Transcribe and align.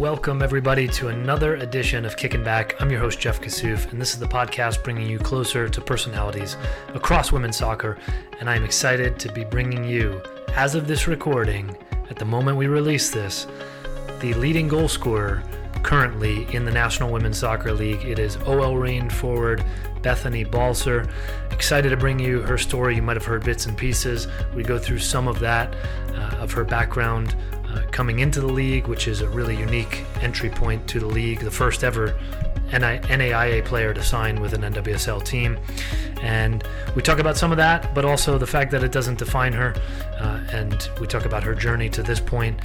welcome 0.00 0.40
everybody 0.40 0.88
to 0.88 1.08
another 1.08 1.56
edition 1.56 2.06
of 2.06 2.16
Kicking 2.16 2.42
Back. 2.42 2.74
I'm 2.80 2.90
your 2.90 3.00
host, 3.00 3.20
Jeff 3.20 3.38
Kassouf, 3.38 3.92
and 3.92 4.00
this 4.00 4.14
is 4.14 4.18
the 4.18 4.26
podcast 4.26 4.82
bringing 4.82 5.06
you 5.06 5.18
closer 5.18 5.68
to 5.68 5.80
personalities 5.82 6.56
across 6.94 7.32
women's 7.32 7.58
soccer. 7.58 7.98
And 8.40 8.48
I'm 8.48 8.64
excited 8.64 9.18
to 9.18 9.30
be 9.30 9.44
bringing 9.44 9.84
you, 9.84 10.22
as 10.54 10.74
of 10.74 10.86
this 10.86 11.06
recording, 11.06 11.76
at 12.08 12.16
the 12.16 12.24
moment 12.24 12.56
we 12.56 12.66
release 12.66 13.10
this, 13.10 13.46
the 14.20 14.32
leading 14.32 14.68
goal 14.68 14.88
scorer 14.88 15.42
currently 15.82 16.46
in 16.54 16.64
the 16.64 16.72
National 16.72 17.12
Women's 17.12 17.36
Soccer 17.36 17.74
League. 17.74 18.02
It 18.02 18.18
is 18.18 18.38
OL 18.46 18.78
Reign 18.78 19.10
forward 19.10 19.62
Bethany 20.00 20.44
Balcer. 20.44 21.10
Excited 21.50 21.90
to 21.90 21.96
bring 21.98 22.18
you 22.18 22.40
her 22.40 22.56
story. 22.56 22.96
You 22.96 23.02
might 23.02 23.18
have 23.18 23.26
heard 23.26 23.44
bits 23.44 23.66
and 23.66 23.76
pieces. 23.76 24.28
We 24.54 24.62
go 24.62 24.78
through 24.78 25.00
some 25.00 25.28
of 25.28 25.40
that, 25.40 25.76
uh, 26.14 26.36
of 26.38 26.52
her 26.52 26.64
background 26.64 27.36
uh, 27.72 27.82
coming 27.90 28.18
into 28.18 28.40
the 28.40 28.46
league, 28.46 28.86
which 28.86 29.08
is 29.08 29.20
a 29.20 29.28
really 29.28 29.56
unique 29.56 30.04
entry 30.20 30.50
point 30.50 30.86
to 30.88 31.00
the 31.00 31.06
league, 31.06 31.40
the 31.40 31.50
first 31.50 31.84
ever 31.84 32.14
NAIA 32.70 33.64
player 33.64 33.92
to 33.92 34.02
sign 34.02 34.40
with 34.40 34.52
an 34.52 34.62
NWSL 34.62 35.24
team. 35.24 35.58
And 36.22 36.62
we 36.94 37.02
talk 37.02 37.18
about 37.18 37.36
some 37.36 37.50
of 37.50 37.56
that, 37.56 37.94
but 37.94 38.04
also 38.04 38.38
the 38.38 38.46
fact 38.46 38.70
that 38.72 38.84
it 38.84 38.92
doesn't 38.92 39.18
define 39.18 39.52
her. 39.52 39.74
Uh, 40.18 40.40
and 40.52 40.88
we 41.00 41.06
talk 41.06 41.24
about 41.24 41.42
her 41.42 41.54
journey 41.54 41.88
to 41.90 42.02
this 42.02 42.20
point 42.20 42.60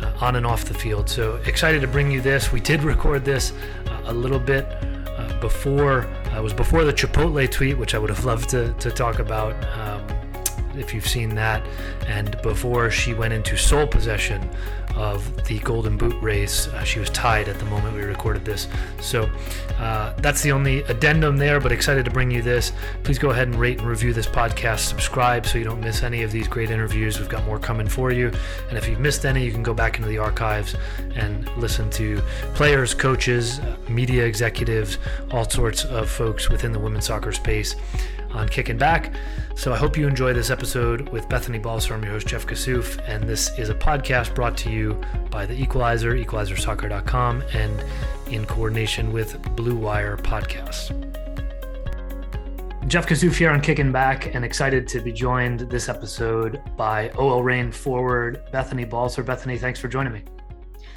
uh, 0.00 0.12
on 0.20 0.36
and 0.36 0.46
off 0.46 0.64
the 0.64 0.74
field. 0.74 1.08
So 1.08 1.36
excited 1.46 1.80
to 1.80 1.88
bring 1.88 2.10
you 2.10 2.20
this. 2.20 2.52
We 2.52 2.60
did 2.60 2.82
record 2.84 3.24
this 3.24 3.52
uh, 3.86 4.02
a 4.06 4.12
little 4.12 4.38
bit 4.38 4.64
uh, 4.64 5.38
before, 5.40 6.04
uh, 6.32 6.38
it 6.38 6.42
was 6.42 6.54
before 6.54 6.84
the 6.84 6.92
Chipotle 6.92 7.50
tweet, 7.50 7.76
which 7.76 7.94
I 7.94 7.98
would 7.98 8.10
have 8.10 8.24
loved 8.24 8.48
to, 8.50 8.72
to 8.74 8.90
talk 8.90 9.18
about. 9.18 9.52
Um, 9.76 10.19
if 10.76 10.94
you've 10.94 11.06
seen 11.06 11.34
that, 11.34 11.66
and 12.06 12.40
before 12.42 12.90
she 12.90 13.14
went 13.14 13.32
into 13.32 13.56
sole 13.56 13.86
possession 13.86 14.48
of 14.96 15.44
the 15.46 15.58
Golden 15.60 15.96
Boot 15.96 16.20
race. 16.22 16.68
Uh, 16.68 16.84
she 16.84 16.98
was 16.98 17.10
tied 17.10 17.48
at 17.48 17.58
the 17.58 17.64
moment 17.66 17.94
we 17.94 18.02
recorded 18.02 18.44
this. 18.44 18.68
So 19.00 19.30
uh, 19.78 20.12
that's 20.18 20.42
the 20.42 20.52
only 20.52 20.82
addendum 20.84 21.36
there, 21.36 21.60
but 21.60 21.72
excited 21.72 22.04
to 22.04 22.10
bring 22.10 22.30
you 22.30 22.42
this. 22.42 22.72
Please 23.02 23.18
go 23.18 23.30
ahead 23.30 23.48
and 23.48 23.56
rate 23.56 23.78
and 23.78 23.86
review 23.86 24.12
this 24.12 24.26
podcast. 24.26 24.80
Subscribe 24.80 25.46
so 25.46 25.58
you 25.58 25.64
don't 25.64 25.80
miss 25.80 26.02
any 26.02 26.22
of 26.22 26.32
these 26.32 26.48
great 26.48 26.70
interviews. 26.70 27.18
We've 27.18 27.28
got 27.28 27.44
more 27.44 27.58
coming 27.58 27.88
for 27.88 28.12
you. 28.12 28.32
And 28.68 28.76
if 28.76 28.88
you've 28.88 29.00
missed 29.00 29.24
any, 29.24 29.44
you 29.44 29.52
can 29.52 29.62
go 29.62 29.74
back 29.74 29.96
into 29.96 30.08
the 30.08 30.18
archives 30.18 30.74
and 31.14 31.48
listen 31.56 31.90
to 31.90 32.20
players, 32.54 32.94
coaches, 32.94 33.60
media 33.88 34.24
executives, 34.24 34.98
all 35.30 35.48
sorts 35.48 35.84
of 35.84 36.10
folks 36.10 36.50
within 36.50 36.72
the 36.72 36.78
women's 36.78 37.06
soccer 37.06 37.32
space 37.32 37.74
on 38.32 38.48
Kicking 38.48 38.78
Back. 38.78 39.14
So 39.54 39.72
I 39.72 39.76
hope 39.76 39.96
you 39.96 40.08
enjoy 40.08 40.32
this 40.32 40.50
episode 40.50 41.08
with 41.10 41.28
Bethany 41.28 41.58
Balcer. 41.58 41.94
I'm 41.94 42.02
your 42.02 42.12
host, 42.12 42.26
Jeff 42.26 42.46
Kassouf, 42.46 43.00
and 43.06 43.24
this 43.24 43.56
is 43.58 43.68
a 43.68 43.74
podcast 43.74 44.34
brought 44.34 44.56
to 44.58 44.70
you 44.70 45.00
by 45.30 45.46
The 45.46 45.54
Equalizer, 45.54 46.14
equalizersoccer.com, 46.14 47.42
and 47.52 47.84
in 48.30 48.46
coordination 48.46 49.12
with 49.12 49.40
Blue 49.54 49.76
Wire 49.76 50.16
Podcasts. 50.16 50.96
Jeff 52.86 53.06
Kassouf 53.06 53.36
here 53.36 53.50
on 53.50 53.60
Kicking 53.60 53.92
Back, 53.92 54.34
and 54.34 54.44
excited 54.44 54.88
to 54.88 55.00
be 55.00 55.12
joined 55.12 55.60
this 55.60 55.88
episode 55.88 56.60
by 56.76 57.10
OL 57.10 57.42
Reign 57.42 57.70
forward 57.70 58.42
Bethany 58.50 58.84
Balcer. 58.84 59.22
Bethany, 59.22 59.58
thanks 59.58 59.78
for 59.78 59.86
joining 59.86 60.12
me. 60.12 60.24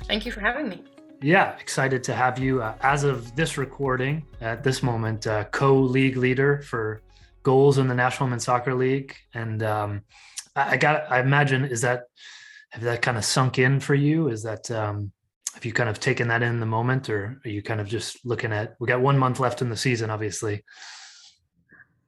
Thank 0.07 0.25
you 0.25 0.31
for 0.31 0.39
having 0.39 0.69
me. 0.69 0.83
Yeah, 1.21 1.55
excited 1.59 2.03
to 2.05 2.15
have 2.15 2.39
you. 2.39 2.63
Uh, 2.63 2.75
as 2.81 3.03
of 3.03 3.35
this 3.35 3.59
recording, 3.59 4.25
at 4.41 4.63
this 4.63 4.81
moment, 4.81 5.27
uh, 5.27 5.43
co 5.51 5.79
league 5.79 6.17
leader 6.17 6.63
for 6.63 7.02
goals 7.43 7.77
in 7.77 7.87
the 7.87 7.95
National 7.95 8.27
Women's 8.27 8.45
Soccer 8.45 8.73
League, 8.73 9.15
and 9.33 9.61
um, 9.63 10.01
I, 10.55 10.71
I 10.71 10.77
got. 10.77 11.11
I 11.11 11.19
imagine 11.19 11.65
is 11.65 11.81
that 11.81 12.03
have 12.71 12.83
that 12.83 13.01
kind 13.01 13.17
of 13.17 13.25
sunk 13.25 13.59
in 13.59 13.79
for 13.79 13.93
you? 13.93 14.29
Is 14.29 14.43
that 14.43 14.71
um, 14.71 15.11
have 15.53 15.65
you 15.65 15.73
kind 15.73 15.89
of 15.89 15.99
taken 15.99 16.29
that 16.29 16.41
in 16.41 16.59
the 16.59 16.65
moment, 16.65 17.09
or 17.09 17.39
are 17.45 17.49
you 17.49 17.61
kind 17.61 17.79
of 17.79 17.87
just 17.87 18.25
looking 18.25 18.51
at? 18.51 18.75
We 18.79 18.87
got 18.87 19.01
one 19.01 19.17
month 19.17 19.39
left 19.39 19.61
in 19.61 19.69
the 19.69 19.77
season, 19.77 20.09
obviously. 20.09 20.63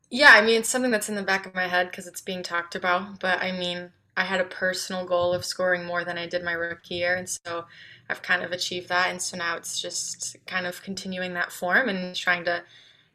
Yeah, 0.09 0.31
I 0.33 0.41
mean 0.41 0.59
it's 0.59 0.69
something 0.69 0.91
that's 0.91 1.09
in 1.09 1.15
the 1.15 1.23
back 1.23 1.45
of 1.45 1.55
my 1.55 1.67
head 1.67 1.89
because 1.89 2.07
it's 2.07 2.21
being 2.21 2.43
talked 2.43 2.75
about. 2.75 3.19
But 3.19 3.41
I 3.41 3.51
mean, 3.51 3.91
I 4.17 4.23
had 4.23 4.39
a 4.39 4.45
personal 4.45 5.05
goal 5.05 5.33
of 5.33 5.45
scoring 5.45 5.85
more 5.85 6.03
than 6.03 6.17
I 6.17 6.27
did 6.27 6.43
my 6.43 6.53
rookie 6.53 6.95
year, 6.95 7.15
and 7.15 7.29
so 7.29 7.65
I've 8.09 8.21
kind 8.21 8.43
of 8.43 8.51
achieved 8.51 8.89
that. 8.89 9.09
And 9.09 9.21
so 9.21 9.37
now 9.37 9.57
it's 9.57 9.81
just 9.81 10.37
kind 10.45 10.65
of 10.65 10.81
continuing 10.81 11.33
that 11.33 11.51
form 11.51 11.89
and 11.89 12.15
trying 12.15 12.45
to 12.45 12.63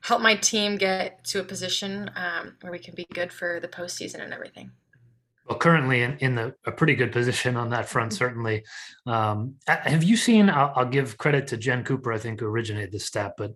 help 0.00 0.22
my 0.22 0.34
team 0.34 0.76
get 0.76 1.22
to 1.24 1.40
a 1.40 1.44
position 1.44 2.10
um, 2.16 2.56
where 2.60 2.72
we 2.72 2.78
can 2.78 2.94
be 2.94 3.06
good 3.12 3.32
for 3.32 3.60
the 3.60 3.68
postseason 3.68 4.22
and 4.22 4.32
everything. 4.32 4.70
Well, 5.46 5.58
currently 5.58 6.02
in, 6.02 6.16
in 6.18 6.34
the, 6.36 6.54
a 6.64 6.72
pretty 6.72 6.94
good 6.94 7.10
position 7.12 7.56
on 7.56 7.70
that 7.70 7.88
front, 7.88 8.12
certainly. 8.12 8.64
Um, 9.06 9.56
have 9.66 10.04
you 10.04 10.16
seen? 10.16 10.48
I'll, 10.48 10.72
I'll, 10.76 10.86
give 10.86 11.18
credit 11.18 11.48
to 11.48 11.56
Jen 11.56 11.82
Cooper, 11.82 12.12
I 12.12 12.18
think, 12.18 12.40
who 12.40 12.46
originated 12.46 12.92
this 12.92 13.06
stat, 13.06 13.34
but 13.36 13.54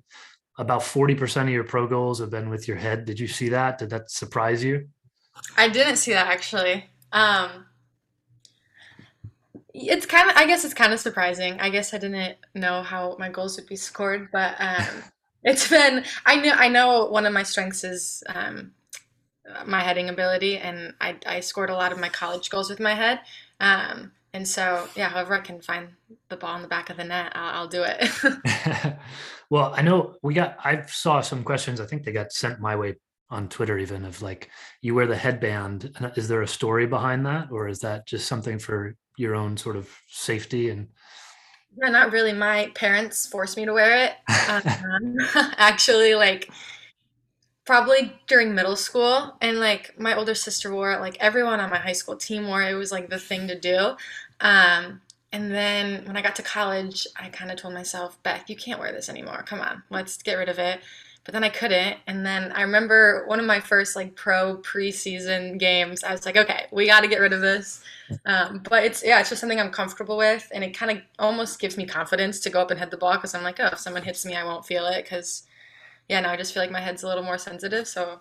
about 0.58 0.82
40% 0.82 1.42
of 1.42 1.48
your 1.50 1.64
pro 1.64 1.86
goals 1.86 2.18
have 2.18 2.30
been 2.30 2.50
with 2.50 2.66
your 2.66 2.76
head. 2.76 3.04
Did 3.04 3.20
you 3.20 3.28
see 3.28 3.48
that? 3.50 3.78
Did 3.78 3.90
that 3.90 4.10
surprise 4.10 4.62
you? 4.62 4.88
I 5.56 5.68
didn't 5.68 5.96
see 5.96 6.12
that 6.12 6.26
actually. 6.26 6.84
Um, 7.12 7.66
it's 9.72 10.06
kind 10.06 10.30
of, 10.30 10.36
I 10.36 10.46
guess 10.46 10.64
it's 10.64 10.74
kind 10.74 10.92
of 10.92 11.00
surprising. 11.00 11.60
I 11.60 11.70
guess 11.70 11.94
I 11.94 11.98
didn't 11.98 12.36
know 12.54 12.82
how 12.82 13.16
my 13.18 13.28
goals 13.28 13.56
would 13.56 13.66
be 13.66 13.76
scored, 13.76 14.30
but 14.32 14.54
um, 14.60 15.02
it's 15.44 15.68
been 15.68 16.04
I 16.26 16.36
know 16.36 16.52
I 16.52 16.68
know 16.68 17.06
one 17.06 17.26
of 17.26 17.32
my 17.32 17.42
strengths 17.42 17.84
is 17.84 18.22
um, 18.26 18.72
my 19.66 19.80
heading 19.80 20.08
ability, 20.08 20.58
and 20.58 20.94
I, 21.00 21.16
I 21.26 21.40
scored 21.40 21.70
a 21.70 21.74
lot 21.74 21.92
of 21.92 21.98
my 21.98 22.08
college 22.08 22.50
goals 22.50 22.70
with 22.70 22.80
my 22.80 22.94
head. 22.94 23.20
Um, 23.60 24.12
and 24.32 24.48
so, 24.48 24.88
yeah, 24.96 25.10
however 25.10 25.34
I 25.34 25.40
can 25.40 25.60
find 25.60 25.88
the 26.28 26.36
ball 26.36 26.56
in 26.56 26.62
the 26.62 26.68
back 26.68 26.90
of 26.90 26.96
the 26.96 27.04
net, 27.04 27.32
I'll, 27.34 27.60
I'll 27.60 27.68
do 27.68 27.84
it. 27.86 28.96
well, 29.50 29.72
I 29.76 29.82
know 29.82 30.16
we 30.22 30.34
got. 30.34 30.56
I 30.64 30.82
saw 30.86 31.20
some 31.20 31.44
questions. 31.44 31.80
I 31.80 31.86
think 31.86 32.04
they 32.04 32.12
got 32.12 32.32
sent 32.32 32.60
my 32.60 32.74
way 32.74 32.96
on 33.30 33.48
Twitter, 33.48 33.78
even 33.78 34.04
of 34.04 34.22
like 34.22 34.50
you 34.80 34.94
wear 34.94 35.06
the 35.06 35.16
headband. 35.16 35.94
Is 36.16 36.28
there 36.28 36.42
a 36.42 36.48
story 36.48 36.86
behind 36.86 37.26
that, 37.26 37.48
or 37.50 37.68
is 37.68 37.80
that 37.80 38.06
just 38.06 38.26
something 38.26 38.58
for 38.58 38.96
your 39.16 39.34
own 39.34 39.56
sort 39.56 39.76
of 39.76 39.90
safety 40.08 40.70
and? 40.70 40.88
Yeah, 41.76 41.90
not 41.90 42.12
really. 42.12 42.32
My 42.32 42.70
parents 42.74 43.26
forced 43.26 43.56
me 43.56 43.64
to 43.66 43.72
wear 43.72 44.04
it. 44.06 44.12
Um, 44.46 45.16
actually, 45.56 46.14
like 46.14 46.50
probably 47.64 48.12
during 48.26 48.54
middle 48.54 48.76
school, 48.76 49.36
and 49.40 49.58
like 49.58 49.98
my 49.98 50.14
older 50.16 50.34
sister 50.34 50.72
wore 50.72 50.92
it. 50.92 51.00
Like 51.00 51.16
everyone 51.20 51.60
on 51.60 51.70
my 51.70 51.78
high 51.78 51.92
school 51.92 52.16
team 52.16 52.46
wore 52.46 52.62
it. 52.62 52.72
It 52.72 52.76
was 52.76 52.92
like 52.92 53.08
the 53.08 53.18
thing 53.18 53.48
to 53.48 53.58
do. 53.58 53.96
Um, 54.40 55.00
and 55.32 55.50
then 55.50 56.04
when 56.04 56.16
I 56.16 56.22
got 56.22 56.36
to 56.36 56.42
college, 56.42 57.06
I 57.16 57.28
kind 57.28 57.50
of 57.50 57.56
told 57.56 57.74
myself, 57.74 58.22
Beth, 58.22 58.44
you 58.48 58.56
can't 58.56 58.78
wear 58.78 58.92
this 58.92 59.08
anymore. 59.08 59.42
Come 59.46 59.60
on, 59.60 59.82
let's 59.90 60.22
get 60.22 60.34
rid 60.34 60.48
of 60.48 60.58
it 60.58 60.80
but 61.24 61.32
then 61.32 61.42
I 61.42 61.48
couldn't. 61.48 61.98
And 62.06 62.24
then 62.24 62.52
I 62.52 62.62
remember 62.62 63.24
one 63.26 63.40
of 63.40 63.46
my 63.46 63.58
first 63.58 63.96
like 63.96 64.14
pro 64.14 64.58
preseason 64.58 65.58
games. 65.58 66.04
I 66.04 66.12
was 66.12 66.26
like, 66.26 66.36
okay, 66.36 66.66
we 66.70 66.86
got 66.86 67.00
to 67.00 67.08
get 67.08 67.20
rid 67.20 67.32
of 67.32 67.40
this. 67.40 67.82
Um, 68.26 68.60
but 68.68 68.84
it's 68.84 69.02
yeah, 69.02 69.20
it's 69.20 69.30
just 69.30 69.40
something 69.40 69.58
I'm 69.58 69.70
comfortable 69.70 70.18
with, 70.18 70.46
and 70.54 70.62
it 70.62 70.76
kind 70.76 70.92
of 70.92 70.98
almost 71.18 71.58
gives 71.58 71.76
me 71.76 71.86
confidence 71.86 72.40
to 72.40 72.50
go 72.50 72.60
up 72.60 72.70
and 72.70 72.78
hit 72.78 72.90
the 72.90 72.98
ball 72.98 73.14
because 73.14 73.34
I'm 73.34 73.42
like, 73.42 73.58
oh, 73.60 73.70
if 73.72 73.78
someone 73.78 74.02
hits 74.02 74.26
me, 74.26 74.34
I 74.34 74.44
won't 74.44 74.66
feel 74.66 74.86
it 74.86 75.02
because 75.02 75.44
yeah, 76.08 76.20
now 76.20 76.30
I 76.30 76.36
just 76.36 76.52
feel 76.52 76.62
like 76.62 76.70
my 76.70 76.80
head's 76.80 77.02
a 77.02 77.08
little 77.08 77.24
more 77.24 77.38
sensitive, 77.38 77.88
so 77.88 78.20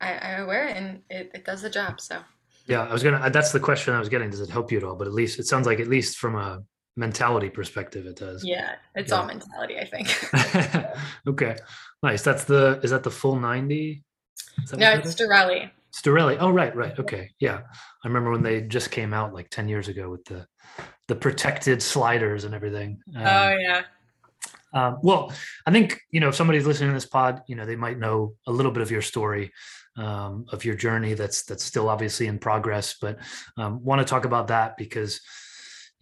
I, 0.00 0.14
I 0.14 0.42
wear 0.42 0.66
it 0.66 0.76
and 0.76 1.02
it, 1.08 1.30
it 1.34 1.44
does 1.44 1.62
the 1.62 1.70
job. 1.70 2.00
So. 2.00 2.18
Yeah, 2.66 2.82
I 2.82 2.92
was 2.92 3.02
gonna. 3.02 3.30
That's 3.30 3.52
the 3.52 3.60
question 3.60 3.94
I 3.94 4.00
was 4.00 4.08
getting. 4.08 4.30
Does 4.30 4.40
it 4.40 4.48
help 4.48 4.72
you 4.72 4.78
at 4.78 4.84
all? 4.84 4.96
But 4.96 5.06
at 5.06 5.12
least 5.12 5.38
it 5.38 5.46
sounds 5.46 5.66
like, 5.66 5.80
at 5.80 5.88
least 5.88 6.16
from 6.16 6.34
a 6.34 6.62
mentality 6.96 7.50
perspective, 7.50 8.06
it 8.06 8.16
does. 8.16 8.44
Yeah, 8.44 8.74
it's 8.94 9.10
yeah. 9.10 9.18
all 9.18 9.26
mentality, 9.26 9.78
I 9.78 9.84
think. 9.84 10.88
okay. 11.28 11.56
Nice. 12.02 12.22
That's 12.22 12.44
the 12.44 12.80
is 12.82 12.90
that 12.90 13.02
the 13.02 13.10
full 13.10 13.38
90? 13.38 14.02
No, 14.76 14.92
it's 14.92 15.14
Storelli. 15.14 15.70
Storelli. 15.94 16.36
Oh, 16.40 16.50
right, 16.50 16.74
right. 16.74 16.98
Okay. 16.98 17.30
Yeah. 17.40 17.60
I 18.04 18.08
remember 18.08 18.30
when 18.30 18.42
they 18.42 18.62
just 18.62 18.90
came 18.90 19.14
out 19.14 19.34
like 19.34 19.50
10 19.50 19.68
years 19.68 19.88
ago 19.88 20.10
with 20.10 20.24
the 20.24 20.46
the 21.08 21.14
protected 21.14 21.82
sliders 21.82 22.44
and 22.44 22.54
everything. 22.54 23.00
Um, 23.14 23.26
oh 23.26 23.56
yeah. 23.58 23.82
Um, 24.72 24.98
well, 25.02 25.32
I 25.66 25.70
think 25.70 26.00
you 26.10 26.20
know 26.20 26.28
if 26.28 26.34
somebody's 26.34 26.66
listening 26.66 26.90
to 26.90 26.94
this 26.94 27.06
pod, 27.06 27.42
you 27.46 27.56
know 27.56 27.66
they 27.66 27.76
might 27.76 27.98
know 27.98 28.34
a 28.46 28.52
little 28.52 28.72
bit 28.72 28.82
of 28.82 28.90
your 28.90 29.02
story, 29.02 29.52
um, 29.96 30.46
of 30.50 30.64
your 30.64 30.74
journey. 30.74 31.14
That's 31.14 31.44
that's 31.44 31.64
still 31.64 31.88
obviously 31.88 32.26
in 32.26 32.38
progress, 32.38 32.96
but 33.00 33.18
um, 33.56 33.84
want 33.84 34.00
to 34.00 34.04
talk 34.04 34.24
about 34.24 34.48
that 34.48 34.76
because 34.76 35.20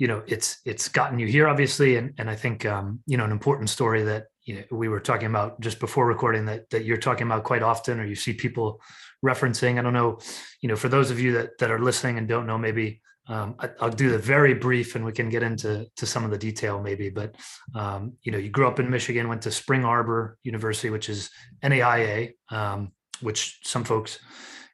you 0.03 0.09
know 0.09 0.21
it's 0.27 0.59
it's 0.65 0.89
gotten 0.89 1.21
you 1.21 1.29
here 1.29 1.47
obviously, 1.47 1.95
and 1.95 2.13
and 2.19 2.29
I 2.29 2.35
think 2.35 2.67
um, 2.67 2.99
you 3.07 3.17
know 3.17 3.25
an 3.25 3.31
important 3.31 3.71
story 3.71 4.03
that 4.03 4.25
you 4.43 4.57
know 4.57 4.65
we 4.73 4.89
were 4.89 4.99
talking 4.99 5.29
about 5.29 5.61
just 5.61 5.79
before 5.79 6.09
recording 6.09 6.45
that 6.47 6.69
that 6.71 6.85
you're 6.85 6.97
talking 6.97 7.29
about 7.29 7.45
quite 7.45 7.63
often 7.63 8.01
or 8.01 8.05
you 8.05 8.17
see 8.17 8.33
people 8.33 8.81
referencing. 9.25 9.79
I 9.79 9.83
don't 9.83 9.93
know 9.93 10.19
you 10.61 10.69
know 10.69 10.75
for 10.75 10.89
those 10.89 11.13
of 11.13 11.21
you 11.21 11.31
that 11.35 11.57
that 11.59 11.71
are 11.71 11.79
listening 11.79 12.19
and 12.19 12.27
don't 12.27 12.49
know 12.49 12.59
maybe 12.59 13.01
um, 13.29 13.55
I, 13.61 13.69
will 13.81 13.91
do 13.91 14.11
the 14.11 14.19
very 14.19 14.55
brief 14.55 14.97
and 14.97 15.05
we 15.05 15.13
can 15.13 15.29
get 15.29 15.45
into 15.45 15.87
to 15.95 16.05
some 16.05 16.25
of 16.25 16.33
the 16.33 16.39
detail 16.39 16.83
maybe 16.83 17.09
but 17.09 17.37
um, 17.77 18.15
you 18.25 18.33
know 18.33 18.39
you 18.39 18.51
grew 18.51 18.67
up 18.67 18.81
in 18.81 18.91
michigan 18.91 19.29
went 19.29 19.43
to 19.43 19.53
spring 19.53 19.85
arbor 19.85 20.37
university 20.43 20.91
which 20.91 21.09
is 21.09 21.31
naia 21.63 22.33
um, 22.51 22.91
which 23.21 23.61
some 23.63 23.85
folks 23.85 24.19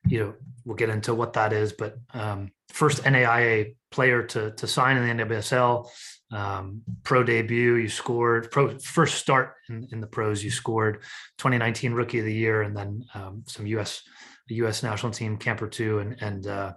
you 0.06 0.20
know 0.20 0.34
we'll 0.64 0.82
get 0.82 0.88
into 0.88 1.12
what 1.12 1.34
that 1.34 1.52
is 1.52 1.74
but 1.74 1.98
um, 2.14 2.50
first 2.68 3.02
naia 3.04 3.74
player 3.90 4.22
to 4.22 4.52
to 4.52 4.66
sign 4.66 4.96
in 4.96 5.18
the 5.18 5.24
nwsl 5.24 5.88
um, 6.30 6.82
pro 7.04 7.22
debut. 7.22 7.76
You 7.76 7.88
scored 7.88 8.50
pro 8.50 8.78
first 8.78 9.16
start 9.16 9.54
in, 9.68 9.88
in, 9.92 10.00
the 10.00 10.06
pros. 10.06 10.42
You 10.44 10.50
scored 10.50 11.02
2019 11.38 11.92
Rookie 11.92 12.18
of 12.18 12.24
the 12.24 12.34
Year, 12.34 12.62
and 12.62 12.76
then 12.76 13.04
um, 13.14 13.44
some 13.46 13.66
U.S. 13.66 14.02
U.S. 14.48 14.82
national 14.82 15.12
team 15.12 15.36
camper 15.36 15.68
two, 15.68 16.00
and 16.00 16.20
and 16.20 16.46
uh, 16.46 16.72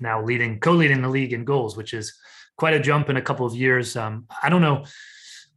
now 0.00 0.22
leading 0.22 0.60
co-leading 0.60 1.02
the 1.02 1.08
league 1.08 1.32
in 1.32 1.44
goals, 1.44 1.76
which 1.76 1.94
is 1.94 2.16
quite 2.56 2.74
a 2.74 2.80
jump 2.80 3.08
in 3.08 3.16
a 3.16 3.22
couple 3.22 3.46
of 3.46 3.54
years. 3.54 3.96
Um, 3.96 4.26
I 4.42 4.48
don't 4.48 4.62
know. 4.62 4.84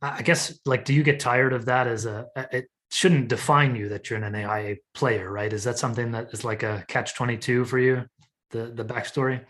I 0.01 0.21
guess 0.21 0.57
like, 0.65 0.85
do 0.85 0.93
you 0.93 1.03
get 1.03 1.19
tired 1.19 1.53
of 1.53 1.65
that 1.65 1.87
as 1.87 2.05
a? 2.05 2.27
It 2.51 2.69
shouldn't 2.91 3.27
define 3.27 3.75
you 3.75 3.89
that 3.89 4.09
you're 4.09 4.23
an 4.23 4.35
AIA 4.35 4.77
player, 4.93 5.29
right? 5.31 5.51
Is 5.51 5.63
that 5.65 5.77
something 5.77 6.11
that 6.11 6.29
is 6.31 6.43
like 6.43 6.63
a 6.63 6.85
catch 6.87 7.15
twenty 7.15 7.37
two 7.37 7.65
for 7.65 7.79
you? 7.79 8.05
The 8.51 8.67
the 8.67 8.85
backstory. 8.85 9.43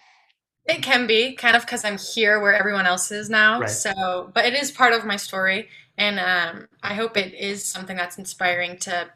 It 0.65 0.83
can 0.83 1.07
be 1.07 1.33
kind 1.33 1.55
of 1.55 1.63
because 1.63 1.83
I'm 1.83 1.97
here 1.97 2.39
where 2.39 2.53
everyone 2.53 2.85
else 2.85 3.11
is 3.11 3.29
now. 3.29 3.61
Right. 3.61 3.69
So, 3.69 4.31
but 4.35 4.45
it 4.45 4.53
is 4.53 4.71
part 4.71 4.93
of 4.93 5.05
my 5.05 5.15
story, 5.15 5.67
and 5.97 6.19
um, 6.19 6.67
I 6.83 6.93
hope 6.93 7.17
it 7.17 7.33
is 7.33 7.65
something 7.65 7.97
that's 7.97 8.17
inspiring 8.17 8.77
to 8.79 9.09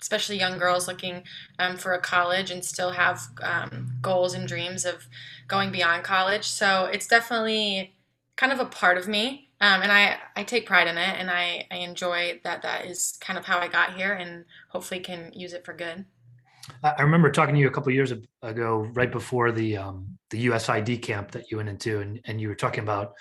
especially 0.00 0.38
young 0.38 0.58
girls 0.58 0.86
looking 0.86 1.24
um, 1.58 1.76
for 1.76 1.92
a 1.92 2.00
college 2.00 2.50
and 2.50 2.64
still 2.64 2.92
have 2.92 3.20
um, 3.42 3.88
goals 4.00 4.34
and 4.34 4.46
dreams 4.46 4.84
of 4.84 5.06
going 5.48 5.72
beyond 5.72 6.04
college. 6.04 6.44
So 6.44 6.84
it's 6.86 7.06
definitely 7.06 7.94
kind 8.36 8.52
of 8.52 8.60
a 8.60 8.64
part 8.64 8.98
of 8.98 9.08
me. 9.08 9.50
Um, 9.60 9.82
and 9.82 9.90
I, 9.90 10.18
I 10.36 10.44
take 10.44 10.66
pride 10.66 10.86
in 10.86 10.96
it 10.96 11.18
and 11.18 11.30
I, 11.30 11.66
I 11.70 11.78
enjoy 11.78 12.40
that 12.44 12.62
that 12.62 12.86
is 12.86 13.18
kind 13.20 13.38
of 13.38 13.44
how 13.44 13.58
I 13.58 13.66
got 13.66 13.94
here 13.94 14.12
and 14.12 14.44
hopefully 14.68 15.00
can 15.00 15.32
use 15.34 15.52
it 15.52 15.64
for 15.64 15.72
good. 15.72 16.04
I 16.82 17.02
remember 17.02 17.30
talking 17.30 17.54
to 17.54 17.60
you 17.60 17.68
a 17.68 17.70
couple 17.70 17.92
years 17.92 18.12
ago, 18.42 18.88
right 18.94 19.10
before 19.10 19.52
the 19.52 19.76
um, 19.78 20.18
the 20.30 20.46
USID 20.46 21.02
camp 21.02 21.32
that 21.32 21.50
you 21.50 21.56
went 21.56 21.68
into, 21.68 22.00
and, 22.00 22.20
and 22.24 22.40
you 22.40 22.48
were 22.48 22.54
talking 22.54 22.82
about, 22.82 23.14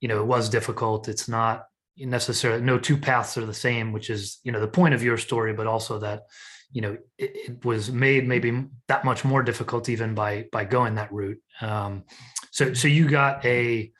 you 0.00 0.08
know, 0.08 0.20
it 0.20 0.26
was 0.26 0.48
difficult. 0.48 1.08
It's 1.08 1.28
not 1.28 1.66
necessarily 1.98 2.62
no 2.62 2.78
two 2.78 2.96
paths 2.96 3.38
are 3.38 3.46
the 3.46 3.54
same 3.54 3.90
which 3.90 4.10
is 4.10 4.38
you 4.44 4.52
know 4.52 4.60
the 4.60 4.68
point 4.68 4.92
of 4.92 5.02
your 5.02 5.16
story 5.16 5.54
but 5.54 5.66
also 5.66 5.98
that 5.98 6.24
you 6.70 6.82
know 6.82 6.96
it, 7.16 7.30
it 7.34 7.64
was 7.64 7.90
made 7.90 8.28
maybe 8.28 8.66
that 8.88 9.04
much 9.04 9.24
more 9.24 9.42
difficult 9.42 9.88
even 9.88 10.14
by 10.14 10.44
by 10.52 10.64
going 10.64 10.94
that 10.96 11.10
route 11.12 11.40
um, 11.62 12.04
so 12.50 12.74
so 12.74 12.86
you 12.86 13.08
got 13.08 13.42
a 13.46 13.90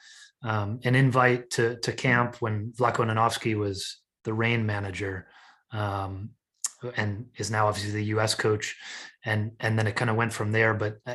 um, 0.42 0.78
an 0.84 0.94
invite 0.94 1.48
to 1.50 1.78
to 1.80 1.92
camp 1.92 2.36
when 2.40 2.72
Vlatko 2.78 3.06
Andonovski 3.06 3.56
was 3.56 3.98
the 4.24 4.34
Reign 4.34 4.66
manager 4.66 5.26
um, 5.72 6.30
and 6.96 7.26
is 7.36 7.50
now 7.50 7.66
obviously 7.66 7.92
the 7.92 8.06
US 8.16 8.34
coach 8.34 8.76
and 9.24 9.52
and 9.60 9.78
then 9.78 9.86
it 9.86 9.96
kind 9.96 10.10
of 10.10 10.16
went 10.16 10.32
from 10.32 10.52
there 10.52 10.74
but 10.74 10.98
uh, 11.06 11.14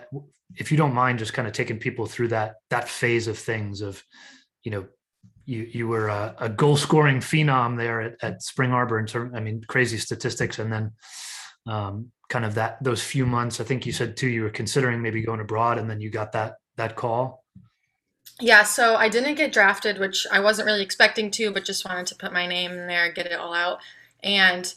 if 0.56 0.72
you 0.72 0.78
don't 0.78 0.94
mind 0.94 1.20
just 1.20 1.34
kind 1.34 1.48
of 1.48 1.54
taking 1.54 1.78
people 1.78 2.06
through 2.06 2.28
that 2.30 2.56
that 2.70 2.90
phase 2.90 3.28
of 3.28 3.38
things 3.38 3.82
of 3.82 4.04
you 4.64 4.72
know 4.72 4.88
you 5.46 5.68
you 5.72 5.88
were 5.88 6.08
a, 6.08 6.36
a 6.40 6.50
goal 6.50 6.78
scoring 6.78 7.18
phenom 7.18 7.78
there 7.78 8.02
at, 8.02 8.16
at 8.22 8.42
Spring 8.44 8.72
Arbor 8.72 9.00
in 9.00 9.06
terms, 9.06 9.34
I 9.36 9.40
mean, 9.40 9.64
crazy 9.68 9.98
statistics, 9.98 10.60
and 10.60 10.72
then 10.72 10.92
um, 11.68 12.12
kind 12.30 12.46
of 12.46 12.56
that 12.56 12.82
those 12.84 13.04
few 13.04 13.26
months. 13.26 13.60
I 13.60 13.64
think 13.64 13.86
you 13.86 13.92
said 13.92 14.18
too 14.18 14.28
you 14.28 14.44
were 14.44 14.50
considering 14.50 15.02
maybe 15.02 15.22
going 15.22 15.40
abroad, 15.40 15.78
and 15.78 15.90
then 15.90 16.02
you 16.02 16.10
got 16.10 16.32
that 16.34 16.56
that 16.78 16.96
call. 16.96 17.44
Yeah, 18.40 18.64
so 18.64 18.96
I 18.96 19.10
didn't 19.10 19.36
get 19.36 19.54
drafted, 19.54 20.00
which 20.00 20.26
I 20.32 20.40
wasn't 20.40 20.66
really 20.66 20.82
expecting 20.82 21.30
to, 21.32 21.52
but 21.52 21.66
just 21.66 21.86
wanted 21.86 22.08
to 22.08 22.16
put 22.16 22.34
my 22.34 22.48
name 22.48 22.72
in 22.72 22.88
there, 22.88 23.12
get 23.12 23.28
it 23.28 23.40
all 23.40 23.54
out. 23.54 23.80
And 24.24 24.74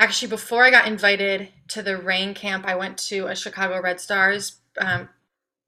actually, 0.00 0.28
before 0.28 0.64
I 0.64 0.70
got 0.70 0.88
invited 0.88 1.50
to 1.68 1.82
the 1.82 1.96
Reign 1.96 2.34
camp, 2.34 2.66
I 2.66 2.74
went 2.74 2.98
to 3.08 3.26
a 3.26 3.36
Chicago 3.36 3.80
Red 3.80 4.00
Stars 4.00 4.58
um, 4.80 5.08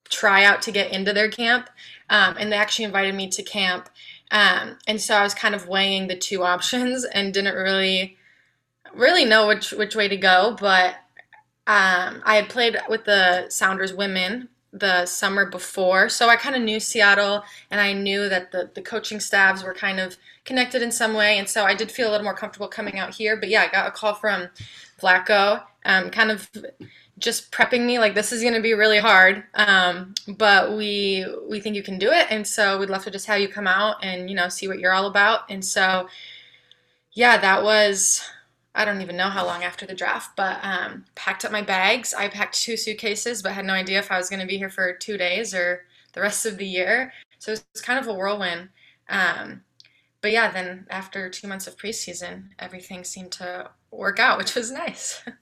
tryout 0.08 0.62
to 0.62 0.73
get 0.73 0.90
into 0.90 1.12
their 1.12 1.31
camp, 1.31 1.69
um, 2.11 2.37
and 2.38 2.50
they 2.50 2.56
actually 2.56 2.87
invited 2.87 3.14
me 3.14 3.29
to 3.29 3.43
camp. 3.43 3.88
Um, 4.31 4.79
and 4.88 5.00
so 5.00 5.14
I 5.14 5.23
was 5.23 5.34
kind 5.34 5.55
of 5.55 5.69
weighing 5.69 6.08
the 6.08 6.17
two 6.17 6.43
options 6.55 7.05
and 7.05 7.32
didn't 7.32 7.55
really 7.55 8.17
really 8.94 9.25
know 9.25 9.46
which 9.46 9.73
which 9.73 9.94
way 9.94 10.08
to 10.08 10.17
go. 10.17 10.56
But 10.58 10.96
um, 11.67 12.23
I 12.25 12.37
had 12.37 12.49
played 12.49 12.76
with 12.88 13.05
the 13.05 13.49
Sounders 13.50 13.93
women 13.93 14.49
the 14.73 15.07
summer 15.07 15.47
before, 15.47 16.09
so 16.09 16.29
I 16.29 16.37
kind 16.37 16.57
of 16.57 16.63
knew 16.63 16.81
Seattle, 16.81 17.43
and 17.71 17.81
I 17.81 17.93
knew 17.93 18.29
that 18.29 18.53
the 18.53 18.71
the 18.75 18.83
coaching 18.83 19.21
staffs 19.21 19.63
were 19.63 19.75
kind 19.75 20.01
of 20.01 20.17
connected 20.45 20.83
in 20.83 20.91
some 20.91 21.15
way, 21.15 21.39
and 21.39 21.49
so 21.49 21.65
I 21.65 21.75
did 21.75 21.91
feel 21.91 22.09
a 22.09 22.13
little 22.13 22.25
more 22.25 22.35
comfortable 22.35 22.69
coming 22.69 22.99
out 22.99 23.15
here. 23.15 23.37
But 23.37 23.49
yeah, 23.49 23.63
I 23.63 23.69
got 23.69 23.87
a 23.87 23.91
call 23.91 24.15
from 24.15 24.49
Vlatko, 25.01 25.63
um, 25.85 26.11
kind 26.11 26.31
of 26.31 26.51
just 27.19 27.53
prepping 27.53 27.87
me 27.87 27.99
like 27.99 28.15
this 28.15 28.33
is 28.33 28.43
going 28.43 28.55
to 28.55 28.61
be 28.61 28.75
really 28.75 28.99
hard 28.99 29.45
um, 29.55 30.15
but 30.37 30.77
we 30.77 31.25
we 31.49 31.61
think 31.61 31.77
you 31.77 31.83
can 31.83 31.99
do 31.99 32.11
it 32.11 32.27
and 32.31 32.47
so 32.47 32.79
we'd 32.79 32.91
love 32.91 33.05
to 33.05 33.11
just 33.11 33.27
have 33.27 33.41
you 33.41 33.49
come 33.49 33.67
out 33.67 33.97
and 34.03 34.29
you 34.29 34.37
know 34.37 34.49
see 34.49 34.67
what 34.67 34.79
you're 34.79 34.93
all 34.93 35.07
about 35.07 35.49
and 35.49 35.65
so 35.65 36.09
yeah 37.13 37.39
that 37.39 37.63
was 37.63 38.29
i 38.75 38.85
don't 38.85 39.01
even 39.01 39.17
know 39.17 39.29
how 39.29 39.45
long 39.45 39.63
after 39.63 39.87
the 39.87 39.95
draft 39.95 40.31
but 40.37 40.59
um, 40.63 41.05
packed 41.15 41.45
up 41.45 41.53
my 41.53 41.63
bags 41.63 42.15
i 42.15 42.29
packed 42.29 42.61
two 42.61 42.77
suitcases 42.77 43.43
but 43.43 43.53
had 43.53 43.65
no 43.65 43.75
idea 43.75 43.99
if 43.99 44.11
i 44.11 44.19
was 44.19 44.29
going 44.29 44.41
to 44.41 44.47
be 44.47 44.59
here 44.59 44.71
for 44.71 44.95
two 44.95 45.17
days 45.17 45.55
or 45.55 45.85
the 46.13 46.21
rest 46.21 46.47
of 46.47 46.59
the 46.59 46.67
year 46.67 47.13
so 47.39 47.53
it 47.53 47.65
was 47.73 47.83
kind 47.83 47.99
of 47.99 48.07
a 48.07 48.15
whirlwind 48.15 48.69
um, 49.09 49.63
but 50.21 50.31
yeah 50.31 50.51
then 50.51 50.87
after 50.91 51.29
two 51.29 51.49
months 51.49 51.67
of 51.67 51.77
preseason 51.77 52.45
everything 52.59 53.05
seemed 53.05 53.33
to 53.33 53.71
work 53.91 54.19
out 54.19 54.39
which 54.39 54.55
was 54.55 54.71
nice 54.71 55.23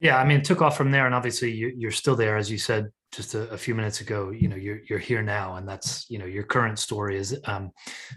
Yeah, 0.00 0.18
I 0.18 0.24
mean, 0.24 0.38
it 0.38 0.44
took 0.44 0.60
off 0.60 0.76
from 0.76 0.90
there, 0.90 1.06
and 1.06 1.14
obviously 1.14 1.50
you, 1.50 1.88
are 1.88 1.90
still 1.90 2.14
there, 2.14 2.36
as 2.36 2.50
you 2.50 2.58
said 2.58 2.92
just 3.10 3.34
a, 3.34 3.48
a, 3.50 3.56
few 3.56 3.74
minutes 3.74 4.02
ago. 4.02 4.30
You 4.30 4.48
know, 4.48 4.56
you're 4.56 4.80
you're 4.88 4.98
here 4.98 5.22
now, 5.22 5.56
and 5.56 5.66
that's 5.66 6.04
you 6.10 6.18
know 6.18 6.26
your 6.26 6.42
current 6.42 6.78
story 6.78 7.16
is. 7.16 7.38
Um, 7.44 7.72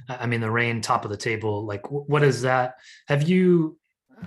I 0.10 0.26
mean, 0.26 0.42
the 0.42 0.52
Reign, 0.52 0.82
top 0.82 1.06
of 1.06 1.12
the 1.12 1.18
table. 1.18 1.66
Like, 1.66 1.90
what 1.90 2.24
is 2.24 2.42
that? 2.42 2.76
Have 3.08 3.30
you? 3.30 3.78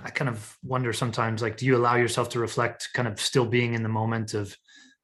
I 0.03 0.09
kind 0.09 0.29
of 0.29 0.57
wonder 0.63 0.93
sometimes. 0.93 1.41
Like, 1.41 1.57
do 1.57 1.65
you 1.65 1.75
allow 1.75 1.95
yourself 1.95 2.29
to 2.29 2.39
reflect, 2.39 2.89
kind 2.93 3.07
of 3.07 3.19
still 3.19 3.45
being 3.45 3.73
in 3.73 3.83
the 3.83 3.89
moment 3.89 4.33
of 4.33 4.55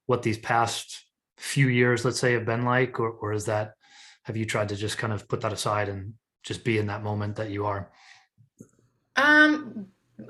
what 0.06 0.24
these 0.24 0.38
past 0.38 1.06
few 1.38 1.68
years, 1.68 2.06
let's 2.06 2.20
say, 2.20 2.34
have 2.34 2.46
been 2.46 2.66
like, 2.66 3.00
or 3.00 3.12
or 3.12 3.34
is 3.34 3.46
that? 3.46 3.74
Have 4.24 4.38
you 4.38 4.46
tried 4.46 4.70
to 4.70 4.76
just 4.76 4.98
kind 4.98 5.14
of 5.14 5.28
put 5.28 5.42
that 5.42 5.54
aside 5.54 5.88
and 5.88 6.14
just 6.44 6.64
be 6.64 6.78
in 6.78 6.88
that 6.88 7.04
moment 7.04 7.38
that 7.38 7.50
you 7.50 7.66
are? 7.66 7.92
Um, 9.16 9.88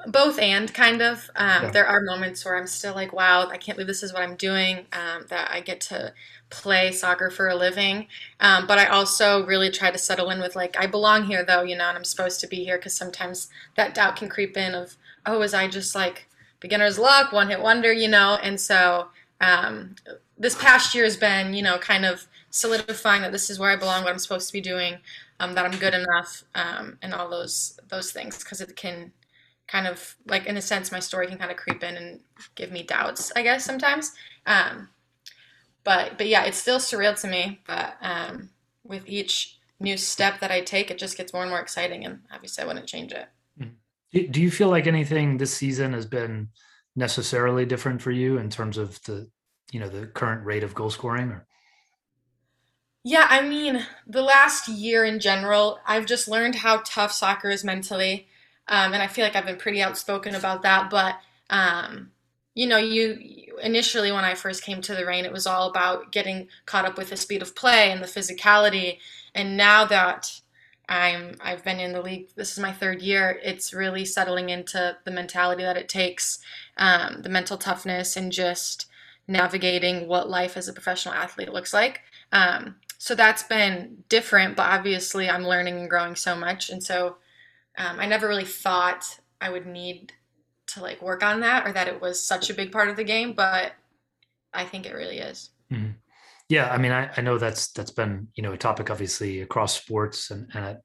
both 0.07 0.37
and 0.39 0.73
kind 0.73 1.01
of. 1.01 1.29
Um, 1.35 1.63
yeah. 1.63 1.71
there 1.71 1.87
are 1.87 2.01
moments 2.01 2.43
where 2.43 2.57
i'm 2.57 2.67
still 2.67 2.93
like 2.93 3.13
wow 3.13 3.47
i 3.47 3.57
can't 3.57 3.77
believe 3.77 3.87
this 3.87 4.03
is 4.03 4.13
what 4.13 4.21
i'm 4.21 4.35
doing 4.35 4.85
um, 4.93 5.25
that 5.29 5.49
i 5.51 5.61
get 5.61 5.79
to 5.81 6.13
play 6.49 6.91
soccer 6.91 7.29
for 7.29 7.49
a 7.49 7.55
living. 7.55 8.07
Um, 8.39 8.67
but 8.67 8.79
i 8.79 8.85
also 8.85 9.45
really 9.45 9.69
try 9.69 9.91
to 9.91 9.97
settle 9.97 10.29
in 10.29 10.39
with 10.39 10.55
like 10.55 10.77
i 10.77 10.87
belong 10.87 11.25
here 11.25 11.43
though 11.43 11.61
you 11.61 11.75
know 11.75 11.87
and 11.87 11.97
i'm 11.97 12.03
supposed 12.03 12.39
to 12.41 12.47
be 12.47 12.63
here 12.63 12.77
because 12.77 12.93
sometimes 12.93 13.49
that 13.75 13.93
doubt 13.93 14.15
can 14.17 14.29
creep 14.29 14.57
in 14.57 14.75
of 14.75 14.97
oh 15.25 15.41
is 15.41 15.53
i 15.53 15.67
just 15.67 15.95
like 15.95 16.27
beginner's 16.59 16.99
luck 16.99 17.31
one 17.31 17.49
hit 17.49 17.61
wonder 17.61 17.91
you 17.91 18.07
know? 18.07 18.37
And 18.41 18.59
so 18.59 19.07
um, 19.39 19.95
this 20.37 20.55
past 20.55 20.95
year 20.95 21.03
has 21.03 21.17
been 21.17 21.53
you 21.53 21.61
know 21.61 21.77
kind 21.77 22.05
of 22.05 22.27
solidifying 22.49 23.21
that 23.21 23.31
this 23.31 23.49
is 23.49 23.59
where 23.59 23.71
i 23.71 23.75
belong 23.75 24.03
what 24.03 24.11
i'm 24.11 24.19
supposed 24.19 24.47
to 24.47 24.53
be 24.53 24.61
doing 24.61 24.97
um, 25.39 25.53
that 25.53 25.65
i'm 25.65 25.77
good 25.79 25.93
enough 25.93 26.43
um, 26.55 26.97
and 27.01 27.13
all 27.13 27.29
those 27.29 27.79
those 27.89 28.11
things 28.11 28.39
because 28.39 28.61
it 28.61 28.75
can 28.75 29.11
kind 29.67 29.87
of 29.87 30.15
like 30.25 30.45
in 30.45 30.57
a 30.57 30.61
sense 30.61 30.91
my 30.91 30.99
story 30.99 31.27
can 31.27 31.37
kind 31.37 31.51
of 31.51 31.57
creep 31.57 31.83
in 31.83 31.95
and 31.95 32.19
give 32.55 32.71
me 32.71 32.83
doubts 32.83 33.31
i 33.35 33.41
guess 33.41 33.65
sometimes. 33.65 34.13
Um, 34.45 34.89
but 35.83 36.17
but 36.17 36.27
yeah 36.27 36.43
it's 36.43 36.57
still 36.57 36.79
surreal 36.79 37.19
to 37.21 37.27
me 37.27 37.59
but 37.67 37.95
um, 38.01 38.49
with 38.83 39.03
each 39.07 39.59
new 39.79 39.97
step 39.97 40.39
that 40.39 40.51
i 40.51 40.61
take 40.61 40.89
it 40.89 40.97
just 40.97 41.17
gets 41.17 41.33
more 41.33 41.43
and 41.43 41.51
more 41.51 41.59
exciting 41.59 42.05
and 42.05 42.19
obviously 42.31 42.63
i 42.63 42.67
wouldn't 42.67 42.87
change 42.87 43.11
it. 43.11 43.27
Mm. 43.59 44.31
do 44.31 44.41
you 44.41 44.51
feel 44.51 44.69
like 44.69 44.87
anything 44.87 45.37
this 45.37 45.53
season 45.53 45.93
has 45.93 46.05
been 46.05 46.49
necessarily 46.95 47.65
different 47.65 48.01
for 48.01 48.11
you 48.11 48.37
in 48.37 48.49
terms 48.49 48.77
of 48.77 49.01
the 49.03 49.29
you 49.71 49.79
know 49.79 49.89
the 49.89 50.07
current 50.07 50.45
rate 50.45 50.63
of 50.63 50.73
goal 50.73 50.89
scoring 50.89 51.29
or? 51.29 51.45
Yeah 53.03 53.27
i 53.29 53.41
mean 53.47 53.85
the 54.07 54.21
last 54.21 54.67
year 54.67 55.05
in 55.05 55.19
general 55.19 55.79
i've 55.85 56.05
just 56.05 56.27
learned 56.27 56.55
how 56.55 56.81
tough 56.85 57.11
soccer 57.11 57.49
is 57.49 57.63
mentally 57.63 58.27
um, 58.67 58.93
and 58.93 59.01
I 59.01 59.07
feel 59.07 59.23
like 59.23 59.35
I've 59.35 59.45
been 59.45 59.57
pretty 59.57 59.81
outspoken 59.81 60.35
about 60.35 60.63
that. 60.63 60.89
But 60.89 61.15
um, 61.49 62.11
you 62.53 62.67
know, 62.67 62.77
you 62.77 63.55
initially 63.61 64.11
when 64.11 64.25
I 64.25 64.33
first 64.33 64.63
came 64.63 64.81
to 64.81 64.95
the 64.95 65.05
Reign, 65.05 65.25
it 65.25 65.31
was 65.31 65.47
all 65.47 65.69
about 65.69 66.11
getting 66.11 66.47
caught 66.65 66.85
up 66.85 66.97
with 66.97 67.09
the 67.09 67.17
speed 67.17 67.41
of 67.41 67.55
play 67.55 67.91
and 67.91 68.01
the 68.01 68.07
physicality. 68.07 68.97
And 69.35 69.57
now 69.57 69.85
that 69.85 70.41
I'm 70.89 71.35
I've 71.41 71.63
been 71.63 71.79
in 71.79 71.93
the 71.93 72.01
league, 72.01 72.29
this 72.35 72.51
is 72.51 72.59
my 72.59 72.71
third 72.71 73.01
year. 73.01 73.39
It's 73.43 73.73
really 73.73 74.05
settling 74.05 74.49
into 74.49 74.97
the 75.03 75.11
mentality 75.11 75.63
that 75.63 75.77
it 75.77 75.89
takes, 75.89 76.39
um, 76.77 77.21
the 77.21 77.29
mental 77.29 77.57
toughness, 77.57 78.17
and 78.17 78.31
just 78.31 78.87
navigating 79.27 80.07
what 80.07 80.29
life 80.29 80.57
as 80.57 80.67
a 80.67 80.73
professional 80.73 81.13
athlete 81.13 81.53
looks 81.53 81.73
like. 81.73 82.01
Um, 82.31 82.75
so 82.97 83.13
that's 83.13 83.43
been 83.43 84.03
different, 84.09 84.55
but 84.55 84.69
obviously 84.69 85.29
I'm 85.29 85.43
learning 85.43 85.77
and 85.77 85.89
growing 85.89 86.15
so 86.15 86.35
much, 86.35 86.69
and 86.69 86.83
so 86.83 87.17
um, 87.77 87.99
I 87.99 88.05
never 88.05 88.27
really 88.27 88.45
thought 88.45 89.05
I 89.39 89.49
would 89.49 89.65
need 89.65 90.13
to 90.67 90.81
like 90.81 91.01
work 91.01 91.23
on 91.23 91.39
that 91.41 91.65
or 91.65 91.71
that 91.71 91.87
it 91.87 92.01
was 92.01 92.19
such 92.19 92.49
a 92.49 92.53
big 92.53 92.71
part 92.71 92.89
of 92.89 92.95
the 92.95 93.03
game, 93.03 93.33
but 93.33 93.73
I 94.53 94.65
think 94.65 94.85
it 94.85 94.93
really 94.93 95.19
is. 95.19 95.51
Mm-hmm. 95.71 95.91
Yeah, 96.49 96.69
I 96.71 96.77
mean, 96.77 96.91
I, 96.91 97.09
I 97.15 97.21
know 97.21 97.37
that's 97.37 97.71
that's 97.71 97.91
been 97.91 98.29
you 98.35 98.43
know 98.43 98.53
a 98.53 98.57
topic 98.57 98.89
obviously 98.89 99.41
across 99.41 99.77
sports 99.77 100.31
and, 100.31 100.47
and 100.53 100.65
at 100.65 100.81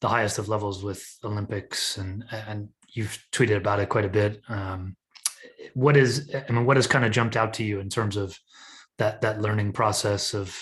the 0.00 0.08
highest 0.08 0.38
of 0.38 0.48
levels 0.48 0.82
with 0.82 1.04
Olympics 1.24 1.98
and 1.98 2.24
and 2.30 2.68
you've 2.92 3.22
tweeted 3.32 3.56
about 3.56 3.80
it 3.80 3.88
quite 3.88 4.04
a 4.04 4.10
bit. 4.10 4.40
Um, 4.48 4.96
what 5.74 5.96
is 5.96 6.34
I 6.34 6.50
mean, 6.50 6.64
what 6.64 6.76
has 6.76 6.86
kind 6.86 7.04
of 7.04 7.12
jumped 7.12 7.36
out 7.36 7.54
to 7.54 7.64
you 7.64 7.80
in 7.80 7.88
terms 7.88 8.16
of 8.16 8.38
that 8.98 9.20
that 9.20 9.40
learning 9.40 9.72
process 9.72 10.34
of 10.34 10.58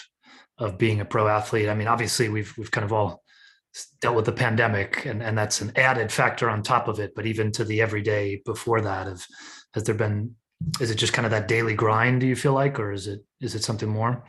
of 0.58 0.78
being 0.78 1.00
a 1.00 1.04
pro 1.04 1.28
athlete? 1.28 1.68
I 1.68 1.74
mean, 1.74 1.88
obviously 1.88 2.28
we've 2.28 2.52
we've 2.58 2.70
kind 2.70 2.84
of 2.84 2.92
all 2.92 3.23
dealt 4.00 4.16
with 4.16 4.24
the 4.24 4.32
pandemic 4.32 5.04
and 5.04 5.22
and 5.22 5.36
that's 5.36 5.60
an 5.60 5.72
added 5.76 6.12
factor 6.12 6.48
on 6.48 6.62
top 6.62 6.88
of 6.88 7.00
it. 7.00 7.14
But 7.14 7.26
even 7.26 7.52
to 7.52 7.64
the 7.64 7.80
everyday 7.80 8.40
before 8.44 8.80
that, 8.80 9.06
of 9.06 9.26
has 9.74 9.84
there 9.84 9.94
been 9.94 10.34
is 10.80 10.90
it 10.90 10.96
just 10.96 11.12
kind 11.12 11.26
of 11.26 11.32
that 11.32 11.48
daily 11.48 11.74
grind? 11.74 12.20
Do 12.20 12.26
you 12.26 12.36
feel 12.36 12.52
like, 12.52 12.78
or 12.78 12.92
is 12.92 13.06
it 13.06 13.24
is 13.40 13.54
it 13.54 13.64
something 13.64 13.88
more? 13.88 14.24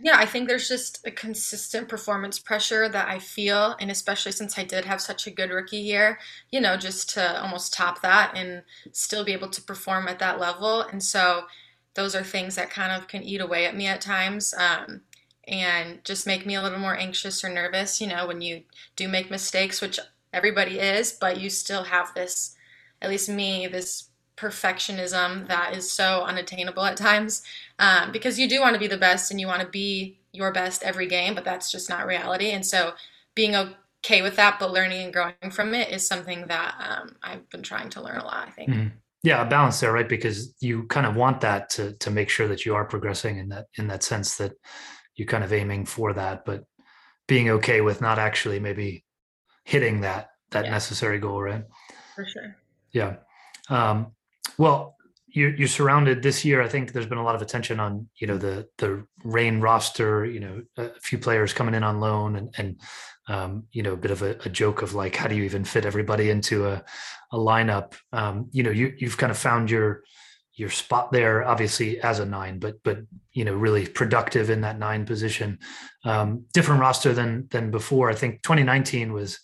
Yeah, 0.00 0.16
I 0.16 0.26
think 0.26 0.46
there's 0.46 0.68
just 0.68 1.04
a 1.04 1.10
consistent 1.10 1.88
performance 1.88 2.38
pressure 2.38 2.88
that 2.88 3.08
I 3.08 3.18
feel, 3.18 3.74
and 3.80 3.90
especially 3.90 4.30
since 4.30 4.56
I 4.56 4.62
did 4.62 4.84
have 4.84 5.00
such 5.00 5.26
a 5.26 5.30
good 5.30 5.50
rookie 5.50 5.78
year, 5.78 6.20
you 6.50 6.60
know, 6.60 6.76
just 6.76 7.10
to 7.14 7.42
almost 7.42 7.74
top 7.74 8.00
that 8.02 8.32
and 8.36 8.62
still 8.92 9.24
be 9.24 9.32
able 9.32 9.50
to 9.50 9.62
perform 9.62 10.06
at 10.06 10.20
that 10.20 10.38
level. 10.38 10.82
And 10.82 11.02
so 11.02 11.44
those 11.94 12.14
are 12.14 12.22
things 12.22 12.54
that 12.54 12.70
kind 12.70 12.92
of 12.92 13.08
can 13.08 13.24
eat 13.24 13.40
away 13.40 13.66
at 13.66 13.76
me 13.76 13.88
at 13.88 14.00
times 14.00 14.54
um, 14.56 15.00
and 15.48 16.04
just 16.04 16.26
make 16.26 16.46
me 16.46 16.54
a 16.54 16.62
little 16.62 16.78
more 16.78 16.96
anxious 16.96 17.42
or 17.42 17.48
nervous, 17.48 18.00
you 18.00 18.06
know, 18.06 18.26
when 18.26 18.40
you 18.40 18.62
do 18.96 19.08
make 19.08 19.30
mistakes, 19.30 19.80
which 19.80 19.98
everybody 20.32 20.78
is, 20.78 21.12
but 21.12 21.40
you 21.40 21.48
still 21.48 21.84
have 21.84 22.14
this, 22.14 22.54
at 23.00 23.08
least 23.08 23.28
me, 23.28 23.66
this 23.66 24.08
perfectionism 24.36 25.48
that 25.48 25.74
is 25.74 25.90
so 25.90 26.22
unattainable 26.22 26.84
at 26.84 26.96
times 26.96 27.42
um, 27.78 28.12
because 28.12 28.38
you 28.38 28.48
do 28.48 28.60
want 28.60 28.74
to 28.74 28.80
be 28.80 28.86
the 28.86 28.96
best 28.96 29.30
and 29.30 29.40
you 29.40 29.46
want 29.46 29.60
to 29.62 29.68
be 29.68 30.20
your 30.32 30.52
best 30.52 30.82
every 30.82 31.08
game, 31.08 31.34
but 31.34 31.44
that's 31.44 31.72
just 31.72 31.88
not 31.88 32.06
reality. 32.06 32.50
And 32.50 32.64
so 32.64 32.92
being 33.34 33.56
okay 33.56 34.22
with 34.22 34.36
that, 34.36 34.58
but 34.60 34.72
learning 34.72 35.02
and 35.02 35.12
growing 35.12 35.50
from 35.50 35.74
it 35.74 35.90
is 35.90 36.06
something 36.06 36.46
that 36.46 36.74
um, 36.78 37.16
I've 37.22 37.48
been 37.50 37.62
trying 37.62 37.88
to 37.90 38.02
learn 38.02 38.18
a 38.18 38.24
lot, 38.24 38.46
I 38.46 38.50
think. 38.50 38.70
Mm-hmm. 38.70 38.88
Yeah, 39.24 39.44
a 39.44 39.48
balance 39.50 39.80
there, 39.80 39.92
right? 39.92 40.08
Because 40.08 40.54
you 40.60 40.84
kind 40.84 41.04
of 41.04 41.16
want 41.16 41.40
that 41.40 41.70
to 41.70 41.94
to 41.94 42.10
make 42.10 42.28
sure 42.30 42.46
that 42.46 42.64
you 42.64 42.76
are 42.76 42.84
progressing 42.84 43.38
in 43.38 43.48
that 43.48 43.66
in 43.76 43.88
that 43.88 44.04
sense 44.04 44.36
that 44.36 44.52
you're 45.18 45.26
kind 45.26 45.44
of 45.44 45.52
aiming 45.52 45.84
for 45.84 46.14
that, 46.14 46.44
but 46.46 46.64
being 47.26 47.50
okay 47.50 47.82
with 47.82 48.00
not 48.00 48.18
actually 48.18 48.60
maybe 48.60 49.04
hitting 49.64 50.00
that 50.00 50.30
that 50.50 50.64
yeah. 50.64 50.70
necessary 50.70 51.18
goal, 51.18 51.42
right? 51.42 51.64
For 52.14 52.24
sure. 52.24 52.56
Yeah. 52.92 53.16
Um, 53.68 54.12
well, 54.56 54.96
you're, 55.26 55.54
you're 55.54 55.68
surrounded 55.68 56.22
this 56.22 56.44
year. 56.44 56.62
I 56.62 56.68
think 56.68 56.92
there's 56.92 57.06
been 57.06 57.18
a 57.18 57.24
lot 57.24 57.34
of 57.34 57.42
attention 57.42 57.80
on 57.80 58.08
you 58.16 58.26
know 58.26 58.38
the 58.38 58.66
the 58.78 59.04
Reign 59.24 59.60
roster. 59.60 60.24
You 60.24 60.40
know, 60.40 60.62
a 60.78 60.88
few 61.00 61.18
players 61.18 61.52
coming 61.52 61.74
in 61.74 61.82
on 61.82 62.00
loan, 62.00 62.36
and 62.36 62.54
and 62.56 62.80
um, 63.28 63.64
you 63.72 63.82
know 63.82 63.92
a 63.92 63.96
bit 63.96 64.10
of 64.10 64.22
a, 64.22 64.38
a, 64.44 64.48
joke 64.48 64.80
of 64.80 64.94
like 64.94 65.16
how 65.16 65.28
do 65.28 65.34
you 65.34 65.42
even 65.42 65.64
fit 65.64 65.84
everybody 65.84 66.30
into 66.30 66.66
a 66.66 66.82
a 67.32 67.36
lineup? 67.36 67.94
Um, 68.12 68.48
you 68.52 68.62
know, 68.62 68.70
you 68.70 68.94
you've 68.96 69.18
kind 69.18 69.30
of 69.30 69.36
found 69.36 69.70
your 69.70 70.02
your 70.58 70.70
spot 70.70 71.12
there, 71.12 71.46
obviously 71.46 72.00
as 72.00 72.18
a 72.18 72.26
nine, 72.26 72.58
but 72.58 72.82
but 72.82 72.98
you 73.32 73.44
know 73.44 73.54
really 73.54 73.86
productive 73.86 74.50
in 74.50 74.60
that 74.62 74.78
nine 74.78 75.06
position. 75.06 75.58
Um, 76.04 76.46
different 76.52 76.80
roster 76.80 77.12
than 77.12 77.46
than 77.50 77.70
before. 77.70 78.10
I 78.10 78.14
think 78.14 78.42
2019 78.42 79.12
was 79.12 79.38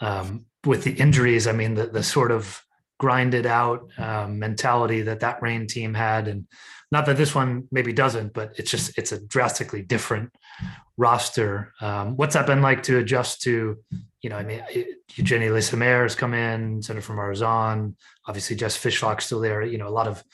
um, 0.00 0.46
with 0.64 0.84
the 0.84 0.92
injuries. 0.92 1.46
I 1.46 1.52
mean 1.52 1.74
the 1.74 1.86
the 1.86 2.02
sort 2.04 2.30
of 2.30 2.62
grinded 2.98 3.46
out 3.46 3.90
um, 3.98 4.38
mentality 4.38 5.02
that 5.02 5.20
that 5.20 5.42
Reign 5.42 5.66
team 5.66 5.92
had, 5.92 6.28
and 6.28 6.46
not 6.92 7.06
that 7.06 7.16
this 7.16 7.34
one 7.34 7.66
maybe 7.72 7.92
doesn't, 7.92 8.32
but 8.32 8.52
it's 8.56 8.70
just 8.70 8.96
it's 8.96 9.10
a 9.10 9.20
drastically 9.26 9.82
different 9.82 10.30
roster. 10.96 11.72
Um, 11.80 12.16
what's 12.16 12.34
that 12.34 12.46
been 12.46 12.62
like 12.62 12.84
to 12.84 12.98
adjust 12.98 13.42
to? 13.42 13.78
You 14.24 14.30
know, 14.30 14.36
I 14.36 14.42
mean, 14.42 14.64
Eugenie 15.16 15.50
Le 15.50 15.60
has 15.60 16.14
come 16.14 16.32
in, 16.32 16.80
Dzsenifer 16.80 17.14
Marozsán, 17.14 17.94
obviously 18.24 18.56
Jess 18.56 18.74
Fishlock 18.74 19.20
still 19.20 19.38
there. 19.38 19.60
You 19.62 19.76
know, 19.76 19.86
a 19.86 19.90
lot 19.90 20.08
of 20.08 20.24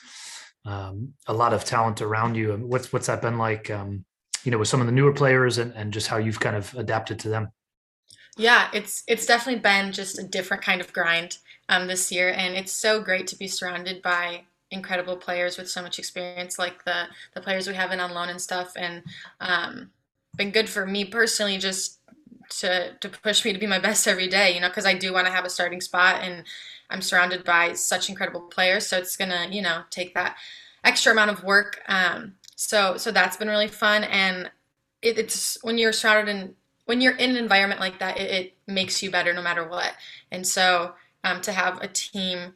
um, 0.63 1.13
a 1.27 1.33
lot 1.33 1.53
of 1.53 1.65
talent 1.65 2.01
around 2.01 2.35
you. 2.35 2.53
And 2.53 2.69
what's 2.69 2.93
what's 2.93 3.07
that 3.07 3.21
been 3.21 3.37
like? 3.37 3.69
Um, 3.69 4.05
you 4.45 4.51
know, 4.51 4.57
with 4.57 4.69
some 4.69 4.79
of 4.79 4.85
the 4.85 4.93
newer 4.93 5.11
players 5.11 5.57
and, 5.57 5.73
and 5.73 5.91
just 5.91 6.07
how 6.07 6.15
you've 6.15 6.39
kind 6.39 6.55
of 6.55 6.73
adapted 6.75 7.19
to 7.19 7.29
them. 7.29 7.51
Yeah, 8.37 8.69
it's 8.73 9.03
it's 9.09 9.25
definitely 9.25 9.59
been 9.59 9.91
just 9.91 10.17
a 10.17 10.23
different 10.23 10.63
kind 10.63 10.79
of 10.79 10.93
grind 10.93 11.39
um, 11.67 11.87
this 11.87 12.13
year, 12.13 12.29
and 12.29 12.55
it's 12.55 12.71
so 12.71 13.01
great 13.01 13.27
to 13.27 13.35
be 13.35 13.49
surrounded 13.49 14.01
by 14.01 14.43
incredible 14.71 15.17
players 15.17 15.57
with 15.57 15.69
so 15.69 15.81
much 15.81 15.99
experience, 15.99 16.57
like 16.57 16.85
the 16.85 17.07
the 17.33 17.41
players 17.41 17.67
we 17.67 17.73
have 17.73 17.91
in 17.91 17.99
on 17.99 18.13
loan 18.13 18.29
and 18.29 18.41
stuff, 18.41 18.71
and 18.77 19.03
um, 19.41 19.91
been 20.37 20.51
good 20.51 20.69
for 20.69 20.85
me 20.85 21.03
personally 21.03 21.57
just 21.57 22.00
to 22.59 22.93
to 22.99 23.09
push 23.09 23.43
me 23.45 23.53
to 23.53 23.59
be 23.59 23.67
my 23.67 23.79
best 23.79 24.07
every 24.07 24.27
day, 24.27 24.53
you 24.53 24.61
know, 24.61 24.69
because 24.69 24.85
I 24.85 24.93
do 24.93 25.13
want 25.13 25.27
to 25.27 25.33
have 25.33 25.45
a 25.45 25.49
starting 25.49 25.81
spot, 25.81 26.21
and 26.23 26.43
I'm 26.89 27.01
surrounded 27.01 27.43
by 27.43 27.73
such 27.73 28.09
incredible 28.09 28.41
players, 28.41 28.87
so 28.87 28.97
it's 28.97 29.17
gonna 29.17 29.47
you 29.49 29.61
know 29.61 29.83
take 29.89 30.13
that 30.13 30.37
extra 30.83 31.11
amount 31.11 31.31
of 31.31 31.43
work. 31.43 31.81
Um, 31.87 32.35
so 32.55 32.97
so 32.97 33.11
that's 33.11 33.37
been 33.37 33.47
really 33.47 33.67
fun, 33.67 34.03
and 34.03 34.51
it, 35.01 35.17
it's 35.17 35.57
when 35.63 35.77
you're 35.77 35.93
surrounded 35.93 36.35
in 36.35 36.55
when 36.85 37.01
you're 37.01 37.15
in 37.15 37.31
an 37.31 37.37
environment 37.37 37.79
like 37.79 37.99
that, 37.99 38.19
it, 38.19 38.31
it 38.31 38.53
makes 38.67 39.01
you 39.01 39.11
better 39.11 39.33
no 39.33 39.41
matter 39.41 39.67
what. 39.67 39.93
And 40.31 40.45
so 40.45 40.93
um, 41.23 41.41
to 41.41 41.51
have 41.51 41.81
a 41.81 41.87
team 41.87 42.55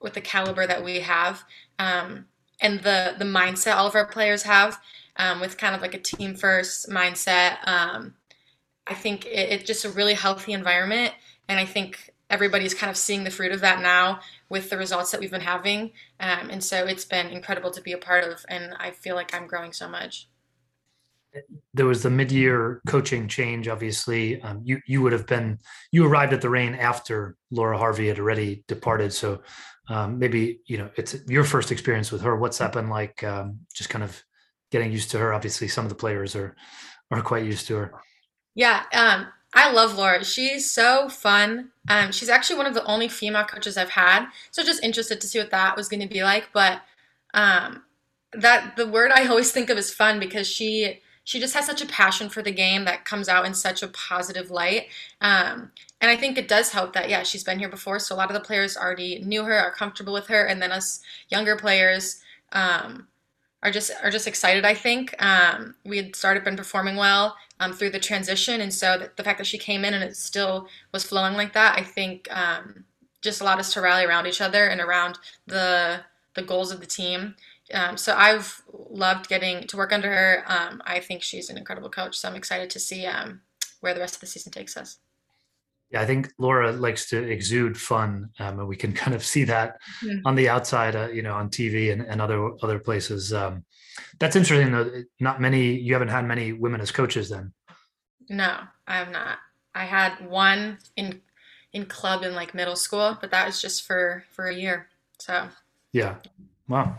with 0.00 0.14
the 0.14 0.20
caliber 0.20 0.66
that 0.66 0.84
we 0.84 1.00
have 1.00 1.44
um, 1.78 2.26
and 2.60 2.80
the 2.80 3.14
the 3.18 3.24
mindset 3.24 3.76
all 3.76 3.86
of 3.86 3.94
our 3.94 4.06
players 4.06 4.42
have 4.42 4.80
um, 5.16 5.40
with 5.40 5.58
kind 5.58 5.74
of 5.74 5.80
like 5.80 5.94
a 5.94 5.98
team 5.98 6.34
first 6.34 6.88
mindset, 6.88 7.56
um, 7.66 8.14
I 8.86 8.94
think 8.94 9.26
it, 9.26 9.50
it's 9.50 9.64
just 9.64 9.84
a 9.84 9.90
really 9.90 10.14
healthy 10.14 10.52
environment. 10.52 11.12
And 11.48 11.58
I 11.58 11.64
think 11.64 12.10
everybody's 12.30 12.74
kind 12.74 12.90
of 12.90 12.96
seeing 12.96 13.24
the 13.24 13.30
fruit 13.30 13.52
of 13.52 13.60
that 13.60 13.82
now 13.82 14.20
with 14.48 14.70
the 14.70 14.78
results 14.78 15.10
that 15.10 15.20
we've 15.20 15.30
been 15.30 15.40
having. 15.40 15.92
Um, 16.20 16.50
and 16.50 16.64
so 16.64 16.84
it's 16.86 17.04
been 17.04 17.26
incredible 17.28 17.70
to 17.72 17.80
be 17.80 17.92
a 17.92 17.98
part 17.98 18.24
of. 18.24 18.44
And 18.48 18.74
I 18.78 18.90
feel 18.90 19.14
like 19.14 19.34
I'm 19.34 19.46
growing 19.46 19.72
so 19.72 19.88
much 19.88 20.28
there 21.72 21.86
was 21.86 22.02
the 22.02 22.10
mid-year 22.10 22.80
coaching 22.86 23.28
change. 23.28 23.68
Obviously, 23.68 24.40
um, 24.42 24.60
you 24.64 24.80
you 24.86 25.02
would 25.02 25.12
have 25.12 25.26
been 25.26 25.58
you 25.90 26.06
arrived 26.06 26.32
at 26.32 26.40
the 26.40 26.48
Reign 26.48 26.74
after 26.74 27.36
Laura 27.50 27.76
Harvey 27.78 28.08
had 28.08 28.18
already 28.18 28.64
departed. 28.68 29.12
So 29.12 29.42
um, 29.88 30.18
maybe 30.18 30.60
you 30.66 30.78
know 30.78 30.90
it's 30.96 31.16
your 31.28 31.44
first 31.44 31.72
experience 31.72 32.12
with 32.12 32.22
her. 32.22 32.36
What's 32.36 32.58
that 32.58 32.72
been 32.72 32.88
like? 32.88 33.22
Um, 33.24 33.60
just 33.74 33.90
kind 33.90 34.04
of 34.04 34.22
getting 34.70 34.92
used 34.92 35.10
to 35.12 35.18
her. 35.18 35.32
Obviously, 35.32 35.68
some 35.68 35.84
of 35.84 35.88
the 35.88 35.96
players 35.96 36.36
are 36.36 36.56
are 37.10 37.22
quite 37.22 37.44
used 37.44 37.66
to 37.68 37.76
her. 37.76 37.94
Yeah, 38.54 38.84
um, 38.92 39.26
I 39.52 39.70
love 39.70 39.96
Laura. 39.96 40.24
She's 40.24 40.70
so 40.70 41.08
fun. 41.08 41.70
Um, 41.88 42.12
she's 42.12 42.28
actually 42.28 42.56
one 42.56 42.66
of 42.66 42.74
the 42.74 42.84
only 42.84 43.08
female 43.08 43.44
coaches 43.44 43.76
I've 43.76 43.90
had. 43.90 44.26
So 44.50 44.62
just 44.62 44.82
interested 44.82 45.20
to 45.20 45.28
see 45.28 45.38
what 45.38 45.50
that 45.50 45.76
was 45.76 45.88
going 45.88 46.00
to 46.00 46.08
be 46.08 46.22
like. 46.22 46.48
But 46.52 46.82
um, 47.34 47.82
that 48.32 48.76
the 48.76 48.86
word 48.86 49.10
I 49.12 49.26
always 49.28 49.52
think 49.52 49.70
of 49.70 49.78
is 49.78 49.92
fun 49.92 50.18
because 50.18 50.46
she 50.46 51.00
she 51.24 51.40
just 51.40 51.54
has 51.54 51.64
such 51.64 51.80
a 51.80 51.86
passion 51.86 52.28
for 52.28 52.42
the 52.42 52.52
game 52.52 52.84
that 52.84 53.06
comes 53.06 53.30
out 53.30 53.46
in 53.46 53.54
such 53.54 53.82
a 53.82 53.88
positive 53.88 54.50
light. 54.50 54.88
Um, 55.22 55.72
and 56.02 56.10
I 56.10 56.16
think 56.16 56.36
it 56.36 56.48
does 56.48 56.70
help 56.70 56.92
that, 56.92 57.08
yeah, 57.08 57.22
she's 57.22 57.42
been 57.42 57.58
here 57.58 57.70
before. 57.70 57.98
So 57.98 58.14
a 58.14 58.18
lot 58.18 58.28
of 58.28 58.34
the 58.34 58.46
players 58.46 58.76
already 58.76 59.20
knew 59.20 59.42
her, 59.44 59.58
are 59.58 59.72
comfortable 59.72 60.12
with 60.12 60.26
her. 60.26 60.44
And 60.44 60.60
then 60.60 60.70
us 60.70 61.00
younger 61.30 61.56
players, 61.56 62.20
um, 62.52 63.08
are 63.64 63.70
just 63.70 63.90
are 64.02 64.10
just 64.10 64.28
excited. 64.28 64.64
I 64.64 64.74
think 64.74 65.20
um, 65.22 65.74
we 65.84 65.96
had 65.96 66.14
started 66.14 66.44
been 66.44 66.56
performing 66.56 66.96
well 66.96 67.36
um, 67.58 67.72
through 67.72 67.90
the 67.90 67.98
transition, 67.98 68.60
and 68.60 68.72
so 68.72 68.98
the, 68.98 69.10
the, 69.16 69.24
fact 69.24 69.38
that 69.38 69.46
she 69.46 69.58
came 69.58 69.84
in 69.84 69.94
and 69.94 70.04
it 70.04 70.16
still 70.16 70.68
was 70.92 71.02
flowing 71.02 71.34
like 71.34 71.54
that, 71.54 71.78
I 71.78 71.82
think 71.82 72.28
um, 72.30 72.84
just 73.22 73.40
allowed 73.40 73.58
us 73.58 73.72
to 73.72 73.80
rally 73.80 74.04
around 74.04 74.26
each 74.26 74.42
other 74.42 74.66
and 74.66 74.80
around 74.80 75.18
the 75.46 76.00
the 76.34 76.42
goals 76.42 76.70
of 76.70 76.80
the 76.80 76.86
team. 76.86 77.34
Um, 77.72 77.96
so 77.96 78.14
I've 78.14 78.62
loved 78.70 79.28
getting 79.28 79.66
to 79.68 79.76
work 79.76 79.92
under 79.92 80.12
her. 80.12 80.44
Um, 80.46 80.82
I 80.84 81.00
think 81.00 81.22
she's 81.22 81.48
an 81.48 81.56
incredible 81.56 81.88
coach. 81.88 82.18
So 82.18 82.28
I'm 82.28 82.36
excited 82.36 82.68
to 82.70 82.78
see 82.78 83.06
um, 83.06 83.40
where 83.80 83.94
the 83.94 84.00
rest 84.00 84.16
of 84.16 84.20
the 84.20 84.26
season 84.26 84.52
takes 84.52 84.76
us. 84.76 84.98
Yeah, 85.94 86.00
I 86.00 86.06
think 86.06 86.32
Laura 86.38 86.72
likes 86.72 87.08
to 87.10 87.22
exude 87.22 87.80
fun, 87.80 88.28
um, 88.40 88.58
and 88.58 88.68
we 88.68 88.74
can 88.74 88.92
kind 89.02 89.14
of 89.14 89.24
see 89.24 89.44
that 89.44 89.80
mm-hmm. 90.02 90.26
on 90.26 90.34
the 90.34 90.48
outside, 90.48 90.96
uh, 90.96 91.08
you 91.08 91.22
know, 91.22 91.34
on 91.34 91.50
TV 91.50 91.92
and, 91.92 92.02
and 92.02 92.20
other 92.20 92.50
other 92.62 92.80
places. 92.80 93.32
Um, 93.32 93.64
that's 94.18 94.34
interesting, 94.34 94.72
though. 94.72 94.90
Not 95.20 95.40
many. 95.40 95.72
You 95.74 95.92
haven't 95.92 96.08
had 96.08 96.26
many 96.26 96.52
women 96.52 96.80
as 96.80 96.90
coaches, 96.90 97.28
then. 97.30 97.52
No, 98.28 98.58
I 98.88 98.96
have 98.96 99.12
not. 99.12 99.38
I 99.72 99.84
had 99.84 100.28
one 100.28 100.78
in 100.96 101.20
in 101.72 101.86
club 101.86 102.24
in 102.24 102.34
like 102.34 102.54
middle 102.54 102.76
school, 102.76 103.16
but 103.20 103.30
that 103.30 103.46
was 103.46 103.62
just 103.62 103.84
for 103.86 104.24
for 104.30 104.46
a 104.46 104.54
year. 104.54 104.88
So. 105.20 105.48
Yeah. 105.92 106.16
Wow. 106.68 106.96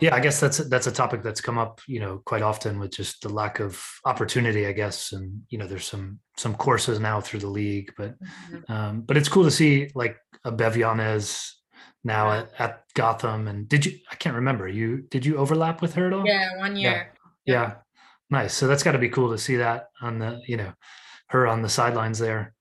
Yeah, 0.00 0.14
I 0.14 0.20
guess 0.20 0.40
that's 0.40 0.58
that's 0.68 0.86
a 0.86 0.92
topic 0.92 1.22
that's 1.22 1.40
come 1.40 1.58
up, 1.58 1.80
you 1.86 2.00
know, 2.00 2.22
quite 2.24 2.42
often 2.42 2.78
with 2.78 2.92
just 2.92 3.22
the 3.22 3.28
lack 3.28 3.60
of 3.60 3.82
opportunity, 4.04 4.66
I 4.66 4.72
guess. 4.72 5.12
And 5.12 5.42
you 5.50 5.58
know, 5.58 5.66
there's 5.66 5.86
some 5.86 6.18
some 6.36 6.54
courses 6.54 6.98
now 6.98 7.20
through 7.20 7.40
the 7.40 7.48
league, 7.48 7.92
but 7.96 8.18
mm-hmm. 8.18 8.72
um, 8.72 9.02
but 9.02 9.16
it's 9.16 9.28
cool 9.28 9.44
to 9.44 9.50
see 9.50 9.90
like 9.94 10.16
a 10.44 10.50
Bev 10.50 10.76
Yanez 10.76 11.58
now 12.04 12.32
at, 12.32 12.50
at 12.58 12.84
Gotham. 12.94 13.48
And 13.48 13.68
did 13.68 13.84
you? 13.84 13.98
I 14.10 14.14
can't 14.14 14.36
remember. 14.36 14.66
You 14.66 15.02
did 15.10 15.26
you 15.26 15.36
overlap 15.36 15.82
with 15.82 15.94
her 15.94 16.06
at 16.06 16.14
all? 16.14 16.26
Yeah, 16.26 16.56
one 16.58 16.76
year. 16.76 17.12
Yeah. 17.44 17.54
yeah. 17.54 17.74
Nice. 18.30 18.54
So 18.54 18.66
that's 18.66 18.82
got 18.82 18.92
to 18.92 18.98
be 18.98 19.10
cool 19.10 19.30
to 19.30 19.36
see 19.36 19.56
that 19.56 19.88
on 20.00 20.18
the, 20.18 20.40
you 20.46 20.56
know, 20.56 20.72
her 21.28 21.46
on 21.46 21.60
the 21.60 21.68
sidelines 21.68 22.18
there. 22.18 22.54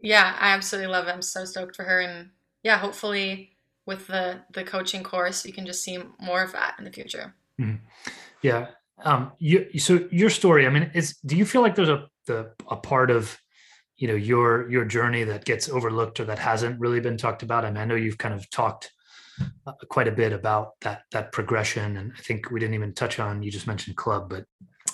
Yeah, 0.00 0.34
I 0.40 0.52
absolutely 0.52 0.90
love 0.90 1.08
it. 1.08 1.10
I'm 1.10 1.20
so 1.20 1.44
stoked 1.44 1.76
for 1.76 1.84
her, 1.84 2.00
and 2.00 2.30
yeah, 2.62 2.78
hopefully 2.78 3.58
with 3.86 4.06
the 4.06 4.40
the 4.52 4.64
coaching 4.64 5.02
course, 5.02 5.44
you 5.44 5.52
can 5.52 5.66
just 5.66 5.82
see 5.82 5.98
more 6.20 6.42
of 6.42 6.52
that 6.52 6.76
in 6.78 6.84
the 6.84 6.92
future. 6.92 7.34
Mm-hmm. 7.60 7.76
Yeah. 8.42 8.68
Um. 9.04 9.32
You. 9.38 9.66
So 9.78 10.08
your 10.10 10.30
story. 10.30 10.66
I 10.66 10.70
mean, 10.70 10.90
is 10.94 11.16
do 11.24 11.36
you 11.36 11.44
feel 11.44 11.62
like 11.62 11.74
there's 11.74 11.88
a 11.88 12.06
the 12.26 12.52
a 12.68 12.76
part 12.76 13.10
of 13.10 13.38
you 13.96 14.08
know 14.08 14.14
your 14.14 14.70
your 14.70 14.84
journey 14.84 15.24
that 15.24 15.44
gets 15.44 15.68
overlooked 15.68 16.20
or 16.20 16.24
that 16.24 16.38
hasn't 16.38 16.80
really 16.80 17.00
been 17.00 17.16
talked 17.16 17.42
about? 17.42 17.64
I 17.64 17.70
mean, 17.70 17.78
I 17.78 17.84
know 17.84 17.94
you've 17.94 18.18
kind 18.18 18.34
of 18.34 18.48
talked 18.50 18.92
uh, 19.66 19.72
quite 19.88 20.08
a 20.08 20.12
bit 20.12 20.32
about 20.32 20.80
that 20.80 21.02
that 21.12 21.32
progression, 21.32 21.96
and 21.96 22.12
I 22.16 22.20
think 22.20 22.50
we 22.50 22.60
didn't 22.60 22.74
even 22.74 22.94
touch 22.94 23.18
on. 23.18 23.42
You 23.42 23.50
just 23.50 23.66
mentioned 23.66 23.96
club, 23.96 24.28
but 24.28 24.44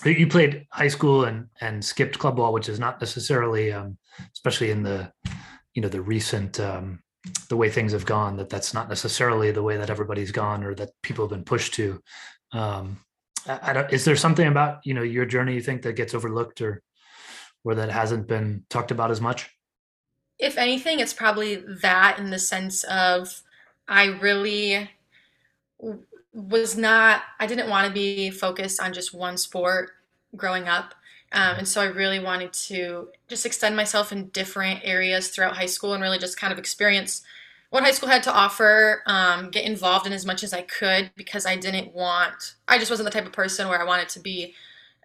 you 0.05 0.27
played 0.27 0.65
high 0.71 0.87
school 0.87 1.25
and 1.25 1.47
and 1.61 1.83
skipped 1.83 2.19
club 2.19 2.37
ball, 2.37 2.53
which 2.53 2.69
is 2.69 2.79
not 2.79 3.01
necessarily, 3.01 3.71
um, 3.71 3.97
especially 4.33 4.71
in 4.71 4.83
the 4.83 5.11
you 5.73 5.81
know 5.81 5.89
the 5.89 6.01
recent 6.01 6.59
um, 6.59 6.99
the 7.49 7.57
way 7.57 7.69
things 7.69 7.91
have 7.91 8.05
gone. 8.05 8.37
That 8.37 8.49
that's 8.49 8.73
not 8.73 8.89
necessarily 8.89 9.51
the 9.51 9.63
way 9.63 9.77
that 9.77 9.89
everybody's 9.89 10.31
gone 10.31 10.63
or 10.63 10.73
that 10.75 10.91
people 11.01 11.25
have 11.25 11.31
been 11.31 11.43
pushed 11.43 11.73
to. 11.75 12.01
Um, 12.51 12.99
I, 13.47 13.59
I 13.61 13.73
don't, 13.73 13.93
is 13.93 14.05
there 14.05 14.15
something 14.15 14.47
about 14.47 14.79
you 14.85 14.93
know 14.93 15.03
your 15.03 15.25
journey 15.25 15.53
you 15.53 15.61
think 15.61 15.81
that 15.83 15.93
gets 15.93 16.13
overlooked 16.13 16.61
or 16.61 16.81
or 17.63 17.75
that 17.75 17.89
hasn't 17.89 18.27
been 18.27 18.65
talked 18.69 18.91
about 18.91 19.11
as 19.11 19.21
much? 19.21 19.49
If 20.39 20.57
anything, 20.57 20.99
it's 20.99 21.13
probably 21.13 21.55
that 21.81 22.19
in 22.19 22.29
the 22.29 22.39
sense 22.39 22.83
of 22.83 23.41
I 23.87 24.05
really 24.05 24.89
was 26.37 26.77
not 26.77 27.23
i 27.39 27.47
didn't 27.47 27.67
want 27.67 27.87
to 27.87 27.93
be 27.93 28.29
focused 28.29 28.79
on 28.79 28.93
just 28.93 29.13
one 29.13 29.37
sport 29.37 29.91
growing 30.35 30.67
up 30.67 30.93
um, 31.31 31.57
and 31.57 31.67
so 31.67 31.81
i 31.81 31.85
really 31.85 32.19
wanted 32.19 32.51
to 32.53 33.09
just 33.27 33.45
extend 33.45 33.75
myself 33.75 34.11
in 34.11 34.27
different 34.29 34.79
areas 34.83 35.29
throughout 35.29 35.55
high 35.55 35.65
school 35.65 35.93
and 35.93 36.01
really 36.01 36.19
just 36.19 36.39
kind 36.39 36.53
of 36.53 36.59
experience 36.59 37.21
what 37.69 37.83
high 37.83 37.91
school 37.91 38.09
had 38.09 38.23
to 38.23 38.33
offer 38.33 39.03
um, 39.07 39.49
get 39.49 39.65
involved 39.65 40.07
in 40.07 40.13
as 40.13 40.25
much 40.25 40.43
as 40.43 40.53
i 40.53 40.61
could 40.61 41.11
because 41.15 41.45
i 41.45 41.55
didn't 41.55 41.93
want 41.93 42.55
i 42.67 42.77
just 42.77 42.91
wasn't 42.91 43.05
the 43.05 43.11
type 43.11 43.25
of 43.25 43.33
person 43.33 43.67
where 43.67 43.81
i 43.81 43.85
wanted 43.85 44.09
to 44.09 44.19
be 44.19 44.53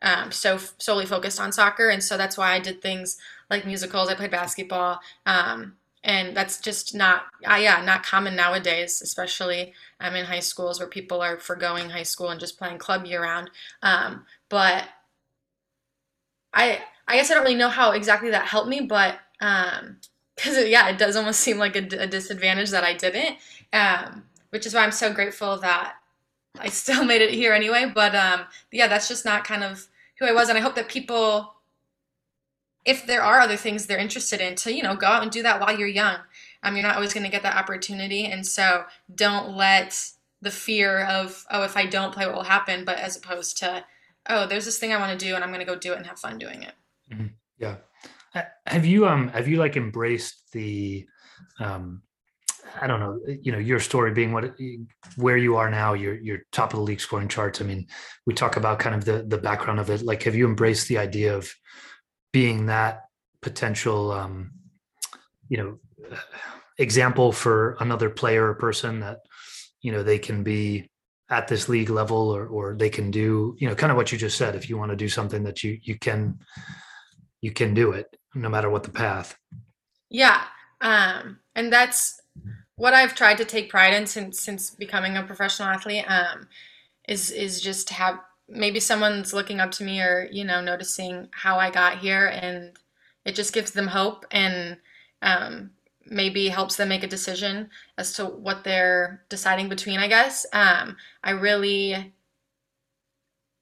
um, 0.04 0.32
so 0.32 0.58
solely 0.78 1.06
focused 1.06 1.40
on 1.40 1.52
soccer. 1.52 1.88
And 1.88 2.02
so 2.02 2.16
that's 2.16 2.36
why 2.36 2.52
i 2.52 2.58
did 2.58 2.82
things 2.82 3.18
like 3.50 3.64
musicals 3.64 4.08
i 4.08 4.14
played 4.14 4.32
basketball 4.32 4.98
um, 5.26 5.74
and 6.04 6.36
that's 6.36 6.60
just 6.60 6.94
not 6.94 7.22
uh, 7.48 7.54
yeah 7.54 7.82
not 7.84 8.02
common 8.02 8.34
nowadays 8.34 9.00
especially 9.00 9.72
um, 10.02 10.16
in 10.16 10.24
high 10.26 10.40
schools 10.40 10.78
where 10.78 10.88
people 10.88 11.20
are 11.20 11.38
foregoing 11.38 11.88
high 11.88 12.02
school 12.02 12.30
and 12.30 12.40
just 12.40 12.58
playing 12.58 12.78
club 12.78 13.06
year 13.06 13.22
round. 13.22 13.50
Um, 13.82 14.26
but 14.48 14.84
i 16.54 16.80
i 17.08 17.16
guess 17.16 17.30
i 17.30 17.34
don't 17.34 17.44
really 17.44 17.54
know 17.54 17.68
how 17.68 17.92
exactly 17.92 18.30
that 18.30 18.46
helped 18.46 18.68
me 18.68 18.80
but 18.80 19.18
um 19.40 19.96
because 20.36 20.56
yeah 20.68 20.88
it 20.88 20.98
does 20.98 21.16
almost 21.16 21.40
seem 21.40 21.58
like 21.58 21.76
a, 21.76 22.02
a 22.02 22.06
disadvantage 22.06 22.70
that 22.70 22.84
i 22.84 22.92
didn't 22.92 23.36
um 23.72 24.24
which 24.50 24.66
is 24.66 24.74
why 24.74 24.80
i'm 24.80 24.92
so 24.92 25.12
grateful 25.12 25.58
that 25.58 25.94
i 26.58 26.68
still 26.68 27.04
made 27.12 27.22
it 27.22 27.32
here 27.32 27.52
anyway 27.52 27.90
but 27.92 28.14
um 28.14 28.42
yeah 28.70 28.86
that's 28.86 29.08
just 29.08 29.24
not 29.24 29.44
kind 29.44 29.64
of 29.64 29.88
who 30.18 30.26
i 30.26 30.32
was 30.32 30.48
and 30.48 30.58
i 30.58 30.60
hope 30.60 30.74
that 30.74 30.88
people 30.88 31.54
if 32.84 33.06
there 33.06 33.22
are 33.22 33.40
other 33.40 33.56
things 33.56 33.86
they're 33.86 33.98
interested 33.98 34.40
in 34.40 34.54
to 34.56 34.72
you 34.72 34.82
know 34.82 34.96
go 34.96 35.06
out 35.06 35.22
and 35.22 35.30
do 35.30 35.42
that 35.42 35.60
while 35.60 35.76
you're 35.76 35.88
young. 35.88 36.16
Um, 36.64 36.76
you're 36.76 36.86
not 36.86 36.94
always 36.94 37.12
going 37.12 37.24
to 37.24 37.30
get 37.30 37.42
that 37.42 37.56
opportunity 37.56 38.26
and 38.26 38.46
so 38.46 38.84
don't 39.12 39.56
let 39.56 40.12
the 40.42 40.50
fear 40.50 41.04
of 41.06 41.44
oh 41.50 41.64
if 41.64 41.76
i 41.76 41.86
don't 41.86 42.14
play 42.14 42.24
what 42.26 42.34
will 42.34 42.42
happen 42.44 42.84
but 42.84 42.98
as 42.98 43.16
opposed 43.16 43.58
to 43.58 43.84
oh 44.28 44.46
there's 44.46 44.64
this 44.64 44.78
thing 44.78 44.92
i 44.92 44.98
want 44.98 45.18
to 45.18 45.24
do 45.24 45.34
and 45.34 45.44
i'm 45.44 45.50
going 45.50 45.60
to 45.60 45.66
go 45.66 45.76
do 45.76 45.92
it 45.92 45.96
and 45.96 46.06
have 46.06 46.18
fun 46.18 46.38
doing 46.38 46.62
it 46.62 46.74
mm-hmm. 47.12 47.26
yeah 47.58 47.76
have 48.66 48.86
you 48.86 49.06
um 49.06 49.28
have 49.28 49.48
you 49.48 49.58
like 49.58 49.76
embraced 49.76 50.50
the 50.52 51.06
um 51.60 52.02
I 52.80 52.86
don't 52.86 53.00
know, 53.00 53.20
you 53.42 53.52
know, 53.52 53.58
your 53.58 53.80
story 53.80 54.12
being 54.12 54.32
what 54.32 54.54
where 55.16 55.36
you 55.36 55.56
are 55.56 55.70
now, 55.70 55.92
you're 55.94 56.14
you're 56.14 56.38
top 56.52 56.72
of 56.72 56.78
the 56.78 56.84
league 56.84 57.00
scoring 57.00 57.28
charts. 57.28 57.60
I 57.60 57.64
mean, 57.64 57.86
we 58.24 58.34
talk 58.34 58.56
about 58.56 58.78
kind 58.78 58.94
of 58.94 59.04
the 59.04 59.24
the 59.26 59.38
background 59.38 59.80
of 59.80 59.90
it. 59.90 60.02
Like, 60.02 60.22
have 60.22 60.34
you 60.34 60.46
embraced 60.46 60.88
the 60.88 60.98
idea 60.98 61.36
of 61.36 61.52
being 62.32 62.66
that 62.66 63.02
potential 63.42 64.12
um, 64.12 64.52
you 65.48 65.58
know 65.58 65.78
example 66.78 67.32
for 67.32 67.76
another 67.80 68.08
player 68.08 68.48
or 68.48 68.54
person 68.54 69.00
that 69.00 69.18
you 69.82 69.92
know 69.92 70.02
they 70.02 70.18
can 70.18 70.42
be 70.42 70.90
at 71.32 71.48
this 71.48 71.68
league 71.68 71.90
level 71.90 72.30
or 72.30 72.46
or 72.46 72.74
they 72.74 72.90
can 72.90 73.10
do 73.10 73.56
you 73.58 73.68
know 73.68 73.74
kind 73.74 73.90
of 73.90 73.96
what 73.96 74.12
you 74.12 74.18
just 74.18 74.38
said 74.38 74.54
if 74.54 74.68
you 74.68 74.76
want 74.78 74.90
to 74.90 74.96
do 74.96 75.08
something 75.08 75.42
that 75.42 75.64
you 75.64 75.78
you 75.82 75.98
can 75.98 76.38
you 77.40 77.50
can 77.50 77.74
do 77.74 77.92
it 77.92 78.06
no 78.34 78.48
matter 78.48 78.70
what 78.70 78.84
the 78.84 78.90
path. 78.90 79.36
Yeah 80.10 80.42
um 80.80 81.38
and 81.54 81.72
that's 81.72 82.20
what 82.76 82.92
i've 82.92 83.14
tried 83.14 83.38
to 83.38 83.44
take 83.44 83.70
pride 83.70 83.94
in 83.94 84.06
since 84.06 84.40
since 84.40 84.70
becoming 84.70 85.16
a 85.16 85.22
professional 85.22 85.68
athlete 85.68 86.04
um 86.08 86.48
is 87.08 87.30
is 87.30 87.60
just 87.60 87.88
to 87.88 87.94
have 87.94 88.18
maybe 88.48 88.80
someone's 88.80 89.32
looking 89.32 89.60
up 89.60 89.70
to 89.72 89.84
me 89.84 90.00
or 90.00 90.28
you 90.30 90.44
know 90.44 90.60
noticing 90.60 91.28
how 91.32 91.58
I 91.58 91.70
got 91.70 91.98
here, 91.98 92.26
and 92.26 92.76
it 93.24 93.34
just 93.34 93.52
gives 93.52 93.72
them 93.72 93.86
hope 93.86 94.26
and 94.30 94.76
um, 95.22 95.70
maybe 96.06 96.48
helps 96.48 96.76
them 96.76 96.88
make 96.88 97.02
a 97.02 97.08
decision 97.08 97.70
as 97.98 98.12
to 98.14 98.24
what 98.26 98.64
they're 98.64 99.22
deciding 99.28 99.68
between. 99.68 99.98
I 99.98 100.08
guess 100.08 100.46
um, 100.52 100.96
I 101.22 101.30
really 101.30 102.12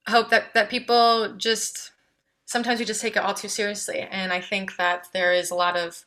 hope 0.09 0.31
that 0.31 0.55
that 0.55 0.71
people 0.71 1.35
just 1.37 1.93
sometimes 2.47 2.81
we 2.81 2.85
just 2.85 3.01
take 3.01 3.17
it 3.17 3.23
all 3.23 3.35
too 3.35 3.49
seriously, 3.49 4.01
and 4.01 4.33
I 4.33 4.41
think 4.41 4.77
that 4.77 5.09
there 5.13 5.33
is 5.33 5.51
a 5.51 5.55
lot 5.55 5.77
of 5.77 6.05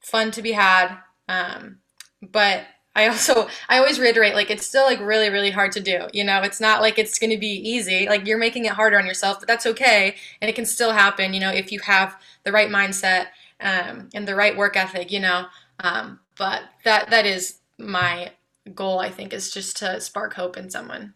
fun 0.00 0.30
to 0.32 0.42
be 0.42 0.52
had. 0.52 0.96
Um, 1.28 1.78
but 2.22 2.64
I 2.94 3.08
also 3.08 3.48
I 3.68 3.78
always 3.78 3.98
reiterate 3.98 4.34
like 4.34 4.50
it's 4.50 4.66
still 4.66 4.84
like 4.84 5.00
really 5.00 5.30
really 5.30 5.50
hard 5.50 5.72
to 5.72 5.80
do. 5.80 6.08
You 6.12 6.24
know, 6.24 6.42
it's 6.42 6.60
not 6.60 6.80
like 6.80 6.98
it's 6.98 7.18
going 7.18 7.30
to 7.30 7.38
be 7.38 7.46
easy. 7.68 8.06
Like 8.08 8.26
you're 8.26 8.38
making 8.38 8.66
it 8.66 8.72
harder 8.72 8.98
on 8.98 9.06
yourself, 9.06 9.38
but 9.40 9.48
that's 9.48 9.66
okay 9.66 10.16
and 10.40 10.48
it 10.48 10.54
can 10.54 10.66
still 10.66 10.92
happen, 10.92 11.34
you 11.34 11.40
know, 11.40 11.50
if 11.50 11.72
you 11.72 11.80
have 11.80 12.16
the 12.44 12.52
right 12.52 12.68
mindset 12.68 13.26
um, 13.60 14.08
and 14.14 14.26
the 14.28 14.34
right 14.34 14.56
work 14.56 14.76
ethic, 14.76 15.10
you 15.10 15.20
know. 15.20 15.46
Um, 15.82 16.20
but 16.36 16.62
that 16.84 17.10
that 17.10 17.26
is 17.26 17.58
my 17.78 18.32
goal 18.74 19.00
I 19.00 19.10
think 19.10 19.32
is 19.32 19.50
just 19.50 19.76
to 19.78 20.00
spark 20.00 20.34
hope 20.34 20.56
in 20.56 20.70
someone. 20.70 21.14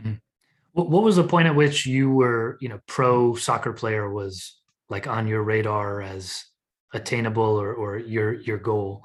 Mm-hmm. 0.00 0.14
What 0.72 1.02
was 1.02 1.16
the 1.16 1.24
point 1.24 1.48
at 1.48 1.56
which 1.56 1.84
you 1.84 2.10
were, 2.10 2.56
you 2.60 2.68
know, 2.68 2.80
pro 2.86 3.34
soccer 3.34 3.72
player 3.72 4.10
was 4.10 4.56
like 4.88 5.06
on 5.06 5.26
your 5.26 5.42
radar 5.42 6.00
as 6.00 6.44
attainable 6.94 7.42
or 7.42 7.74
or 7.74 7.98
your 7.98 8.34
your 8.34 8.58
goal? 8.58 9.02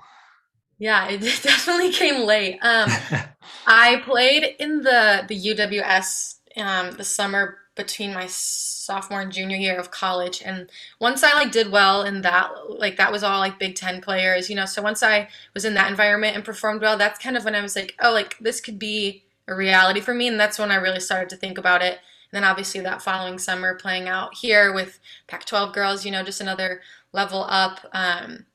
Yeah, 0.77 1.07
it 1.07 1.19
definitely 1.43 1.91
came 1.91 2.25
late. 2.25 2.59
Um, 2.61 2.89
I 3.67 4.01
played 4.05 4.55
in 4.59 4.81
the 4.81 5.25
the 5.27 5.39
UWS 5.39 6.35
um, 6.57 6.91
the 6.91 7.03
summer 7.03 7.57
between 7.75 8.13
my 8.13 8.27
sophomore 8.27 9.21
and 9.21 9.31
junior 9.31 9.57
year 9.57 9.77
of 9.77 9.91
college, 9.91 10.41
and 10.43 10.69
once 10.99 11.23
I 11.23 11.33
like 11.33 11.51
did 11.51 11.71
well 11.71 12.03
in 12.03 12.21
that, 12.21 12.51
like 12.69 12.97
that 12.97 13.11
was 13.11 13.23
all 13.23 13.39
like 13.39 13.59
Big 13.59 13.75
Ten 13.75 14.01
players, 14.01 14.49
you 14.49 14.55
know. 14.55 14.65
So 14.65 14.81
once 14.81 15.03
I 15.03 15.27
was 15.53 15.65
in 15.65 15.73
that 15.75 15.89
environment 15.89 16.35
and 16.35 16.45
performed 16.45 16.81
well, 16.81 16.97
that's 16.97 17.19
kind 17.19 17.37
of 17.37 17.45
when 17.45 17.55
I 17.55 17.61
was 17.61 17.75
like, 17.75 17.95
oh, 17.99 18.11
like 18.11 18.37
this 18.39 18.61
could 18.61 18.79
be 18.79 19.23
a 19.47 19.55
reality 19.55 20.01
for 20.01 20.13
me, 20.13 20.27
and 20.27 20.39
that's 20.39 20.59
when 20.59 20.71
I 20.71 20.75
really 20.75 20.99
started 20.99 21.29
to 21.29 21.37
think 21.37 21.57
about 21.57 21.81
it. 21.81 21.99
And 22.31 22.43
then 22.43 22.43
obviously 22.43 22.81
that 22.81 23.01
following 23.01 23.37
summer, 23.37 23.75
playing 23.75 24.07
out 24.07 24.35
here 24.35 24.73
with 24.73 24.99
Pac-12 25.27 25.73
girls, 25.73 26.05
you 26.05 26.11
know, 26.11 26.23
just 26.23 26.41
another 26.41 26.81
level 27.13 27.45
up. 27.47 27.79
Um, 27.93 28.45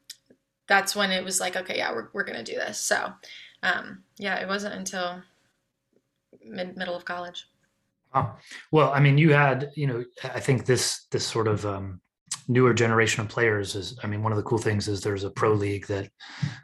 that's 0.66 0.94
when 0.94 1.10
it 1.10 1.24
was 1.24 1.40
like, 1.40 1.56
okay, 1.56 1.78
yeah, 1.78 1.92
we're, 1.92 2.08
we're 2.12 2.24
to 2.24 2.42
do 2.42 2.54
this. 2.54 2.78
So, 2.78 3.12
um, 3.62 4.04
yeah, 4.18 4.36
it 4.36 4.48
wasn't 4.48 4.74
until 4.74 5.22
mid 6.44 6.76
middle 6.76 6.94
of 6.94 7.04
college. 7.04 7.46
Well, 8.72 8.90
I 8.92 9.00
mean, 9.00 9.18
you 9.18 9.32
had, 9.32 9.70
you 9.76 9.86
know, 9.86 10.04
I 10.24 10.40
think 10.40 10.66
this, 10.66 11.06
this 11.10 11.26
sort 11.26 11.48
of, 11.48 11.64
um, 11.64 12.00
newer 12.48 12.74
generation 12.74 13.20
of 13.20 13.28
players 13.28 13.76
is 13.76 13.98
i 14.02 14.06
mean 14.06 14.22
one 14.22 14.32
of 14.32 14.36
the 14.36 14.42
cool 14.44 14.58
things 14.58 14.88
is 14.88 15.00
there's 15.00 15.24
a 15.24 15.30
pro 15.30 15.52
league 15.52 15.86
that 15.86 16.08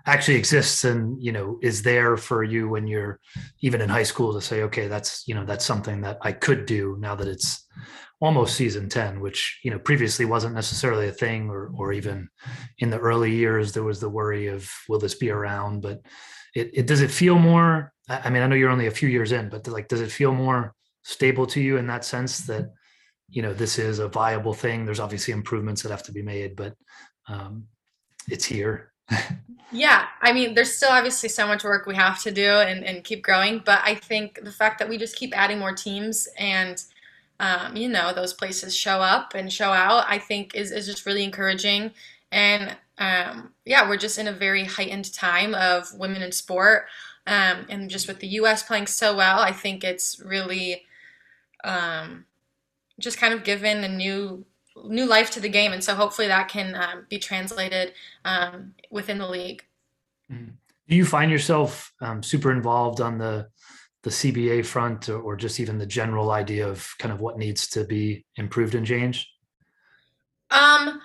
actually 0.07 0.37
exists 0.37 0.85
and 0.85 1.23
you 1.23 1.31
know 1.31 1.59
is 1.63 1.83
there 1.83 2.17
for 2.17 2.43
you 2.43 2.69
when 2.69 2.87
you're 2.87 3.21
even 3.61 3.81
in 3.81 3.89
high 3.89 4.03
school 4.03 4.33
to 4.33 4.41
say 4.41 4.63
okay 4.63 4.89
that's 4.89 5.27
you 5.29 5.35
know 5.35 5.45
that's 5.45 5.65
something 5.65 6.01
that 6.01 6.19
i 6.23 6.33
could 6.33 6.67
do 6.67 6.97
now 6.99 7.15
that 7.15 7.29
it's 7.29 7.67
almost 8.21 8.57
season 8.57 8.89
10 8.89 9.21
which 9.21 9.61
you 9.63 9.71
know 9.71 9.79
previously 9.79 10.25
wasn't 10.25 10.55
necessarily 10.55 11.09
a 11.09 11.13
thing 11.13 11.51
or 11.51 11.71
or 11.77 11.93
even 11.93 12.29
in 12.79 12.91
the 12.91 12.99
early 12.99 13.33
years 13.33 13.73
there 13.73 13.85
was 13.85 14.01
the 14.01 14.09
worry 14.09 14.49
of 14.49 14.69
will 14.89 14.99
this 14.99 15.15
be 15.15 15.31
around? 15.31 15.83
But 15.83 16.01
it, 16.55 16.71
it 16.73 16.87
does 16.87 17.03
it 17.03 17.11
feel 17.11 17.39
more 17.39 17.93
i 18.09 18.31
mean 18.31 18.43
i 18.43 18.47
know 18.47 18.57
you're 18.57 18.71
only 18.71 18.87
a 18.87 18.99
few 19.01 19.09
years 19.09 19.33
in 19.33 19.51
but 19.51 19.69
like 19.69 19.89
does 19.89 20.01
it 20.01 20.11
feel 20.11 20.33
more 20.33 20.75
stable 21.07 21.47
to 21.47 21.61
you 21.61 21.77
in 21.77 21.87
that 21.87 22.05
sense 22.05 22.40
that 22.40 22.73
you 23.29 23.42
know 23.42 23.55
this 23.55 23.79
is 23.79 23.99
a 23.99 24.09
viable 24.09 24.55
thing 24.55 24.85
there's 24.85 25.01
obviously 25.01 25.33
improvements 25.33 25.83
that 25.83 25.90
have 25.90 26.03
to 26.03 26.12
be 26.12 26.23
made 26.23 26.57
but 26.57 26.75
um, 27.29 27.64
it's 28.29 28.45
here 28.45 28.92
yeah 29.73 30.07
i 30.21 30.33
mean 30.33 30.55
there's 30.55 30.75
still 30.75 30.90
obviously 30.90 31.29
so 31.29 31.47
much 31.47 31.62
work 31.62 31.87
we 31.87 31.95
have 31.95 32.21
to 32.23 32.31
do 32.31 32.47
and, 32.47 32.85
and 32.85 33.05
keep 33.05 33.23
growing 33.23 33.62
but 33.64 33.81
i 33.85 33.95
think 33.95 34.40
the 34.42 34.51
fact 34.51 34.79
that 34.79 34.88
we 34.88 34.99
just 34.99 35.16
keep 35.16 35.37
adding 35.37 35.59
more 35.59 35.73
teams 35.73 36.29
and 36.38 36.85
um, 37.38 37.77
you 37.77 37.88
know, 37.88 38.12
those 38.12 38.33
places 38.33 38.75
show 38.75 39.01
up 39.01 39.35
and 39.35 39.53
show 39.53 39.71
out, 39.71 40.05
I 40.09 40.19
think 40.19 40.55
is, 40.55 40.73
is 40.73 40.87
just 40.87 41.05
really 41.07 41.25
encouraging. 41.25 41.92
And 42.33 42.77
um, 42.99 43.53
yeah, 43.64 43.88
we're 43.88 43.99
just 43.99 44.19
in 44.19 44.29
a 44.29 44.33
very 44.33 44.64
heightened 44.64 45.12
time 45.12 45.55
of 45.55 45.92
women 45.95 46.23
in 46.23 46.33
sport. 46.33 46.87
Um, 47.27 47.66
and 47.69 47.90
just 47.90 48.09
with 48.09 48.21
the 48.21 48.29
US 48.29 48.62
playing 48.62 48.87
so 48.87 49.14
well, 49.14 49.40
I 49.40 49.53
think 49.53 49.85
it's 49.85 50.21
really 50.21 50.86
um, 51.64 52.25
just 53.01 53.19
kind 53.19 53.35
of 53.35 53.45
given 53.45 53.85
a 53.85 53.88
new 53.88 54.45
new 54.85 55.07
life 55.07 55.31
to 55.31 55.40
the 55.40 55.49
game. 55.49 55.73
And 55.73 55.83
so 55.83 55.95
hopefully 55.95 56.29
that 56.29 56.49
can 56.49 56.75
um, 56.75 57.07
be 57.09 57.19
translated 57.19 57.95
um, 58.25 58.75
within 58.90 59.19
the 59.19 59.27
league. 59.27 59.64
Mm-hmm. 60.31 60.51
Do 60.88 60.95
you 60.95 61.05
find 61.05 61.31
yourself 61.31 61.92
um, 62.01 62.23
super 62.23 62.53
involved 62.53 63.01
on 63.01 63.19
the 63.19 63.49
the 64.03 64.11
CBA 64.11 64.64
front, 64.64 65.09
or, 65.09 65.19
or, 65.19 65.35
just 65.35 65.59
even 65.59 65.79
the 65.79 65.87
general 65.87 66.31
idea 66.31 66.69
of 66.69 66.95
kind 67.01 67.12
of 67.12 67.21
what 67.21 67.38
needs 67.38 67.66
to 67.66 67.83
be 67.83 68.25
improved 68.37 68.77
and 68.77 68.87
changed? 68.87 69.27
Um, 70.53 71.01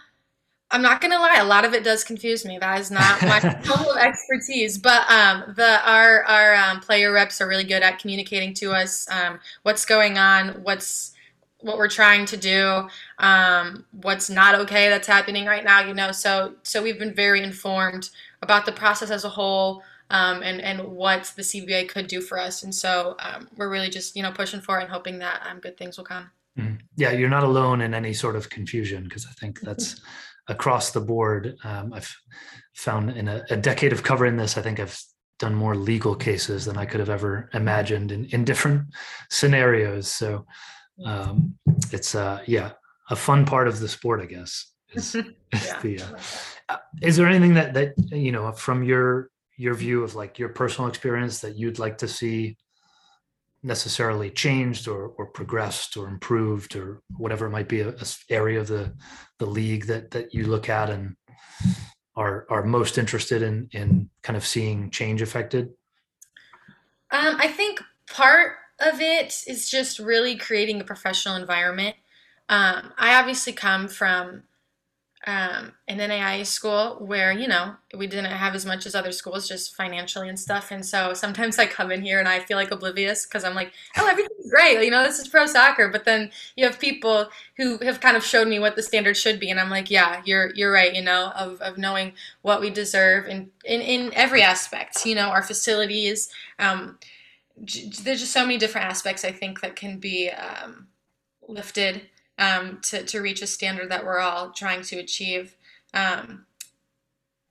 I'm 0.72 0.82
not 0.82 1.02
gonna 1.02 1.20
lie, 1.20 1.38
a 1.40 1.46
lot 1.46 1.66
of 1.66 1.74
it 1.74 1.84
does 1.84 2.04
confuse 2.04 2.46
me. 2.46 2.58
That 2.58 2.80
is 2.80 2.92
not 2.92 3.22
my 3.22 3.40
level 3.70 3.92
of 3.92 3.98
expertise. 3.98 4.78
But 4.78 5.10
um, 5.10 5.54
the 5.56 5.80
our 5.90 6.24
our 6.24 6.56
um, 6.56 6.80
player 6.80 7.12
reps 7.12 7.42
are 7.42 7.48
really 7.48 7.64
good 7.64 7.84
at 7.84 8.00
communicating 8.00 8.54
to 8.56 8.72
us 8.72 9.08
um, 9.12 9.40
what's 9.64 9.86
going 9.86 10.18
on, 10.18 10.64
what's 10.64 11.14
what 11.60 11.78
we're 11.78 11.90
trying 11.90 12.26
to 12.26 12.38
do, 12.38 12.88
um, 13.20 13.86
what's 13.92 14.30
not 14.30 14.56
okay 14.56 14.90
that's 14.90 15.08
happening 15.08 15.46
right 15.46 15.64
now. 15.64 15.82
You 15.82 15.94
know, 15.94 16.12
so 16.12 16.56
so 16.64 16.82
we've 16.82 17.00
been 17.00 17.14
very 17.14 17.44
informed 17.44 18.10
about 18.42 18.66
the 18.66 18.72
process 18.72 19.12
as 19.12 19.26
a 19.26 19.30
whole 19.30 19.84
um, 20.10 20.44
and 20.44 20.62
and 20.62 20.88
what 20.88 21.34
the 21.36 21.42
CBA 21.42 21.90
could 21.90 22.08
do 22.08 22.22
for 22.22 22.40
us. 22.40 22.64
And 22.64 22.74
so 22.74 23.16
um, 23.20 23.48
we're 23.58 23.70
really 23.70 23.90
just 23.90 24.16
you 24.16 24.24
know 24.24 24.32
pushing 24.32 24.62
for 24.62 24.80
it 24.80 24.84
and 24.84 24.92
hoping 24.92 25.20
that 25.20 25.42
um, 25.50 25.60
good 25.60 25.78
things 25.78 25.98
will 25.98 26.06
come. 26.06 26.32
Mm-hmm. 26.60 26.76
Yeah, 26.98 27.12
you're 27.12 27.30
not 27.30 27.44
alone 27.44 27.82
in 27.82 27.94
any 27.94 28.14
sort 28.14 28.36
of 28.36 28.50
confusion 28.50 29.06
because 29.06 29.26
I 29.26 29.32
think 29.32 29.62
that's 29.62 30.02
across 30.52 30.92
the 30.92 31.02
board. 31.02 31.56
Um, 31.64 31.94
I've 31.94 32.14
found 32.76 33.12
in 33.12 33.28
a, 33.28 33.44
a, 33.50 33.58
decade 33.58 33.94
of 33.94 34.04
covering 34.04 34.38
this, 34.38 34.58
I 34.58 34.62
think 34.62 34.80
I've 34.80 35.00
done 35.40 35.56
more 35.56 35.76
legal 35.76 36.16
cases 36.16 36.66
than 36.66 36.78
I 36.78 36.86
could 36.86 37.00
have 37.00 37.10
ever 37.10 37.50
imagined 37.54 38.12
in 38.12 38.26
in 38.26 38.46
different 38.46 38.94
scenarios. 39.30 40.08
So 40.08 40.46
um, 41.06 41.56
it's 41.92 42.14
uh, 42.16 42.42
yeah 42.46 42.72
a 43.10 43.16
fun 43.16 43.46
part 43.46 43.68
of 43.68 43.80
the 43.80 43.88
sport, 43.88 44.22
I 44.22 44.26
guess. 44.26 44.72
Is, 44.94 45.16
yeah. 45.54 45.80
the, 45.82 46.02
uh, 46.70 46.78
is 47.02 47.18
there 47.18 47.28
anything 47.28 47.56
that 47.56 47.74
that 47.74 47.94
you 48.12 48.32
know 48.32 48.52
from 48.52 48.84
your 48.84 49.30
your 49.58 49.74
view 49.74 50.04
of 50.04 50.16
like 50.16 50.40
your 50.40 50.50
personal 50.50 50.90
experience 50.90 51.40
that 51.40 51.56
you'd 51.56 51.80
like 51.80 51.98
to 52.00 52.08
see 52.08 52.58
necessarily 53.64 54.30
changed 54.30 54.88
or, 54.88 55.10
or 55.18 55.28
progressed 55.28 55.96
or 55.96 56.08
improved 56.08 56.76
or 56.76 57.02
whatever 57.18 57.46
it 57.46 57.52
might 57.52 57.68
be 57.68 57.82
a, 57.82 57.90
a, 57.90 58.06
area 58.30 58.60
of 58.60 58.68
the 58.68 58.94
the 59.40 59.46
league 59.46 59.86
that 59.86 60.12
that 60.12 60.34
you 60.34 60.48
look 60.48 60.70
at 60.70 60.90
and 60.90 61.16
are 62.16 62.46
are 62.50 62.64
most 62.64 62.98
interested 62.98 63.42
in 63.42 63.70
in 63.72 64.10
kind 64.24 64.36
of 64.36 64.46
seeing 64.46 64.90
change 64.90 65.22
affected? 65.22 65.70
Um, 67.12 67.36
i 67.40 67.48
think 67.48 67.82
part 68.08 68.54
of 68.80 69.00
it 69.00 69.44
is 69.48 69.70
just 69.70 70.00
really 70.00 70.36
creating 70.36 70.82
a 70.82 70.84
professional 70.84 71.36
environment. 71.36 71.96
Um, 72.50 72.94
i 72.98 73.20
obviously 73.20 73.54
come 73.54 73.88
from 73.88 74.44
um, 75.28 75.74
an 75.88 76.00
NAIA 76.00 76.46
school 76.46 76.96
where, 77.00 77.32
you 77.32 77.48
know, 77.48 77.76
we 77.96 78.08
didn't 78.08 78.26
have 78.26 78.56
as 78.56 78.66
much 78.66 78.88
as 78.88 78.96
other 78.96 79.12
schools 79.12 79.48
just 79.48 79.76
financially 79.76 80.28
and 80.28 80.40
stuff. 80.40 80.72
And 80.72 80.84
so 80.84 81.14
sometimes 81.14 81.60
I 81.60 81.68
come 81.68 81.92
in 81.92 82.02
here 82.02 82.18
and 82.18 82.28
I 82.28 82.40
feel 82.40 82.58
like 82.58 82.72
oblivious 82.72 83.26
because 83.26 83.44
I'm 83.44 83.54
like, 83.54 83.72
oh, 83.98 84.08
everything's 84.08 84.50
great. 84.50 84.84
You 84.84 84.90
know, 84.90 85.04
this 85.04 85.20
is 85.20 85.28
pro 85.28 85.46
soccer. 85.46 85.90
But 85.90 86.06
then 86.06 86.32
you 86.56 86.66
have 86.66 86.80
people 86.80 87.30
who 87.58 87.78
have 87.80 88.00
kind 88.00 88.18
of 88.18 88.24
showed 88.24 88.48
me 88.48 88.58
what 88.58 88.76
the 88.76 88.82
standard 88.82 89.16
should 89.16 89.40
be. 89.40 89.52
And 89.52 89.60
I'm 89.60 89.70
like, 89.70 89.92
yeah, 89.92 90.24
you're, 90.26 90.54
you're 90.56 90.72
right, 90.72 90.94
you 90.94 91.04
know, 91.04 91.32
of, 91.36 91.62
of 91.62 91.78
knowing 91.78 92.14
what 92.42 92.60
we 92.60 92.72
deserve 92.72 93.28
in, 93.28 93.52
in, 93.64 93.82
in 93.82 94.14
every 94.16 94.42
aspect, 94.42 95.06
you 95.06 95.14
know, 95.14 95.30
our 95.30 95.44
facilities. 95.44 96.30
Um, 96.58 96.98
there's 97.58 98.22
just 98.22 98.32
so 98.32 98.42
many 98.42 98.58
different 98.58 98.88
aspects 98.88 99.24
I 99.24 99.32
think 99.32 99.62
that 99.62 99.76
can 99.76 100.00
be 100.00 100.32
um, 100.32 100.88
lifted 101.48 102.10
um, 102.42 102.80
to, 102.82 103.04
to 103.04 103.22
reach 103.22 103.42
a 103.44 103.48
standard 103.48 103.92
that 103.92 104.04
we're 104.04 104.20
all 104.20 104.50
trying 104.50 104.82
to 104.82 104.98
achieve. 104.98 105.56
Um, 105.94 106.48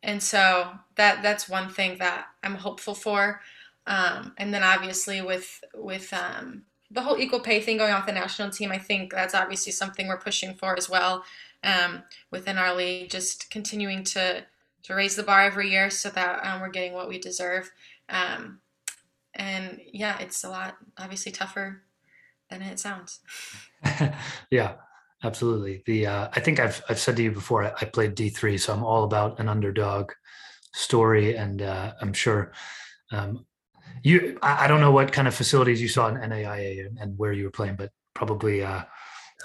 and 0.02 0.22
so 0.22 0.72
that 0.96 1.22
that's 1.22 1.48
one 1.48 1.68
thing 1.68 1.98
that 1.98 2.26
I'm 2.42 2.56
hopeful 2.56 2.94
for. 2.94 3.40
Um, 3.86 4.34
and 4.36 4.52
then 4.52 4.62
obviously 4.62 5.22
with 5.22 5.62
with 5.74 6.12
um, 6.12 6.62
the 6.90 7.02
whole 7.02 7.18
equal 7.18 7.40
pay 7.40 7.60
thing 7.60 7.76
going 7.76 7.92
on 7.92 8.00
with 8.00 8.06
the 8.06 8.20
national 8.20 8.50
team, 8.50 8.72
I 8.72 8.78
think 8.78 9.12
that's 9.12 9.34
obviously 9.34 9.72
something 9.72 10.08
we're 10.08 10.18
pushing 10.18 10.54
for 10.54 10.76
as 10.76 10.90
well 10.90 11.24
um, 11.62 12.02
within 12.30 12.58
our 12.58 12.74
league. 12.74 13.10
Just 13.10 13.50
continuing 13.50 14.02
to 14.04 14.44
to 14.82 14.94
raise 14.94 15.14
the 15.14 15.22
bar 15.22 15.42
every 15.42 15.70
year 15.70 15.90
so 15.90 16.08
that 16.10 16.44
um, 16.44 16.60
we're 16.60 16.68
getting 16.70 16.94
what 16.94 17.08
we 17.08 17.18
deserve. 17.18 17.70
And 19.34 19.80
yeah, 19.92 20.18
it's 20.18 20.42
a 20.42 20.50
lot 20.50 20.76
obviously 20.98 21.30
tougher 21.30 21.82
than 22.50 22.62
it 22.62 22.78
sounds. 22.78 23.20
yeah, 24.50 24.74
absolutely. 25.22 25.82
The 25.86 26.06
uh, 26.06 26.28
I 26.34 26.40
think 26.40 26.60
I've 26.60 26.82
I've 26.88 26.98
said 26.98 27.16
to 27.16 27.22
you 27.22 27.32
before. 27.32 27.64
I, 27.64 27.72
I 27.80 27.84
played 27.86 28.14
D 28.14 28.28
three, 28.28 28.58
so 28.58 28.72
I'm 28.72 28.84
all 28.84 29.04
about 29.04 29.40
an 29.40 29.48
underdog 29.48 30.12
story, 30.74 31.36
and 31.36 31.62
uh, 31.62 31.94
I'm 32.00 32.12
sure 32.12 32.52
um, 33.12 33.46
you. 34.02 34.38
I, 34.42 34.64
I, 34.64 34.68
don't 34.68 34.80
know 34.80 34.92
what 34.92 35.12
kind 35.12 35.28
of 35.28 35.34
facilities 35.34 35.80
you 35.80 35.88
saw 35.88 36.08
in 36.08 36.16
NAIA 36.16 36.86
and, 36.86 36.98
and 36.98 37.18
where 37.18 37.32
you 37.32 37.44
were 37.44 37.50
playing, 37.50 37.76
but 37.76 37.90
probably 38.14 38.62
uh, 38.62 38.82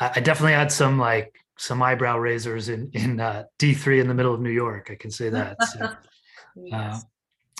I, 0.02 0.12
I, 0.15 0.20
definitely 0.20 0.54
had 0.54 0.72
some 0.72 0.98
like 1.00 1.36
some 1.58 1.82
eyebrow 1.82 2.18
raisers 2.18 2.70
in 2.70 2.89
in 2.94 3.20
uh, 3.20 3.44
D 3.60 3.74
three 3.74 4.00
in 4.00 4.08
the 4.08 4.13
middle 4.13 4.34
of 4.34 4.41
New 4.41 4.52
York. 4.52 4.89
I 4.91 4.96
can 4.96 5.12
say 5.12 5.30
that. 5.30 5.62
So, 5.63 5.86
uh, 5.86 5.96
yes. 6.56 7.06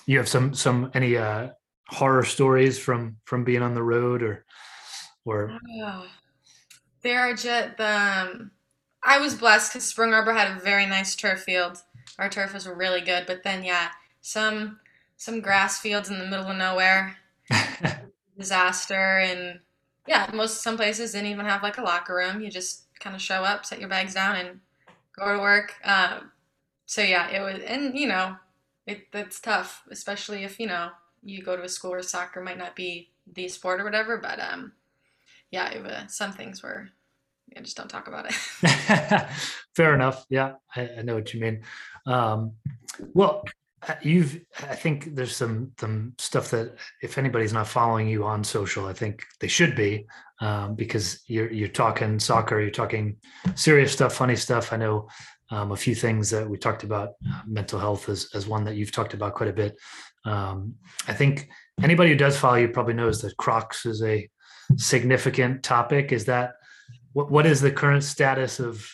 you 0.05 0.17
have 0.17 0.27
some 0.27 0.53
some 0.53 0.91
any 0.93 1.17
uh, 1.17 1.49
horror 1.88 2.23
stories 2.23 2.79
from 2.79 3.17
from 3.25 3.43
being 3.43 3.62
on 3.62 3.73
the 3.73 3.84
road 3.84 4.23
or 4.23 4.45
or 5.25 5.57
oh, 5.81 6.05
there 7.01 7.19
are 7.19 7.33
just 7.33 7.77
the 7.77 8.27
um, 8.29 8.51
I 9.03 9.19
was 9.19 9.35
blessed 9.35 9.73
because 9.73 9.85
Spring 9.85 10.13
Arbor 10.13 10.33
had 10.33 10.55
a 10.55 10.59
very 10.59 10.85
nice 10.85 11.15
turf 11.15 11.43
field. 11.43 11.77
Our 12.17 12.29
turf 12.29 12.53
was 12.53 12.67
really 12.67 13.01
good, 13.01 13.25
but 13.27 13.43
then 13.43 13.63
yeah, 13.63 13.89
some 14.21 14.79
some 15.17 15.41
grass 15.41 15.79
fields 15.79 16.09
in 16.09 16.19
the 16.19 16.25
middle 16.25 16.47
of 16.47 16.57
nowhere, 16.57 17.17
disaster, 18.38 19.19
and 19.19 19.59
yeah, 20.07 20.29
most 20.33 20.61
some 20.61 20.77
places 20.77 21.11
didn't 21.11 21.31
even 21.31 21.45
have 21.45 21.63
like 21.63 21.77
a 21.77 21.83
locker 21.83 22.15
room. 22.15 22.41
You 22.41 22.49
just 22.49 22.83
kind 22.99 23.15
of 23.15 23.21
show 23.21 23.43
up, 23.43 23.65
set 23.65 23.79
your 23.79 23.89
bags 23.89 24.13
down, 24.13 24.35
and 24.35 24.59
go 25.17 25.33
to 25.33 25.39
work. 25.39 25.75
Um, 25.83 26.31
so 26.85 27.01
yeah, 27.01 27.29
it 27.29 27.41
was, 27.41 27.61
and 27.65 27.97
you 27.97 28.07
know, 28.07 28.35
it 28.85 29.11
that's 29.11 29.39
tough, 29.39 29.83
especially 29.89 30.43
if 30.43 30.59
you 30.59 30.67
know 30.67 30.89
you 31.23 31.43
go 31.43 31.55
to 31.55 31.63
a 31.63 31.69
school 31.69 31.91
where 31.91 32.01
soccer 32.01 32.41
might 32.41 32.57
not 32.57 32.75
be 32.75 33.09
the 33.33 33.47
sport 33.47 33.81
or 33.81 33.83
whatever. 33.83 34.17
But 34.17 34.39
um, 34.39 34.73
yeah, 35.51 35.69
it, 35.69 35.86
uh, 35.86 36.08
some 36.08 36.31
things 36.31 36.62
were, 36.63 36.89
I 37.55 37.62
just 37.62 37.77
don't 37.77 37.89
talk 37.89 38.08
about 38.08 38.27
it. 38.27 38.34
Fair 39.75 39.93
enough. 39.93 40.25
Yeah, 40.29 40.53
I, 40.75 40.89
I, 40.99 41.01
know 41.01 41.15
what 41.15 41.34
you 41.34 41.41
mean. 41.41 41.63
Um, 42.05 42.53
well, 43.13 43.43
uh, 43.88 43.95
you've, 44.01 44.41
I 44.60 44.75
think 44.75 45.15
there's 45.15 45.36
some, 45.36 45.71
some 45.79 46.13
stuff 46.17 46.51
that 46.51 46.75
if 47.01 47.17
anybody's 47.17 47.53
not 47.53 47.67
following 47.67 48.08
you 48.08 48.25
on 48.25 48.43
social, 48.43 48.88
I 48.88 48.93
think 48.93 49.23
they 49.39 49.47
should 49.47 49.75
be, 49.75 50.08
um, 50.41 50.75
because 50.75 51.21
you're, 51.27 51.51
you're 51.51 51.67
talking 51.67 52.19
soccer, 52.19 52.60
you're 52.60 52.71
talking 52.71 53.17
serious 53.53 53.93
stuff, 53.93 54.15
funny 54.15 54.36
stuff. 54.36 54.73
I 54.73 54.77
know 54.77 55.08
um, 55.51 55.71
a 55.71 55.77
few 55.77 55.95
things 55.95 56.29
that 56.31 56.49
we 56.49 56.58
talked 56.58 56.84
about 56.84 57.10
uh, 57.29 57.41
mental 57.45 57.79
health 57.79 58.10
as, 58.10 58.29
as 58.34 58.47
one 58.47 58.63
that 58.63 58.75
you've 58.75 58.91
talked 58.91 59.13
about 59.13 59.36
quite 59.36 59.49
a 59.49 59.53
bit. 59.53 59.77
Um, 60.25 60.75
I 61.08 61.13
think 61.13 61.49
anybody 61.81 62.10
who 62.10 62.15
does 62.15 62.38
follow 62.38 62.55
you 62.55 62.69
probably 62.69 62.95
knows 62.95 63.21
that 63.21 63.38
Crocs 63.38 63.86
is 63.86 64.01
a 64.01 64.27
significant 64.78 65.63
topic. 65.63 66.12
Is 66.12 66.25
that 66.25 66.56
what, 67.13 67.32
what 67.32 67.45
is 67.45 67.62
the 67.62 67.71
current 67.71 68.04
status 68.04 68.60
of 68.60 68.86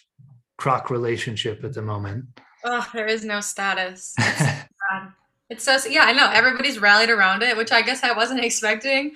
Croc 0.57 0.89
relationship 0.89 1.63
at 1.63 1.73
the 1.73 1.81
moment? 1.81 2.25
Oh, 2.63 2.87
there 2.93 3.07
is 3.07 3.25
no 3.25 3.41
status. 3.41 4.15
It's, 4.23 4.81
um, 4.91 5.13
it's 5.49 5.63
so 5.63 5.77
yeah, 5.89 6.05
I 6.05 6.13
know 6.13 6.29
everybody's 6.31 6.79
rallied 6.79 7.09
around 7.09 7.43
it, 7.43 7.55
which 7.55 7.71
I 7.71 7.81
guess 7.81 8.03
I 8.03 8.13
wasn't 8.13 8.39
expecting. 8.43 9.13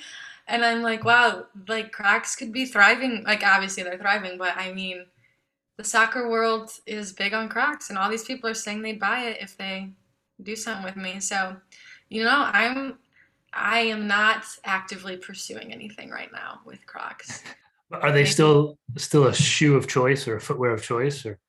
And 0.48 0.64
I'm 0.64 0.82
like, 0.82 1.04
wow, 1.04 1.46
like 1.68 1.92
Crocs 1.92 2.36
could 2.36 2.52
be 2.52 2.66
thriving. 2.66 3.24
Like 3.24 3.44
obviously 3.44 3.84
they're 3.84 3.98
thriving, 3.98 4.38
but 4.38 4.56
I 4.56 4.72
mean, 4.74 5.06
the 5.78 5.84
soccer 5.84 6.30
world 6.30 6.72
is 6.86 7.14
big 7.14 7.34
on 7.34 7.50
Crocs, 7.50 7.90
and 7.90 7.98
all 7.98 8.10
these 8.10 8.24
people 8.24 8.50
are 8.50 8.54
saying 8.54 8.82
they'd 8.82 9.00
buy 9.00 9.26
it 9.26 9.38
if 9.42 9.58
they 9.58 9.90
do 10.42 10.56
something 10.56 10.86
with 10.86 10.96
me. 10.96 11.20
So, 11.20 11.58
you 12.10 12.24
know, 12.24 12.50
I'm 12.54 12.98
I 13.56 13.80
am 13.80 14.08
not 14.08 14.46
actively 14.64 15.18
pursuing 15.18 15.72
anything 15.72 16.10
right 16.10 16.32
now 16.32 16.60
with 16.66 16.86
Crocs. 16.86 17.44
Are 17.92 18.12
they 18.12 18.26
still 18.26 18.78
still 18.98 19.28
a 19.28 19.34
shoe 19.34 19.76
of 19.76 19.88
choice 19.88 20.28
or 20.28 20.36
a 20.36 20.42
footwear 20.42 20.72
of 20.72 20.84
choice 20.84 21.26
or? 21.26 21.40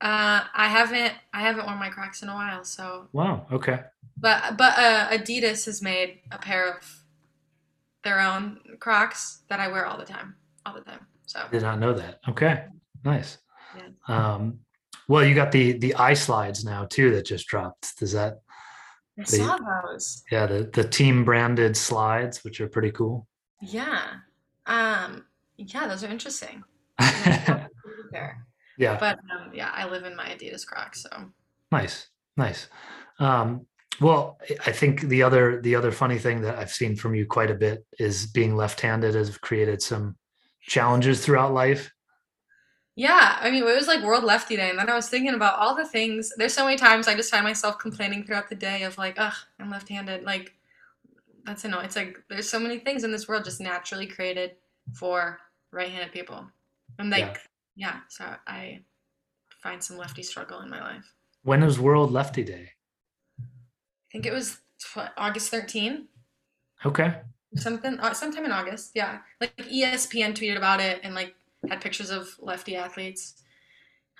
Uh, 0.00 0.44
I 0.54 0.68
haven't 0.68 1.14
I 1.32 1.42
haven't 1.42 1.66
worn 1.66 1.78
my 1.78 1.88
Crocs 1.88 2.22
in 2.22 2.28
a 2.28 2.34
while, 2.34 2.64
so. 2.64 3.08
Wow. 3.12 3.46
Okay. 3.52 3.80
But 4.16 4.56
but 4.56 4.78
uh, 4.78 5.08
Adidas 5.10 5.66
has 5.66 5.82
made 5.82 6.20
a 6.30 6.38
pair 6.38 6.76
of 6.76 7.04
their 8.04 8.20
own 8.20 8.58
Crocs 8.80 9.42
that 9.48 9.60
I 9.60 9.68
wear 9.68 9.86
all 9.86 9.98
the 9.98 10.04
time, 10.04 10.36
all 10.64 10.74
the 10.74 10.80
time. 10.80 11.06
So 11.26 11.44
Did 11.50 11.62
not 11.62 11.78
know 11.78 11.92
that. 11.92 12.20
Okay, 12.28 12.64
nice. 13.04 13.38
Yeah. 13.76 13.88
Um, 14.08 14.60
well, 15.08 15.24
you 15.24 15.34
got 15.34 15.52
the 15.52 15.72
the 15.72 15.94
iSlides 15.98 16.64
now 16.64 16.86
too 16.86 17.10
that 17.12 17.26
just 17.26 17.46
dropped. 17.46 17.98
Does 17.98 18.12
that? 18.12 18.40
I 19.18 19.24
saw 19.24 19.56
those. 19.56 20.22
Yeah, 20.30 20.46
the 20.46 20.70
the 20.72 20.84
team 20.84 21.24
branded 21.24 21.76
slides, 21.76 22.44
which 22.44 22.60
are 22.60 22.68
pretty 22.68 22.90
cool. 22.92 23.26
Yeah. 23.62 24.02
Um, 24.66 25.24
yeah, 25.56 25.86
those 25.88 26.04
are 26.04 26.08
interesting. 26.08 26.62
There. 28.12 28.46
yeah, 28.78 28.96
But 28.98 29.18
um, 29.34 29.50
yeah, 29.52 29.70
I 29.74 29.88
live 29.88 30.04
in 30.04 30.14
my 30.16 30.26
Adidas 30.26 30.64
Crocs, 30.66 31.02
so 31.02 31.30
nice, 31.72 32.08
nice. 32.36 32.68
Um, 33.18 33.66
well, 34.00 34.38
I- 34.48 34.56
I 34.70 34.72
think 34.72 35.02
the 35.02 35.22
other 35.24 35.60
the 35.60 35.74
other 35.74 35.90
funny 35.90 36.18
thing 36.18 36.42
that 36.42 36.56
I've 36.56 36.70
seen 36.72 36.94
from 36.96 37.14
you 37.14 37.26
quite 37.26 37.50
a 37.50 37.54
bit 37.54 37.84
is 37.98 38.26
being 38.26 38.54
left-handed 38.56 39.14
has 39.14 39.36
created 39.38 39.82
some 39.82 40.16
challenges 40.62 41.24
throughout 41.24 41.52
life. 41.52 41.90
Yeah, 42.96 43.36
I 43.40 43.50
mean, 43.50 43.62
it 43.62 43.76
was 43.76 43.86
like 43.86 44.02
World 44.02 44.24
Lefty 44.24 44.56
Day, 44.56 44.70
and 44.70 44.78
then 44.78 44.88
I 44.88 44.94
was 44.94 45.08
thinking 45.08 45.34
about 45.34 45.58
all 45.58 45.74
the 45.76 45.84
things. 45.84 46.32
There's 46.36 46.54
so 46.54 46.64
many 46.64 46.76
times 46.78 47.06
I 47.06 47.14
just 47.14 47.30
find 47.30 47.44
myself 47.44 47.78
complaining 47.78 48.24
throughout 48.24 48.48
the 48.48 48.54
day 48.54 48.82
of 48.84 48.96
like, 48.96 49.14
ugh, 49.18 49.34
I'm 49.60 49.70
left-handed. 49.70 50.24
Like, 50.24 50.54
that's 51.44 51.64
a 51.64 51.68
no. 51.68 51.80
It's 51.80 51.94
like 51.94 52.16
there's 52.28 52.48
so 52.48 52.58
many 52.58 52.78
things 52.78 53.04
in 53.04 53.12
this 53.12 53.28
world 53.28 53.44
just 53.44 53.60
naturally 53.60 54.06
created 54.06 54.52
for 54.94 55.38
right-handed 55.72 56.10
people, 56.12 56.44
and 56.98 57.10
Yeah. 57.10 57.26
like, 57.26 57.40
yeah. 57.76 58.00
So 58.08 58.24
I 58.46 58.80
find 59.62 59.82
some 59.84 59.98
lefty 59.98 60.22
struggle 60.22 60.60
in 60.60 60.70
my 60.70 60.80
life. 60.80 61.12
When 61.42 61.62
is 61.62 61.78
World 61.78 62.10
Lefty 62.12 62.42
Day? 62.44 62.70
I 63.40 63.44
think 64.10 64.24
it 64.26 64.32
was 64.32 64.58
what, 64.94 65.12
August 65.18 65.50
13. 65.50 66.08
Okay. 66.84 67.20
something 67.56 67.98
uh, 68.00 68.12
sometime 68.14 68.44
in 68.46 68.52
August. 68.52 68.92
Yeah, 68.94 69.18
like 69.40 69.54
ESPN 69.56 70.32
tweeted 70.34 70.56
about 70.56 70.80
it 70.80 71.00
and 71.02 71.14
like 71.14 71.34
had 71.68 71.80
pictures 71.80 72.10
of 72.10 72.28
lefty 72.38 72.76
athletes. 72.76 73.42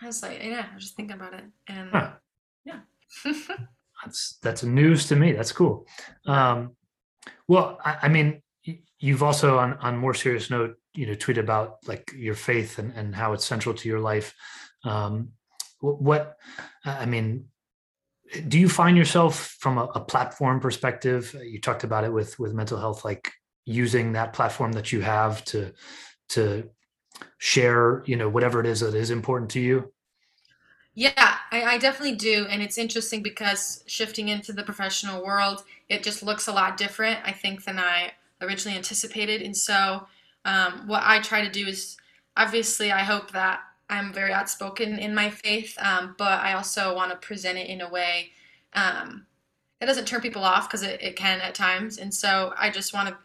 I 0.03 0.07
was 0.07 0.23
like, 0.23 0.43
yeah, 0.43 0.67
I 0.71 0.75
was 0.75 0.85
just 0.85 0.97
thinking 0.97 1.17
about 1.17 1.35
it, 1.35 1.45
and 1.69 1.91
Huh. 1.91 2.11
yeah, 2.65 2.81
That's 4.05 4.39
that's 4.43 4.63
news 4.63 5.09
to 5.09 5.17
me. 5.17 5.33
That's 5.33 5.53
cool. 5.53 5.87
Um, 6.27 6.77
well, 7.49 7.79
I, 7.85 7.97
I 8.03 8.09
mean, 8.09 8.43
you've 8.99 9.23
also 9.23 9.59
on 9.59 9.75
on 9.75 9.97
more 9.97 10.15
serious 10.15 10.51
note, 10.51 10.77
you 10.95 11.07
know, 11.07 11.15
tweet 11.15 11.39
about 11.39 11.79
like 11.87 12.13
your 12.15 12.35
faith 12.35 12.79
and 12.79 12.93
and 12.95 13.15
how 13.15 13.33
it's 13.33 13.47
central 13.47 13.75
to 13.75 13.89
your 13.89 14.01
life. 14.01 14.35
Um, 14.85 15.31
what 15.81 16.37
I 16.85 17.07
mean, 17.07 17.47
do 18.49 18.59
you 18.59 18.69
find 18.69 18.97
yourself 18.97 19.57
from 19.61 19.79
a, 19.79 19.85
a 19.85 20.01
platform 20.01 20.61
perspective? 20.61 21.35
You 21.43 21.61
talked 21.61 21.85
about 21.85 22.05
it 22.05 22.13
with 22.13 22.39
with 22.39 22.55
mental 22.55 22.79
health, 22.79 23.05
like 23.05 23.33
using 23.65 24.13
that 24.13 24.33
platform 24.33 24.73
that 24.73 24.93
you 24.93 25.01
have 25.01 25.45
to 25.47 25.73
to 26.31 26.69
share, 27.39 28.03
you 28.07 28.17
know, 28.17 28.29
whatever 28.29 28.61
it 28.61 28.67
is 28.67 28.81
that 28.81 28.95
is 28.95 29.11
important 29.11 29.51
to 29.53 29.61
you. 29.61 29.93
yeah, 30.95 31.37
I, 31.53 31.63
I 31.63 31.79
definitely 31.79 32.17
do, 32.17 32.47
and 32.49 32.63
it's 32.63 32.79
interesting 32.79 33.23
because 33.23 33.85
shifting 33.87 34.29
into 34.29 34.53
the 34.55 34.63
professional 34.63 35.23
world, 35.23 35.63
it 35.91 36.03
just 36.03 36.23
looks 36.23 36.49
a 36.49 36.53
lot 36.53 36.79
different, 36.79 37.21
I 37.23 37.33
think, 37.33 37.65
than 37.65 37.79
I 37.79 38.13
originally 38.41 38.79
anticipated, 38.79 39.43
and 39.43 39.55
so 39.55 40.07
um, 40.47 40.87
what 40.87 41.03
I 41.05 41.21
try 41.21 41.43
to 41.45 41.51
do 41.51 41.67
is 41.67 41.99
obviously 42.37 42.93
I 42.93 43.01
hope 43.01 43.33
that 43.33 43.61
I'm 43.91 44.13
very 44.13 44.33
outspoken 44.33 44.99
in 44.99 45.15
my 45.15 45.29
faith, 45.29 45.77
um, 45.81 46.15
but 46.17 46.41
I 46.41 46.55
also 46.55 46.95
want 46.95 47.11
to 47.11 47.19
present 47.19 47.59
it 47.59 47.69
in 47.69 47.83
a 47.83 47.91
way 47.91 48.31
um, 48.73 49.27
that 49.81 49.87
doesn't 49.87 50.07
turn 50.07 50.23
people 50.23 50.45
off 50.45 50.69
because 50.69 50.83
it, 50.83 51.03
it 51.03 51.17
can 51.17 51.41
at 51.41 51.55
times. 51.55 51.99
And 51.99 52.13
so 52.13 52.55
I 52.59 52.71
just 52.71 52.95
want 52.95 53.09
to 53.11 53.17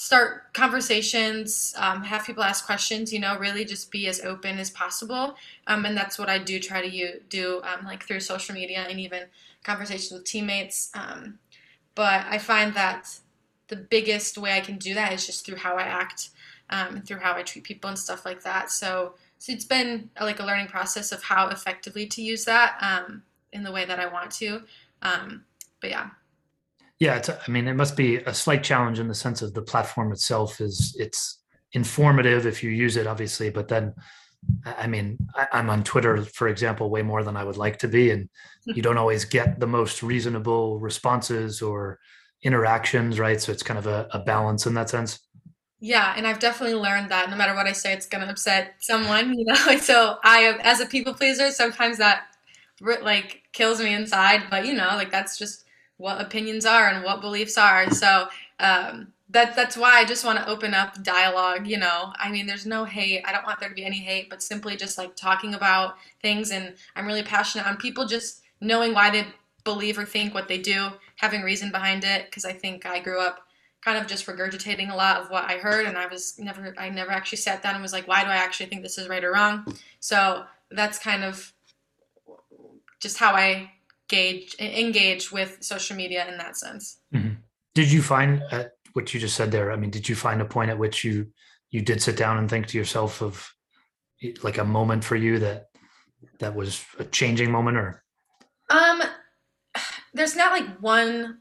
start 0.00 0.54
conversations, 0.54 1.74
um, 1.76 2.04
have 2.04 2.24
people 2.24 2.44
ask 2.44 2.64
questions, 2.64 3.12
you 3.12 3.18
know, 3.18 3.36
really 3.36 3.64
just 3.64 3.90
be 3.90 4.06
as 4.06 4.20
open 4.20 4.56
as 4.56 4.70
possible. 4.70 5.34
Um, 5.66 5.84
and 5.84 5.96
that's 5.96 6.20
what 6.20 6.28
I 6.28 6.38
do 6.38 6.60
try 6.60 6.88
to 6.88 7.20
do, 7.28 7.60
um, 7.64 7.84
like 7.84 8.04
through 8.04 8.20
social 8.20 8.54
media 8.54 8.86
and 8.88 9.00
even 9.00 9.24
conversations 9.64 10.12
with 10.12 10.22
teammates. 10.22 10.92
Um, 10.94 11.40
but 11.96 12.24
I 12.30 12.38
find 12.38 12.74
that 12.74 13.18
the 13.66 13.74
biggest 13.74 14.38
way 14.38 14.52
I 14.52 14.60
can 14.60 14.78
do 14.78 14.94
that 14.94 15.12
is 15.12 15.26
just 15.26 15.44
through 15.44 15.56
how 15.56 15.74
I 15.74 15.82
act, 15.82 16.30
um, 16.70 17.02
through 17.02 17.18
how 17.18 17.34
I 17.34 17.42
treat 17.42 17.64
people 17.64 17.90
and 17.90 17.98
stuff 17.98 18.24
like 18.24 18.44
that. 18.44 18.70
So, 18.70 19.14
so 19.38 19.52
it's 19.52 19.64
been 19.64 20.10
uh, 20.16 20.24
like 20.24 20.38
a 20.38 20.46
learning 20.46 20.68
process 20.68 21.10
of 21.10 21.24
how 21.24 21.48
effectively 21.48 22.06
to 22.06 22.22
use 22.22 22.44
that 22.44 22.78
um, 22.80 23.24
in 23.52 23.64
the 23.64 23.72
way 23.72 23.84
that 23.84 23.98
I 23.98 24.06
want 24.06 24.30
to. 24.34 24.62
But 25.00 25.90
yeah, 25.90 26.10
Yeah, 27.00 27.16
it's, 27.16 27.30
I 27.30 27.48
mean, 27.48 27.68
it 27.68 27.74
must 27.74 27.96
be 27.96 28.16
a 28.16 28.34
slight 28.34 28.64
challenge 28.64 28.98
in 28.98 29.08
the 29.08 29.14
sense 29.14 29.40
of 29.42 29.54
the 29.54 29.62
platform 29.62 30.10
itself 30.12 30.60
is 30.60 30.96
it's 30.98 31.38
informative 31.72 32.46
if 32.46 32.62
you 32.62 32.70
use 32.70 32.96
it, 32.96 33.06
obviously, 33.06 33.50
but 33.50 33.68
then, 33.68 33.94
I 34.64 34.86
mean, 34.86 35.18
I, 35.34 35.46
I'm 35.52 35.70
on 35.70 35.84
Twitter, 35.84 36.22
for 36.24 36.48
example, 36.48 36.90
way 36.90 37.02
more 37.02 37.22
than 37.22 37.36
I 37.36 37.44
would 37.44 37.56
like 37.56 37.78
to 37.80 37.88
be, 37.88 38.10
and 38.10 38.28
you 38.66 38.82
don't 38.82 38.98
always 38.98 39.24
get 39.24 39.60
the 39.60 39.66
most 39.66 40.02
reasonable 40.02 40.80
responses 40.80 41.62
or 41.62 41.98
interactions, 42.42 43.18
right? 43.18 43.40
So 43.40 43.52
it's 43.52 43.62
kind 43.62 43.78
of 43.78 43.86
a, 43.86 44.08
a 44.12 44.20
balance 44.20 44.66
in 44.66 44.74
that 44.74 44.90
sense. 44.90 45.20
Yeah, 45.80 46.14
and 46.16 46.26
I've 46.26 46.40
definitely 46.40 46.74
learned 46.74 47.10
that 47.10 47.30
no 47.30 47.36
matter 47.36 47.54
what 47.54 47.66
I 47.66 47.72
say, 47.72 47.92
it's 47.92 48.06
gonna 48.06 48.26
upset 48.26 48.74
someone, 48.80 49.34
you 49.38 49.44
know. 49.44 49.56
And 49.68 49.80
so 49.80 50.16
I, 50.24 50.58
as 50.62 50.80
a 50.80 50.86
people 50.86 51.14
pleaser, 51.14 51.50
sometimes 51.50 51.98
that 51.98 52.24
like 52.80 53.42
kills 53.52 53.80
me 53.80 53.94
inside. 53.94 54.44
But 54.50 54.66
you 54.66 54.74
know, 54.74 54.88
like 54.94 55.10
that's 55.10 55.38
just 55.38 55.64
what 55.98 56.20
opinions 56.20 56.64
are 56.64 56.88
and 56.88 57.04
what 57.04 57.20
beliefs 57.20 57.58
are. 57.58 57.90
So 57.90 58.28
um, 58.58 59.12
that 59.30 59.54
that's 59.54 59.76
why 59.76 59.98
I 59.98 60.04
just 60.04 60.24
want 60.24 60.38
to 60.38 60.48
open 60.48 60.72
up 60.72 61.02
dialogue. 61.02 61.66
You 61.66 61.78
know, 61.78 62.12
I 62.16 62.30
mean, 62.30 62.46
there's 62.46 62.66
no 62.66 62.84
hate. 62.84 63.22
I 63.26 63.32
don't 63.32 63.44
want 63.44 63.60
there 63.60 63.68
to 63.68 63.74
be 63.74 63.84
any 63.84 63.98
hate, 63.98 64.30
but 64.30 64.42
simply 64.42 64.76
just 64.76 64.96
like 64.96 65.14
talking 65.14 65.54
about 65.54 65.96
things. 66.22 66.50
And 66.50 66.74
I'm 66.96 67.06
really 67.06 67.22
passionate 67.22 67.66
on 67.66 67.76
people 67.76 68.06
just 68.06 68.42
knowing 68.60 68.94
why 68.94 69.10
they 69.10 69.26
believe 69.64 69.98
or 69.98 70.06
think 70.06 70.32
what 70.32 70.48
they 70.48 70.58
do, 70.58 70.88
having 71.16 71.42
reason 71.42 71.70
behind 71.70 72.04
it. 72.04 72.24
Because 72.24 72.44
I 72.44 72.52
think 72.52 72.86
I 72.86 73.00
grew 73.00 73.20
up 73.20 73.40
kind 73.84 73.98
of 73.98 74.06
just 74.06 74.26
regurgitating 74.26 74.92
a 74.92 74.96
lot 74.96 75.20
of 75.20 75.30
what 75.30 75.44
I 75.44 75.58
heard, 75.58 75.86
and 75.86 75.96
I 75.96 76.06
was 76.06 76.38
never, 76.38 76.74
I 76.76 76.88
never 76.88 77.12
actually 77.12 77.38
sat 77.38 77.62
down 77.62 77.74
and 77.74 77.82
was 77.82 77.92
like, 77.92 78.08
why 78.08 78.24
do 78.24 78.30
I 78.30 78.36
actually 78.36 78.66
think 78.66 78.82
this 78.82 78.98
is 78.98 79.08
right 79.08 79.22
or 79.22 79.32
wrong? 79.32 79.72
So 80.00 80.44
that's 80.70 80.98
kind 80.98 81.22
of 81.22 81.52
just 83.00 83.18
how 83.18 83.34
I 83.34 83.70
gauge, 84.08 84.56
engage 84.58 85.30
with 85.30 85.58
social 85.60 85.96
media 85.96 86.26
in 86.28 86.38
that 86.38 86.56
sense. 86.56 87.00
Did 87.74 87.92
you 87.92 88.02
find 88.02 88.42
uh, 88.50 88.64
what 88.94 89.14
you 89.14 89.20
just 89.20 89.36
said 89.36 89.52
there? 89.52 89.70
I 89.70 89.76
mean, 89.76 89.90
did 89.90 90.08
you 90.08 90.16
find 90.16 90.40
a 90.40 90.44
point 90.44 90.70
at 90.70 90.78
which 90.78 91.04
you 91.04 91.32
you 91.70 91.82
did 91.82 92.02
sit 92.02 92.16
down 92.16 92.38
and 92.38 92.48
think 92.48 92.66
to 92.68 92.78
yourself 92.78 93.22
of 93.22 93.52
like 94.42 94.58
a 94.58 94.64
moment 94.64 95.04
for 95.04 95.16
you 95.16 95.38
that 95.38 95.66
that 96.40 96.54
was 96.54 96.84
a 96.98 97.04
changing 97.04 97.50
moment, 97.52 97.76
or 97.76 98.02
Um, 98.70 99.02
there's 100.14 100.34
not 100.36 100.52
like 100.52 100.78
one 100.80 101.40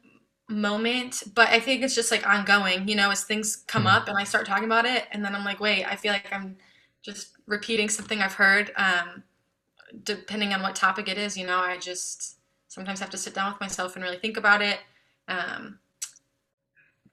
moment, 0.49 1.23
but 1.33 1.49
I 1.49 1.59
think 1.59 1.81
it's 1.81 1.95
just 1.95 2.11
like 2.11 2.27
ongoing, 2.27 2.87
you 2.87 2.95
know, 2.95 3.09
as 3.09 3.23
things 3.23 3.63
come 3.67 3.85
Mhm. 3.85 3.95
up 3.95 4.07
and 4.07 4.17
I 4.17 4.23
start 4.23 4.45
talking 4.45 4.65
about 4.65 4.85
it, 4.85 5.07
and 5.11 5.23
then 5.23 5.35
I'm 5.35 5.43
like, 5.45 5.59
wait, 5.59 5.85
I 5.85 5.95
feel 5.95 6.13
like 6.13 6.31
I'm 6.31 6.57
just 7.01 7.29
repeating 7.47 7.89
something 7.89 8.21
I've 8.21 8.33
heard. 8.33 8.71
Um, 8.75 9.23
depending 10.03 10.53
on 10.53 10.61
what 10.61 10.75
topic 10.75 11.07
it 11.07 11.17
is, 11.17 11.37
you 11.37 11.45
know, 11.45 11.59
I 11.59 11.77
just 11.77 12.36
sometimes 12.67 12.99
have 12.99 13.09
to 13.11 13.17
sit 13.17 13.33
down 13.33 13.51
with 13.51 13.61
myself 13.61 13.95
and 13.95 14.03
really 14.03 14.17
think 14.17 14.37
about 14.37 14.61
it. 14.61 14.79
Um, 15.27 15.79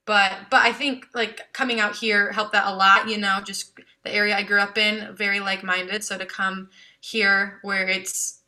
but 0.06 0.32
but 0.50 0.62
I 0.62 0.72
think 0.72 1.06
like 1.14 1.52
coming 1.52 1.80
out 1.80 1.96
here 1.96 2.32
helped 2.32 2.52
that 2.52 2.66
a 2.66 2.74
lot, 2.74 3.08
you 3.08 3.18
know, 3.18 3.40
just 3.44 3.78
the 4.02 4.14
area 4.14 4.36
I 4.36 4.42
grew 4.42 4.60
up 4.60 4.76
in, 4.76 5.14
very 5.14 5.40
like-minded. 5.40 6.04
So 6.04 6.18
to 6.18 6.26
come 6.26 6.68
here 7.00 7.58
where 7.62 7.88
it's 7.88 8.40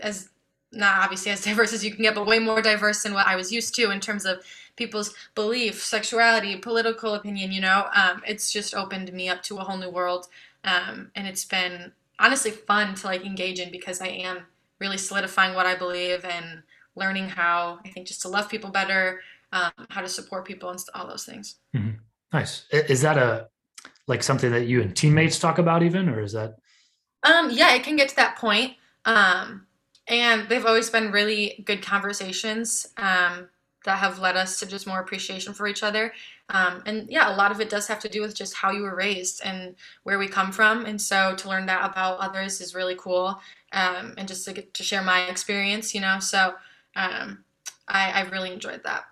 as 0.00 0.28
not 0.72 0.98
obviously 0.98 1.30
as 1.32 1.40
diverse 1.44 1.72
as 1.72 1.84
you 1.84 1.92
can 1.92 2.02
get, 2.02 2.14
but 2.14 2.26
way 2.26 2.38
more 2.38 2.60
diverse 2.60 3.02
than 3.02 3.14
what 3.14 3.26
I 3.26 3.36
was 3.36 3.52
used 3.52 3.74
to 3.76 3.90
in 3.90 4.00
terms 4.00 4.24
of 4.24 4.44
people's 4.76 5.14
belief, 5.34 5.82
sexuality, 5.82 6.56
political 6.56 7.14
opinion. 7.14 7.52
You 7.52 7.60
know, 7.60 7.88
um, 7.94 8.22
it's 8.26 8.52
just 8.52 8.74
opened 8.74 9.12
me 9.12 9.28
up 9.28 9.42
to 9.44 9.58
a 9.58 9.64
whole 9.64 9.78
new 9.78 9.90
world, 9.90 10.26
um, 10.64 11.10
and 11.14 11.26
it's 11.26 11.44
been 11.44 11.92
honestly 12.18 12.50
fun 12.50 12.94
to 12.96 13.06
like 13.06 13.24
engage 13.24 13.60
in 13.60 13.70
because 13.70 14.00
I 14.00 14.08
am 14.08 14.46
really 14.80 14.98
solidifying 14.98 15.54
what 15.54 15.66
I 15.66 15.74
believe 15.74 16.24
and 16.24 16.62
learning 16.94 17.28
how 17.28 17.78
I 17.84 17.88
think 17.90 18.06
just 18.06 18.22
to 18.22 18.28
love 18.28 18.48
people 18.48 18.70
better, 18.70 19.20
um, 19.52 19.72
how 19.90 20.00
to 20.00 20.08
support 20.08 20.44
people, 20.46 20.70
and 20.70 20.80
all 20.94 21.06
those 21.06 21.24
things. 21.24 21.56
nice. 22.32 22.66
Is 22.70 23.02
that 23.02 23.18
a 23.18 23.48
like 24.06 24.22
something 24.22 24.52
that 24.52 24.66
you 24.66 24.80
and 24.82 24.94
teammates 24.96 25.38
talk 25.38 25.58
about 25.58 25.82
even, 25.82 26.08
or 26.08 26.20
is 26.20 26.32
that 26.32 26.56
Um, 27.22 27.50
yeah, 27.50 27.74
it 27.74 27.82
can 27.82 27.96
get 27.96 28.08
to 28.10 28.16
that 28.16 28.36
point. 28.36 28.74
Um, 29.04 29.66
and 30.08 30.48
they've 30.48 30.64
always 30.64 30.90
been 30.90 31.10
really 31.10 31.62
good 31.66 31.82
conversations 31.82 32.88
um, 32.96 33.48
that 33.84 33.98
have 33.98 34.18
led 34.18 34.36
us 34.36 34.58
to 34.60 34.66
just 34.66 34.86
more 34.86 35.00
appreciation 35.00 35.52
for 35.52 35.66
each 35.66 35.82
other. 35.82 36.12
Um, 36.48 36.82
and 36.86 37.10
yeah, 37.10 37.32
a 37.32 37.36
lot 37.36 37.50
of 37.50 37.60
it 37.60 37.68
does 37.68 37.88
have 37.88 37.98
to 38.00 38.08
do 38.08 38.20
with 38.20 38.34
just 38.34 38.54
how 38.54 38.70
you 38.70 38.82
were 38.82 38.94
raised 38.94 39.42
and 39.44 39.74
where 40.04 40.18
we 40.18 40.28
come 40.28 40.52
from. 40.52 40.86
And 40.86 41.00
so 41.00 41.34
to 41.34 41.48
learn 41.48 41.66
that 41.66 41.88
about 41.88 42.18
others 42.18 42.60
is 42.60 42.74
really 42.74 42.94
cool. 42.96 43.40
Um, 43.76 44.14
and 44.16 44.26
just 44.26 44.44
to 44.46 44.52
get 44.52 44.74
to 44.74 44.82
share 44.82 45.02
my 45.02 45.26
experience, 45.26 45.94
you 45.94 46.00
know. 46.00 46.18
So 46.18 46.54
um, 46.96 47.44
I, 47.86 48.20
I've 48.20 48.32
really 48.32 48.52
enjoyed 48.52 48.82
that. 48.84 49.04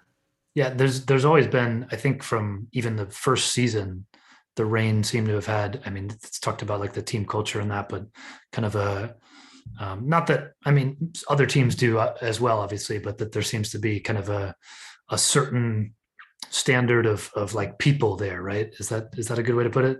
Yeah, 0.55 0.71
there's 0.71 1.05
there's 1.05 1.25
always 1.25 1.47
been, 1.47 1.87
I 1.93 1.97
think, 1.97 2.23
from 2.23 2.69
even 2.73 2.97
the 2.97 3.07
first 3.07 3.53
season, 3.53 4.07
the 4.57 4.65
Reign 4.65 5.05
seemed 5.05 5.27
to 5.29 5.35
have 5.35 5.47
had. 5.47 5.83
I 5.85 5.91
mean, 5.91 6.11
it's 6.11 6.39
talked 6.39 6.63
about 6.63 6.81
like 6.81 6.95
the 6.95 7.03
team 7.03 7.27
culture 7.27 7.61
and 7.61 7.71
that, 7.71 7.89
but 7.89 8.07
kind 8.53 8.65
of 8.65 8.75
a 8.75 9.15
um, 9.79 10.09
not 10.09 10.27
that 10.29 10.53
I 10.65 10.71
mean 10.71 11.13
other 11.29 11.47
teams 11.47 11.75
do 11.75 11.99
uh, 11.99 12.15
as 12.21 12.41
well, 12.41 12.61
obviously, 12.61 12.99
but 12.99 13.19
that 13.19 13.33
there 13.33 13.43
seems 13.43 13.71
to 13.71 13.79
be 13.79 14.01
kind 14.01 14.19
of 14.19 14.29
a 14.29 14.55
a 15.11 15.19
certain 15.19 15.95
standard 16.51 17.07
of 17.07 17.31
of 17.35 17.55
like 17.55 17.79
people 17.79 18.17
there, 18.17 18.43
right? 18.43 18.73
Is 18.79 18.89
that 18.91 19.09
is 19.17 19.29
that 19.29 19.39
a 19.39 19.43
good 19.43 19.57
way 19.57 19.65
to 19.65 19.71
put 19.71 19.85
it? 19.85 19.99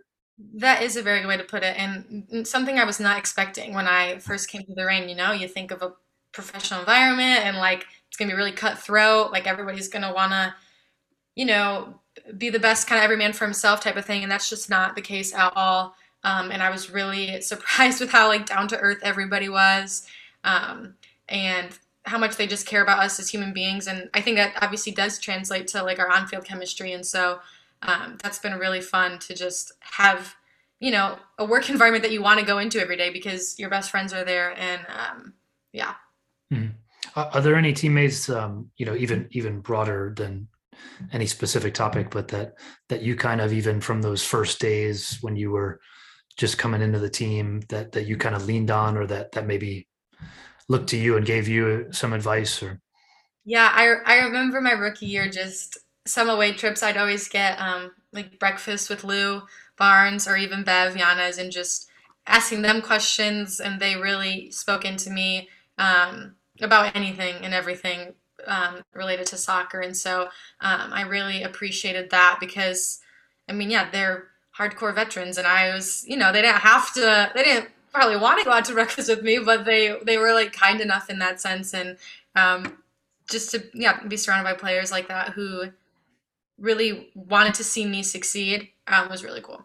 That 0.55 0.83
is 0.83 0.97
a 0.97 1.03
very 1.03 1.21
good 1.21 1.29
way 1.29 1.37
to 1.37 1.45
put 1.45 1.63
it, 1.63 1.77
and 1.79 2.47
something 2.47 2.77
I 2.79 2.85
was 2.85 2.99
not 2.99 3.19
expecting 3.19 3.73
when 3.73 3.87
I 3.87 4.19
first 4.19 4.49
came 4.51 4.63
to 4.65 4.75
the 4.75 4.85
Reign. 4.85 5.09
You 5.09 5.15
know, 5.15 5.31
you 5.31 5.47
think 5.47 5.71
of 5.71 5.81
a 5.81 5.93
professional 6.33 6.81
environment 6.81 7.45
and 7.45 7.57
like 7.57 7.87
it's 8.09 8.17
gonna 8.17 8.33
be 8.33 8.37
really 8.37 8.51
cutthroat, 8.53 9.31
like 9.31 9.47
everybody's 9.47 9.87
gonna 9.89 10.13
wanna, 10.13 10.57
you 11.37 11.47
know, 11.47 12.01
be 12.39 12.51
the 12.51 12.59
best 12.61 12.89
kind 12.89 12.99
of 13.01 13.05
every 13.05 13.17
man 13.17 13.33
for 13.33 13.45
himself 13.45 13.81
type 13.81 13.97
of 13.97 14.05
thing, 14.07 14.23
and 14.23 14.33
that's 14.33 14.51
just 14.51 14.71
not 14.71 14.97
the 14.97 15.03
case 15.03 15.35
at 15.35 15.53
all. 15.57 15.95
Um, 16.25 16.51
and 16.53 16.63
I 16.63 16.71
was 16.71 16.91
really 16.91 17.41
surprised 17.43 18.01
with 18.01 18.11
how 18.11 18.29
like 18.29 18.47
down 18.47 18.69
to 18.69 18.79
earth 18.79 19.01
everybody 19.03 19.49
was, 19.49 20.07
um, 20.45 20.95
and 21.29 21.79
how 22.07 22.19
much 22.19 22.37
they 22.37 22.47
just 22.47 22.67
care 22.67 22.83
about 22.83 23.01
us 23.01 23.21
as 23.21 23.31
human 23.31 23.53
beings. 23.55 23.87
And 23.87 24.11
I 24.15 24.21
think 24.21 24.37
that 24.37 24.55
obviously 24.63 24.93
does 24.93 25.19
translate 25.19 25.69
to 25.69 25.83
like 25.83 25.99
our 25.99 26.11
on 26.11 26.27
field 26.27 26.45
chemistry. 26.45 26.93
And 26.93 27.07
so 27.07 27.41
um, 27.85 28.19
that's 28.23 28.39
been 28.39 28.59
really 28.59 28.81
fun 28.81 29.19
to 29.21 29.35
just 29.35 29.73
have, 29.81 30.35
you 30.81 30.91
know, 30.91 31.17
a 31.39 31.45
work 31.45 31.71
environment 31.71 32.03
that 32.03 32.13
you 32.13 32.23
want 32.23 32.41
to 32.41 32.47
go 32.47 32.59
into 32.59 32.81
every 32.81 32.97
day 32.97 33.11
because 33.11 33.59
your 33.59 33.71
best 33.71 33.91
friends 33.91 34.13
are 34.13 34.25
there. 34.25 34.59
And 34.59 34.83
um, 34.89 35.35
yeah. 35.73 35.95
Mm-hmm. 36.53 36.73
Are 37.17 37.41
there 37.41 37.57
any 37.57 37.73
teammates, 37.73 38.29
um, 38.29 38.71
you 38.77 38.87
know, 38.87 38.97
even 38.97 39.29
even 39.31 39.61
broader 39.61 40.13
than 40.17 40.49
any 41.13 41.27
specific 41.27 41.75
topic, 41.75 42.11
but 42.11 42.29
that 42.29 42.55
that 42.89 43.03
you 43.03 43.15
kind 43.15 43.41
of 43.41 43.53
even 43.53 43.81
from 43.81 44.03
those 44.03 44.25
first 44.25 44.59
days 44.59 45.19
when 45.21 45.37
you 45.37 45.51
were 45.51 45.81
just 46.37 46.59
coming 46.59 46.83
into 46.83 46.99
the 46.99 47.11
team 47.11 47.61
that 47.69 47.93
that 47.93 48.07
you 48.07 48.17
kind 48.17 48.35
of 48.35 48.47
leaned 48.47 48.71
on, 48.71 48.97
or 48.97 49.07
that 49.07 49.33
that 49.33 49.47
maybe 49.47 49.87
looked 50.69 50.89
to 50.91 50.97
you 50.97 51.17
and 51.17 51.27
gave 51.27 51.49
you 51.49 51.87
some 51.91 52.13
advice 52.13 52.63
or 52.63 52.81
yeah 53.45 53.71
i, 53.73 53.95
I 54.05 54.25
remember 54.25 54.61
my 54.61 54.73
rookie 54.73 55.07
year 55.07 55.29
just 55.29 55.79
some 56.07 56.29
away 56.29 56.53
trips 56.53 56.83
i'd 56.83 56.97
always 56.97 57.29
get 57.29 57.59
um, 57.61 57.91
like 58.13 58.39
breakfast 58.39 58.91
with 58.91 59.05
lu 59.05 59.43
barnes 59.77 60.29
or 60.29 60.37
even 60.37 60.63
bev 60.63 60.97
yanez 60.97 61.39
and 61.39 61.51
just 61.51 61.89
asking 62.27 62.63
them 62.63 62.81
questions 62.81 63.61
and 63.61 63.81
they 63.81 63.97
really 63.97 64.51
spoke 64.51 64.85
into 64.85 65.11
me 65.11 65.49
um, 65.77 66.35
about 66.61 66.95
anything 66.97 67.35
and 67.43 67.53
everything 67.53 68.15
um, 68.47 68.83
related 68.95 69.27
to 69.27 69.37
soccer. 69.37 69.81
And 69.81 69.95
so 69.97 70.29
um, 70.61 70.93
i 70.93 71.03
really 71.03 71.43
appreciated 71.43 72.11
that 72.11 72.39
because 72.41 73.01
i 73.49 73.53
mean 73.53 73.71
yeah 73.71 73.91
they're 73.91 74.29
hardcore 74.57 74.95
veterans 74.95 75.37
and 75.37 75.47
i 75.47 75.75
was 75.75 76.05
you 76.07 76.17
know 76.17 76.33
they 76.33 76.41
didn't 76.41 76.61
have 76.61 76.95
to 76.95 77.31
they 77.35 77.43
didn't 77.43 77.69
probably 77.95 78.17
want 78.17 78.41
to 78.41 78.45
go 78.45 78.51
out 78.51 78.65
to 78.67 78.75
breakfast 78.75 79.09
with 79.09 79.23
me, 79.23 79.39
but 79.39 79.65
they 79.65 79.97
they 80.05 80.19
were 80.19 80.35
like 80.35 80.53
kind 80.53 80.81
enough 80.81 81.09
in 81.09 81.21
that 81.21 81.41
sense, 81.41 81.73
and 81.73 81.97
um, 82.35 82.77
just 83.31 83.53
to 83.53 83.65
yeah 83.73 84.03
be 84.03 84.17
surrounded 84.17 84.51
by 84.51 84.59
players 84.59 84.91
like 84.91 85.09
that 85.09 85.31
who 85.31 85.71
really 86.65 87.11
wanted 87.15 87.55
to 87.55 87.65
see 87.65 87.87
me 87.87 88.03
succeed 88.03 88.71
um, 88.87 89.09
was 89.09 89.23
really 89.23 89.41
cool. 89.41 89.65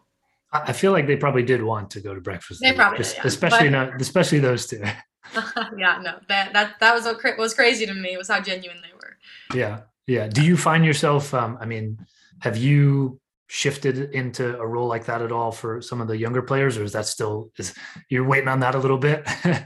I 0.52 0.74
feel 0.74 0.92
like 0.92 1.06
they 1.06 1.16
probably 1.16 1.44
did 1.44 1.62
want 1.62 1.92
to 1.92 2.00
go 2.00 2.16
to 2.16 2.22
breakfast. 2.22 2.62
They 2.62 2.74
probably, 2.74 3.00
did, 3.00 3.14
yeah. 3.16 3.22
especially 3.24 3.70
but, 3.70 3.92
not, 3.92 4.02
especially 4.02 4.40
those 4.40 4.66
two. 4.66 4.84
yeah, 5.78 6.00
no, 6.02 6.16
that 6.28 6.54
that 6.54 6.80
that 6.80 6.96
was 6.96 7.06
what 7.06 7.38
was 7.38 7.54
crazy 7.54 7.86
to 7.86 7.94
me 7.94 8.18
was 8.18 8.30
how 8.30 8.42
genuine 8.42 8.80
they 8.82 8.94
were. 8.94 9.18
Yeah, 9.54 9.82
yeah. 10.08 10.28
Do 10.28 10.44
you 10.44 10.58
find 10.58 10.84
yourself? 10.84 11.36
Um, 11.36 11.58
I 11.62 11.66
mean, 11.66 12.00
have 12.40 12.58
you 12.58 13.20
shifted 13.46 14.12
into 14.14 14.58
a 14.58 14.66
role 14.66 14.88
like 14.88 15.06
that 15.06 15.22
at 15.22 15.32
all 15.32 15.52
for 15.52 15.82
some 15.82 16.02
of 16.02 16.08
the 16.08 16.18
younger 16.18 16.42
players, 16.42 16.78
or 16.78 16.84
is 16.84 16.94
that 16.94 17.06
still 17.06 17.52
is 17.58 17.76
you're 18.10 18.28
waiting 18.28 18.48
on 18.48 18.62
that 18.62 18.74
a 18.74 18.80
little 18.80 18.98
bit? 18.98 19.28
um, 19.46 19.66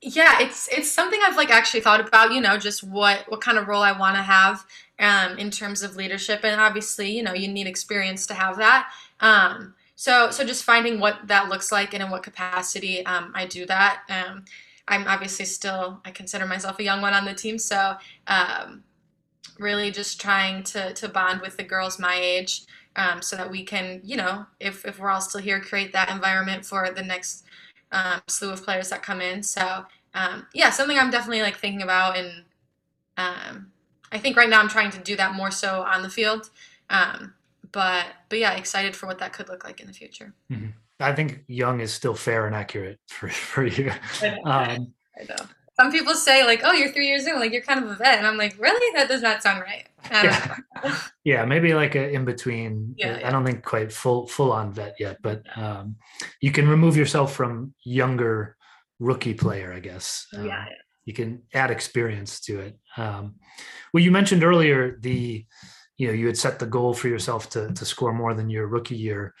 yeah, 0.00 0.40
it's 0.40 0.68
it's 0.68 0.90
something 0.90 1.20
I've 1.22 1.36
like 1.36 1.50
actually 1.50 1.80
thought 1.80 2.00
about. 2.00 2.32
You 2.32 2.40
know, 2.40 2.56
just 2.56 2.82
what 2.82 3.24
what 3.28 3.42
kind 3.42 3.58
of 3.58 3.68
role 3.68 3.82
I 3.82 3.92
want 3.92 4.16
to 4.16 4.22
have 4.22 4.64
um, 4.98 5.38
in 5.38 5.50
terms 5.50 5.82
of 5.82 5.96
leadership, 5.96 6.40
and 6.44 6.60
obviously, 6.60 7.10
you 7.10 7.22
know, 7.22 7.34
you 7.34 7.48
need 7.48 7.66
experience 7.66 8.26
to 8.26 8.34
have 8.34 8.56
that. 8.58 8.90
Um, 9.20 9.74
so 9.94 10.30
so 10.30 10.44
just 10.44 10.64
finding 10.64 11.00
what 11.00 11.26
that 11.26 11.48
looks 11.48 11.72
like 11.72 11.94
and 11.94 12.02
in 12.02 12.10
what 12.10 12.22
capacity 12.22 13.04
um, 13.06 13.32
I 13.34 13.46
do 13.46 13.66
that. 13.66 14.02
Um, 14.08 14.44
I'm 14.86 15.06
obviously 15.06 15.44
still 15.44 16.00
I 16.04 16.10
consider 16.10 16.46
myself 16.46 16.78
a 16.78 16.84
young 16.84 17.02
one 17.02 17.14
on 17.14 17.24
the 17.24 17.34
team, 17.34 17.58
so 17.58 17.96
um, 18.26 18.84
really 19.58 19.90
just 19.90 20.20
trying 20.20 20.62
to 20.64 20.92
to 20.94 21.08
bond 21.08 21.40
with 21.40 21.56
the 21.56 21.64
girls 21.64 21.98
my 21.98 22.16
age 22.20 22.62
um, 22.96 23.22
so 23.22 23.36
that 23.36 23.50
we 23.50 23.64
can 23.64 24.00
you 24.04 24.16
know 24.16 24.46
if, 24.60 24.84
if 24.84 24.98
we're 24.98 25.10
all 25.10 25.20
still 25.20 25.40
here 25.40 25.60
create 25.60 25.92
that 25.92 26.10
environment 26.10 26.64
for 26.64 26.90
the 26.90 27.02
next 27.02 27.44
slew 28.26 28.50
of 28.50 28.62
players 28.62 28.90
that 28.90 29.02
come 29.02 29.20
in 29.20 29.42
so 29.42 29.84
yeah 30.52 30.68
something 30.68 30.98
i'm 30.98 31.10
definitely 31.10 31.40
like 31.40 31.56
thinking 31.56 31.82
about 31.82 32.16
and 32.16 32.44
i 34.12 34.18
think 34.18 34.36
right 34.36 34.48
now 34.48 34.60
i'm 34.60 34.68
trying 34.68 34.90
to 34.90 34.98
do 34.98 35.16
that 35.16 35.34
more 35.34 35.50
so 35.50 35.82
on 35.82 36.02
the 36.02 36.10
field 36.10 36.50
um, 36.90 37.34
but 37.72 38.06
but 38.28 38.38
yeah 38.38 38.52
excited 38.52 38.96
for 38.96 39.06
what 39.06 39.18
that 39.18 39.32
could 39.32 39.48
look 39.48 39.64
like 39.64 39.80
in 39.80 39.86
the 39.86 39.92
future 39.92 40.34
mm-hmm. 40.50 40.68
i 41.00 41.12
think 41.12 41.44
young 41.48 41.80
is 41.80 41.92
still 41.92 42.14
fair 42.14 42.46
and 42.46 42.54
accurate 42.54 42.98
for 43.08 43.28
for 43.52 43.64
you 43.64 43.92
I 44.22 44.28
know. 44.44 44.50
Um, 44.50 44.92
I 45.20 45.24
know 45.28 45.46
some 45.80 45.92
people 45.92 46.14
say 46.14 46.44
like, 46.44 46.62
"Oh, 46.64 46.72
you're 46.72 46.92
three 46.92 47.06
years 47.06 47.26
in, 47.26 47.36
like 47.36 47.52
you're 47.52 47.62
kind 47.62 47.82
of 47.82 47.90
a 47.90 47.94
vet," 47.94 48.18
and 48.18 48.26
I'm 48.26 48.36
like, 48.36 48.56
"Really? 48.58 48.96
That 48.96 49.08
does 49.08 49.22
not 49.22 49.42
sound 49.42 49.60
right." 49.62 49.86
Yeah. 50.10 50.56
yeah, 51.24 51.44
maybe 51.44 51.72
like 51.72 51.94
a 51.94 52.10
in 52.10 52.24
between. 52.24 52.94
Yeah, 52.98 53.18
yeah, 53.18 53.28
I 53.28 53.30
don't 53.30 53.44
think 53.44 53.64
quite 53.64 53.92
full 53.92 54.26
full 54.26 54.52
on 54.52 54.72
vet 54.72 54.96
yet, 54.98 55.18
but 55.22 55.42
um, 55.56 55.96
you 56.40 56.50
can 56.50 56.68
remove 56.68 56.96
yourself 56.96 57.32
from 57.32 57.74
younger 57.84 58.56
rookie 58.98 59.34
player, 59.34 59.72
I 59.72 59.78
guess. 59.78 60.26
Um, 60.36 60.46
yeah, 60.46 60.66
You 61.08 61.14
can 61.14 61.42
add 61.54 61.70
experience 61.70 62.38
to 62.42 62.60
it. 62.60 62.78
Um, 62.98 63.36
well, 63.94 64.04
you 64.04 64.10
mentioned 64.10 64.44
earlier 64.44 64.98
the, 65.00 65.46
you 65.96 66.06
know, 66.06 66.12
you 66.12 66.26
had 66.26 66.36
set 66.36 66.58
the 66.58 66.66
goal 66.66 66.92
for 66.92 67.08
yourself 67.08 67.48
to 67.50 67.72
to 67.72 67.84
score 67.86 68.12
more 68.12 68.34
than 68.34 68.50
your 68.50 68.66
rookie 68.66 69.00
year. 69.06 69.32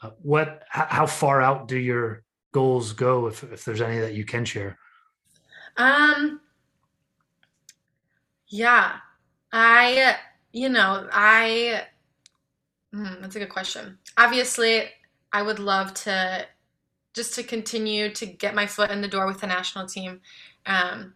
Uh, 0.00 0.10
what? 0.22 0.62
How 0.68 1.06
far 1.06 1.42
out 1.42 1.66
do 1.66 1.76
your 1.76 2.22
goals 2.52 2.92
go, 2.92 3.26
if 3.26 3.42
if 3.42 3.64
there's 3.64 3.80
any 3.80 3.98
that 3.98 4.14
you 4.14 4.24
can 4.24 4.44
share? 4.44 4.78
Um, 5.76 6.40
yeah, 8.46 8.98
I, 9.52 10.16
you 10.52 10.68
know, 10.68 11.08
I, 11.10 11.86
mm, 12.94 13.20
that's 13.20 13.34
a 13.34 13.40
good 13.40 13.48
question. 13.48 13.98
Obviously, 14.16 14.84
I 15.32 15.42
would 15.42 15.58
love 15.58 15.92
to 16.04 16.46
just 17.16 17.34
to 17.34 17.42
continue 17.42 18.12
to 18.12 18.26
get 18.26 18.54
my 18.54 18.66
foot 18.66 18.90
in 18.90 19.00
the 19.00 19.08
door 19.08 19.26
with 19.26 19.40
the 19.40 19.46
national 19.46 19.86
team. 19.86 20.20
Um, 20.66 21.14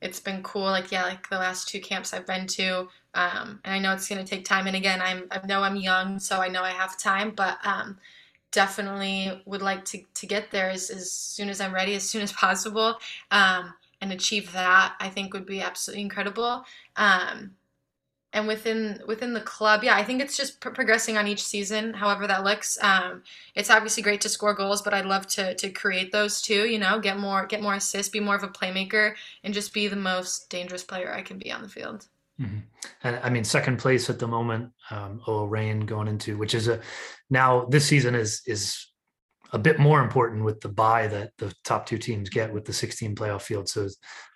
it's 0.00 0.18
been 0.18 0.42
cool, 0.42 0.64
like 0.64 0.90
yeah, 0.90 1.04
like 1.04 1.28
the 1.28 1.36
last 1.36 1.68
two 1.68 1.80
camps 1.80 2.12
I've 2.12 2.26
been 2.26 2.48
to, 2.48 2.88
um, 3.14 3.60
and 3.64 3.74
I 3.74 3.78
know 3.78 3.92
it's 3.92 4.08
going 4.08 4.24
to 4.24 4.28
take 4.28 4.44
time. 4.44 4.66
And 4.66 4.74
again, 4.74 5.00
I'm 5.00 5.28
I 5.30 5.46
know 5.46 5.62
I'm 5.62 5.76
young, 5.76 6.18
so 6.18 6.40
I 6.40 6.48
know 6.48 6.62
I 6.62 6.70
have 6.70 6.98
time, 6.98 7.32
but 7.36 7.58
um, 7.64 7.98
definitely 8.50 9.42
would 9.44 9.62
like 9.62 9.84
to 9.86 10.02
to 10.14 10.26
get 10.26 10.50
there 10.50 10.70
as, 10.70 10.90
as 10.90 11.12
soon 11.12 11.48
as 11.48 11.60
I'm 11.60 11.74
ready, 11.74 11.94
as 11.94 12.08
soon 12.08 12.22
as 12.22 12.32
possible. 12.32 12.96
Um, 13.30 13.74
and 14.00 14.12
achieve 14.12 14.52
that, 14.52 14.96
I 14.98 15.08
think 15.10 15.32
would 15.32 15.46
be 15.46 15.60
absolutely 15.60 16.02
incredible. 16.02 16.64
Um, 16.96 17.52
and 18.32 18.46
within 18.46 19.00
within 19.06 19.32
the 19.34 19.40
club, 19.40 19.84
yeah, 19.84 19.94
I 19.94 20.04
think 20.04 20.22
it's 20.22 20.36
just 20.36 20.60
progressing 20.60 21.16
on 21.18 21.26
each 21.26 21.42
season, 21.42 21.92
however 21.92 22.26
that 22.26 22.44
looks. 22.44 22.82
Um, 22.82 23.22
it's 23.54 23.70
obviously 23.70 24.02
great 24.02 24.20
to 24.22 24.28
score 24.28 24.54
goals, 24.54 24.82
but 24.82 24.94
I'd 24.94 25.06
love 25.06 25.26
to 25.28 25.54
to 25.54 25.70
create 25.70 26.12
those 26.12 26.40
too. 26.40 26.66
You 26.66 26.78
know, 26.78 26.98
get 26.98 27.18
more 27.18 27.46
get 27.46 27.62
more 27.62 27.74
assists, 27.74 28.10
be 28.10 28.20
more 28.20 28.36
of 28.36 28.42
a 28.42 28.48
playmaker, 28.48 29.14
and 29.44 29.52
just 29.52 29.74
be 29.74 29.88
the 29.88 29.96
most 29.96 30.48
dangerous 30.48 30.82
player 30.82 31.12
I 31.12 31.22
can 31.22 31.38
be 31.38 31.52
on 31.52 31.62
the 31.62 31.68
field. 31.68 32.06
Mm-hmm. 32.40 32.58
And 33.04 33.20
I 33.22 33.28
mean, 33.28 33.44
second 33.44 33.78
place 33.78 34.08
at 34.08 34.18
the 34.18 34.26
moment, 34.26 34.72
um, 34.90 35.20
Reign 35.26 35.80
going 35.80 36.08
into, 36.08 36.38
which 36.38 36.54
is 36.54 36.68
a 36.68 36.80
now 37.30 37.66
this 37.66 37.86
season 37.86 38.14
is 38.14 38.42
is 38.46 38.86
a 39.52 39.58
bit 39.58 39.78
more 39.78 40.02
important 40.02 40.44
with 40.44 40.60
the 40.60 40.68
bye 40.68 41.06
that 41.06 41.32
the 41.38 41.54
top 41.64 41.86
two 41.86 41.98
teams 41.98 42.30
get 42.30 42.52
with 42.52 42.64
the 42.64 42.72
16 42.72 43.14
playoff 43.14 43.42
field. 43.42 43.68
So 43.68 43.88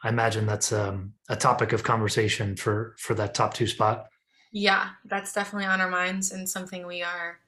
I 0.04 0.10
imagine 0.10 0.46
that's 0.46 0.72
um, 0.72 1.14
a 1.28 1.36
topic 1.36 1.72
of 1.72 1.82
conversation 1.82 2.56
for 2.56 2.94
for 2.98 3.14
that 3.14 3.34
top 3.34 3.54
two 3.54 3.66
spot. 3.66 4.06
Yeah, 4.52 4.90
that's 5.06 5.32
definitely 5.32 5.66
on 5.66 5.80
our 5.80 5.90
minds 5.90 6.32
and 6.32 6.48
something 6.48 6.86
we 6.86 7.02
are 7.02 7.38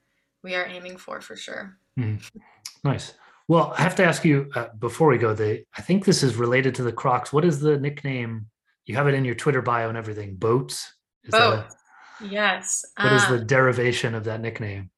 we 0.42 0.54
are 0.54 0.66
aiming 0.66 0.96
for 0.96 1.20
for 1.20 1.36
sure. 1.36 1.76
Mm. 1.98 2.22
Nice. 2.84 3.14
Well, 3.48 3.74
I 3.76 3.82
have 3.82 3.96
to 3.96 4.04
ask 4.04 4.24
you 4.24 4.50
uh, 4.54 4.68
before 4.78 5.08
we 5.08 5.18
go. 5.18 5.34
The 5.34 5.64
I 5.76 5.82
think 5.82 6.04
this 6.04 6.22
is 6.22 6.36
related 6.36 6.74
to 6.76 6.82
the 6.82 6.92
Crocs. 6.92 7.32
What 7.32 7.44
is 7.44 7.60
the 7.60 7.78
nickname? 7.78 8.46
You 8.86 8.94
have 8.96 9.08
it 9.08 9.14
in 9.14 9.24
your 9.24 9.34
Twitter 9.34 9.62
bio 9.62 9.88
and 9.88 9.98
everything. 9.98 10.36
Boats. 10.36 10.94
Is 11.24 11.30
Boats. 11.30 11.74
yes. 12.22 12.84
What 12.96 13.12
uh, 13.12 13.16
is 13.16 13.28
the 13.28 13.44
derivation 13.44 14.14
of 14.14 14.24
that 14.24 14.40
nickname? 14.40 14.90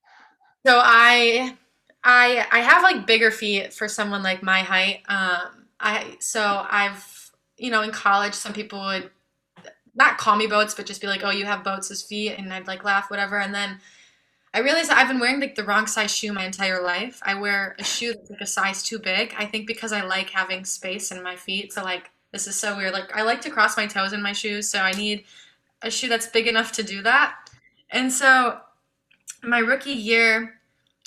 So 0.66 0.80
I 0.82 1.56
I 2.02 2.46
I 2.50 2.60
have 2.60 2.82
like 2.82 3.06
bigger 3.06 3.30
feet 3.30 3.72
for 3.72 3.88
someone 3.88 4.22
like 4.22 4.42
my 4.42 4.60
height. 4.60 5.02
Um, 5.08 5.66
I 5.78 6.16
so 6.20 6.66
I've 6.70 7.30
you 7.56 7.70
know 7.70 7.82
in 7.82 7.90
college 7.90 8.34
some 8.34 8.52
people 8.52 8.80
would 8.80 9.10
not 9.94 10.18
call 10.18 10.36
me 10.36 10.46
boats 10.46 10.74
but 10.74 10.86
just 10.86 11.00
be 11.00 11.06
like 11.06 11.24
oh 11.24 11.30
you 11.30 11.44
have 11.44 11.64
boats 11.64 11.90
as 11.90 12.02
feet 12.02 12.32
and 12.38 12.52
I'd 12.52 12.66
like 12.66 12.84
laugh 12.84 13.10
whatever 13.10 13.38
and 13.38 13.54
then 13.54 13.80
I 14.52 14.60
realized 14.60 14.90
I've 14.90 15.08
been 15.08 15.20
wearing 15.20 15.40
like 15.40 15.54
the 15.54 15.64
wrong 15.64 15.86
size 15.86 16.14
shoe 16.14 16.32
my 16.32 16.44
entire 16.44 16.82
life. 16.82 17.20
I 17.22 17.34
wear 17.34 17.76
a 17.78 17.84
shoe 17.84 18.14
that's 18.14 18.30
like 18.30 18.40
a 18.40 18.46
size 18.46 18.82
too 18.82 18.98
big. 18.98 19.32
I 19.38 19.46
think 19.46 19.66
because 19.66 19.92
I 19.92 20.02
like 20.02 20.30
having 20.30 20.64
space 20.64 21.12
in 21.12 21.22
my 21.22 21.36
feet. 21.36 21.72
So 21.72 21.84
like 21.84 22.10
this 22.32 22.46
is 22.46 22.56
so 22.56 22.76
weird. 22.76 22.92
Like 22.92 23.14
I 23.14 23.22
like 23.22 23.40
to 23.42 23.50
cross 23.50 23.76
my 23.76 23.86
toes 23.86 24.12
in 24.12 24.22
my 24.22 24.32
shoes, 24.32 24.68
so 24.68 24.80
I 24.80 24.92
need 24.92 25.24
a 25.82 25.90
shoe 25.90 26.08
that's 26.08 26.26
big 26.26 26.46
enough 26.46 26.72
to 26.72 26.82
do 26.82 27.02
that. 27.02 27.36
And 27.90 28.12
so 28.12 28.58
my 29.42 29.58
rookie 29.58 29.92
year, 29.92 30.59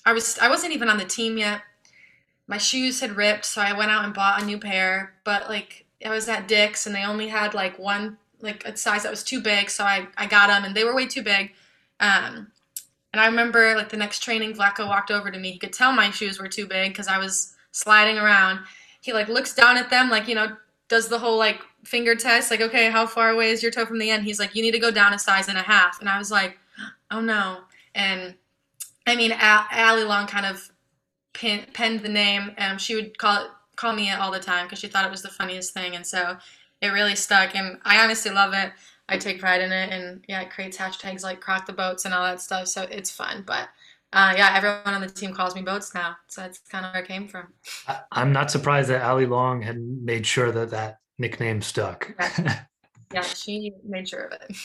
I 0.05 0.13
was 0.13 0.37
I 0.39 0.49
wasn't 0.49 0.73
even 0.73 0.89
on 0.89 0.97
the 0.97 1.05
team 1.05 1.37
yet. 1.37 1.61
My 2.47 2.57
shoes 2.57 2.99
had 2.99 3.15
ripped, 3.15 3.45
so 3.45 3.61
I 3.61 3.77
went 3.77 3.91
out 3.91 4.03
and 4.03 4.13
bought 4.13 4.41
a 4.41 4.45
new 4.45 4.57
pair. 4.57 5.13
But 5.23 5.49
like 5.49 5.85
I 6.05 6.09
was 6.09 6.27
at 6.27 6.47
Dick's 6.47 6.85
and 6.85 6.95
they 6.95 7.03
only 7.05 7.29
had 7.29 7.53
like 7.53 7.79
one 7.79 8.17
like 8.41 8.65
a 8.65 8.75
size 8.75 9.03
that 9.03 9.11
was 9.11 9.23
too 9.23 9.41
big, 9.41 9.69
so 9.69 9.83
I 9.83 10.07
I 10.17 10.27
got 10.27 10.47
them 10.47 10.63
and 10.65 10.75
they 10.75 10.83
were 10.83 10.95
way 10.95 11.07
too 11.07 11.23
big. 11.23 11.51
Um, 11.99 12.51
and 13.13 13.21
I 13.21 13.27
remember 13.27 13.75
like 13.75 13.89
the 13.89 13.97
next 13.97 14.19
training, 14.19 14.53
Vlatko 14.53 14.87
walked 14.87 15.11
over 15.11 15.31
to 15.31 15.39
me. 15.39 15.51
He 15.51 15.59
could 15.59 15.73
tell 15.73 15.93
my 15.93 16.09
shoes 16.09 16.39
were 16.39 16.47
too 16.47 16.67
big 16.67 16.91
because 16.91 17.07
I 17.07 17.19
was 17.19 17.55
sliding 17.71 18.17
around. 18.17 18.59
He 19.01 19.13
like 19.13 19.29
looks 19.29 19.53
down 19.53 19.77
at 19.77 19.89
them, 19.89 20.09
like 20.09 20.27
you 20.27 20.35
know, 20.35 20.57
does 20.89 21.07
the 21.07 21.19
whole 21.19 21.37
like 21.37 21.61
finger 21.85 22.15
test, 22.15 22.51
like 22.51 22.61
okay, 22.61 22.89
how 22.89 23.07
far 23.07 23.29
away 23.29 23.51
is 23.51 23.63
your 23.63 23.71
toe 23.71 23.85
from 23.85 23.99
the 23.99 24.09
end? 24.09 24.25
He's 24.25 24.39
like, 24.39 24.55
you 24.55 24.61
need 24.61 24.71
to 24.71 24.79
go 24.79 24.91
down 24.91 25.13
a 25.13 25.19
size 25.19 25.47
and 25.47 25.57
a 25.57 25.61
half. 25.61 25.99
And 25.99 26.09
I 26.09 26.17
was 26.17 26.31
like, 26.31 26.57
oh 27.11 27.21
no. 27.21 27.61
And 27.95 28.35
I 29.05 29.15
mean, 29.15 29.31
Allie 29.33 30.03
Long 30.03 30.27
kind 30.27 30.45
of 30.45 30.71
pin, 31.33 31.65
penned 31.73 32.01
the 32.01 32.09
name. 32.09 32.51
Um, 32.57 32.77
she 32.77 32.95
would 32.95 33.17
call 33.17 33.45
it 33.45 33.51
call 33.75 33.93
me 33.93 34.11
it 34.11 34.19
all 34.19 34.31
the 34.31 34.39
time 34.39 34.65
because 34.65 34.79
she 34.79 34.87
thought 34.87 35.05
it 35.05 35.11
was 35.11 35.23
the 35.23 35.29
funniest 35.29 35.73
thing, 35.73 35.95
and 35.95 36.05
so 36.05 36.37
it 36.81 36.89
really 36.89 37.15
stuck. 37.15 37.55
And 37.55 37.79
I 37.83 38.03
honestly 38.03 38.31
love 38.31 38.53
it. 38.53 38.71
I 39.09 39.17
take 39.17 39.39
pride 39.39 39.61
in 39.61 39.71
it, 39.71 39.91
and 39.91 40.23
yeah, 40.27 40.41
it 40.41 40.51
creates 40.51 40.77
hashtags 40.77 41.23
like 41.23 41.41
"crock 41.41 41.65
the 41.65 41.73
boats" 41.73 42.05
and 42.05 42.13
all 42.13 42.23
that 42.23 42.41
stuff. 42.41 42.67
So 42.67 42.83
it's 42.83 43.11
fun, 43.11 43.43
but. 43.45 43.69
Uh, 44.15 44.31
yeah, 44.37 44.53
everyone 44.55 44.93
on 44.93 45.01
the 45.01 45.09
team 45.09 45.33
calls 45.33 45.55
me 45.55 45.63
Boats 45.63 45.95
now, 45.95 46.15
so 46.27 46.41
that's 46.41 46.59
kind 46.69 46.85
of 46.85 46.93
where 46.93 47.01
it 47.01 47.07
came 47.07 47.27
from. 47.27 47.47
I'm 48.11 48.31
not 48.31 48.51
surprised 48.51 48.91
that 48.91 49.01
Allie 49.01 49.25
Long 49.25 49.63
had 49.63 49.79
made 49.79 50.27
sure 50.27 50.51
that 50.51 50.69
that 50.69 50.99
nickname 51.17 51.63
stuck. 51.63 52.13
yeah, 53.11 53.21
she 53.21 53.71
made 53.83 54.07
sure 54.07 54.25
of 54.25 54.33
it. 54.33 54.55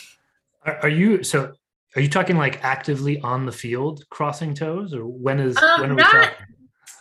Are, 0.67 0.77
are, 0.83 0.89
you 0.91 1.23
so? 1.23 1.55
Are 1.99 2.01
you 2.01 2.09
talking 2.09 2.37
like 2.37 2.63
actively 2.63 3.19
on 3.23 3.45
the 3.45 3.51
field 3.51 4.09
crossing 4.09 4.55
toes, 4.55 4.95
or 4.95 5.05
when 5.05 5.41
is 5.41 5.57
um, 5.57 5.81
when 5.81 5.91
are 5.91 5.95
not, 5.95 6.15
we 6.15 6.21
talking? 6.21 6.37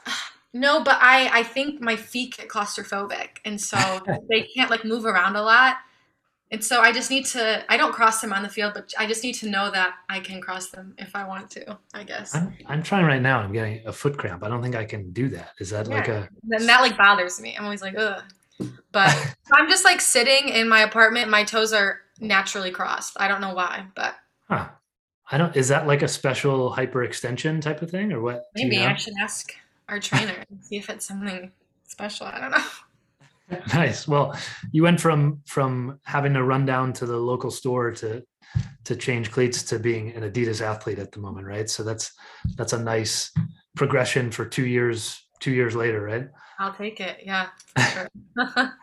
No, 0.53 0.83
but 0.83 0.97
I 0.99 1.29
I 1.41 1.43
think 1.43 1.81
my 1.81 1.95
feet 1.95 2.35
get 2.35 2.47
claustrophobic, 2.47 3.37
and 3.45 3.61
so 3.61 3.77
they 4.31 4.47
can't 4.55 4.71
like 4.71 4.83
move 4.83 5.05
around 5.05 5.35
a 5.35 5.43
lot. 5.43 5.75
And 6.49 6.63
so 6.63 6.81
I 6.81 6.91
just 6.91 7.11
need 7.11 7.25
to, 7.25 7.63
I 7.69 7.77
don't 7.77 7.91
cross 7.91 8.21
them 8.21 8.33
on 8.33 8.41
the 8.41 8.49
field, 8.49 8.73
but 8.73 8.91
I 8.97 9.05
just 9.05 9.21
need 9.21 9.33
to 9.35 9.49
know 9.49 9.69
that 9.69 9.95
I 10.09 10.21
can 10.21 10.41
cross 10.41 10.69
them 10.69 10.95
if 10.97 11.13
I 11.13 11.27
want 11.27 11.51
to, 11.51 11.77
I 11.93 12.03
guess. 12.03 12.33
I'm, 12.33 12.55
I'm 12.65 12.81
trying 12.81 13.05
right 13.05 13.21
now. 13.21 13.39
I'm 13.39 13.51
getting 13.51 13.85
a 13.85 13.91
foot 13.91 14.17
cramp. 14.17 14.45
I 14.45 14.47
don't 14.47 14.63
think 14.63 14.73
I 14.73 14.85
can 14.85 15.11
do 15.11 15.27
that. 15.29 15.51
Is 15.59 15.69
that 15.71 15.87
yeah. 15.87 15.95
like 15.95 16.07
a. 16.07 16.29
Then 16.43 16.65
that 16.65 16.81
like 16.81 16.97
bothers 16.97 17.39
me. 17.39 17.55
I'm 17.55 17.65
always 17.65 17.83
like, 17.83 17.95
ugh. 17.97 18.23
But 18.93 19.35
I'm 19.53 19.69
just 19.69 19.83
like 19.85 20.01
sitting 20.01 20.49
in 20.49 20.67
my 20.67 20.81
apartment. 20.81 21.29
My 21.29 21.43
toes 21.43 21.71
are 21.73 21.99
naturally 22.19 22.71
crossed. 22.71 23.17
I 23.19 23.27
don't 23.27 23.41
know 23.41 23.53
why, 23.53 23.85
but. 23.93 24.15
Huh. 24.49 24.69
I 25.31 25.37
don't, 25.37 25.55
is 25.55 25.67
that 25.67 25.87
like 25.87 26.01
a 26.01 26.07
special 26.07 26.71
hyperextension 26.71 27.61
type 27.61 27.81
of 27.81 27.91
thing 27.91 28.11
or 28.13 28.21
what? 28.21 28.43
Maybe 28.55 28.77
you 28.77 28.81
know? 28.81 28.87
I 28.87 28.95
should 28.95 29.13
ask 29.21 29.53
our 29.89 29.99
trainer 29.99 30.35
and 30.49 30.63
see 30.63 30.77
if 30.77 30.89
it's 30.89 31.05
something 31.05 31.51
special. 31.87 32.27
I 32.27 32.39
don't 32.39 32.51
know. 32.51 33.57
nice. 33.73 34.07
Well, 34.07 34.37
you 34.71 34.83
went 34.83 34.99
from 34.99 35.41
from 35.45 35.99
having 36.03 36.33
to 36.33 36.43
run 36.43 36.65
down 36.65 36.93
to 36.93 37.05
the 37.05 37.17
local 37.17 37.51
store 37.51 37.91
to 37.91 38.23
to 38.85 38.95
change 38.95 39.31
cleats 39.31 39.63
to 39.63 39.79
being 39.79 40.11
an 40.13 40.23
Adidas 40.23 40.61
athlete 40.61 40.99
at 40.99 41.11
the 41.11 41.19
moment, 41.19 41.47
right? 41.47 41.69
So 41.69 41.83
that's 41.83 42.11
that's 42.55 42.73
a 42.73 42.81
nice 42.81 43.31
progression 43.75 44.31
for 44.31 44.45
two 44.45 44.65
years 44.65 45.27
two 45.39 45.51
years 45.51 45.75
later, 45.75 46.01
right? 46.01 46.29
I'll 46.59 46.73
take 46.73 46.99
it. 46.99 47.21
Yeah, 47.23 47.47
for 47.75 48.09
sure. 48.37 48.73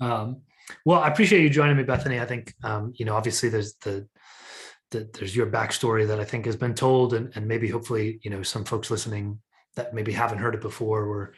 um, 0.00 0.42
well, 0.84 1.00
I 1.00 1.08
appreciate 1.08 1.42
you 1.42 1.50
joining 1.50 1.76
me, 1.76 1.82
Bethany. 1.82 2.20
I 2.20 2.26
think 2.26 2.54
um, 2.62 2.92
you 2.96 3.04
know, 3.04 3.16
obviously, 3.16 3.48
there's 3.48 3.74
the, 3.82 4.06
the 4.92 5.10
there's 5.12 5.34
your 5.34 5.46
backstory 5.46 6.06
that 6.06 6.20
I 6.20 6.24
think 6.24 6.46
has 6.46 6.56
been 6.56 6.74
told, 6.74 7.14
and 7.14 7.32
and 7.34 7.46
maybe 7.46 7.68
hopefully, 7.68 8.20
you 8.22 8.30
know, 8.30 8.42
some 8.42 8.64
folks 8.64 8.90
listening 8.90 9.40
that 9.74 9.94
maybe 9.94 10.12
haven't 10.12 10.38
heard 10.38 10.54
it 10.54 10.60
before, 10.60 11.04
or 11.04 11.34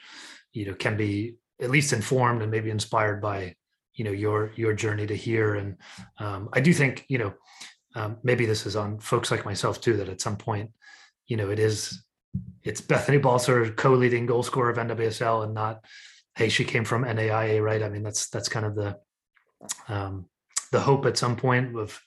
you 0.53 0.67
know, 0.67 0.75
can 0.75 0.97
be 0.97 1.37
at 1.61 1.71
least 1.71 1.93
informed 1.93 2.43
and 2.43 2.51
maybe 2.51 2.71
inspired 2.71 3.21
by 3.23 3.55
you 3.95 4.05
know 4.05 4.11
your 4.11 4.53
your 4.57 4.75
journey 4.75 5.07
to 5.07 5.17
here. 5.17 5.55
And 5.55 5.77
um, 6.19 6.49
i 6.53 6.61
do 6.61 6.73
think 6.73 7.05
you 7.09 7.19
know 7.19 7.35
um, 7.95 8.19
maybe 8.23 8.47
this 8.47 8.67
is 8.67 8.77
on 8.77 8.99
folks 8.99 9.31
like 9.31 9.45
myself 9.45 9.81
too 9.81 9.97
that 9.97 10.09
at 10.09 10.21
some 10.21 10.37
point 10.37 10.71
you 11.27 11.37
know 11.37 11.51
it 11.51 11.59
is 11.59 12.03
it's 12.65 12.81
bethany 12.81 13.19
balcer 13.19 13.71
co-leading 13.71 14.27
goal 14.27 14.43
scorer 14.43 14.71
of 14.71 14.79
nwsl 14.79 15.45
and 15.45 15.55
not 15.55 15.85
hey 16.35 16.49
she 16.49 16.65
came 16.65 16.85
from 16.85 17.05
naia 17.05 17.63
right? 17.63 17.83
I 17.83 17.89
mean 17.89 18.03
that's 18.03 18.29
that's 18.29 18.49
kind 18.49 18.67
of 18.67 18.75
the 18.75 18.99
um, 19.89 20.27
the 20.73 20.81
hope 20.81 21.07
at 21.07 21.17
some 21.17 21.37
point 21.37 21.79
of 21.79 22.01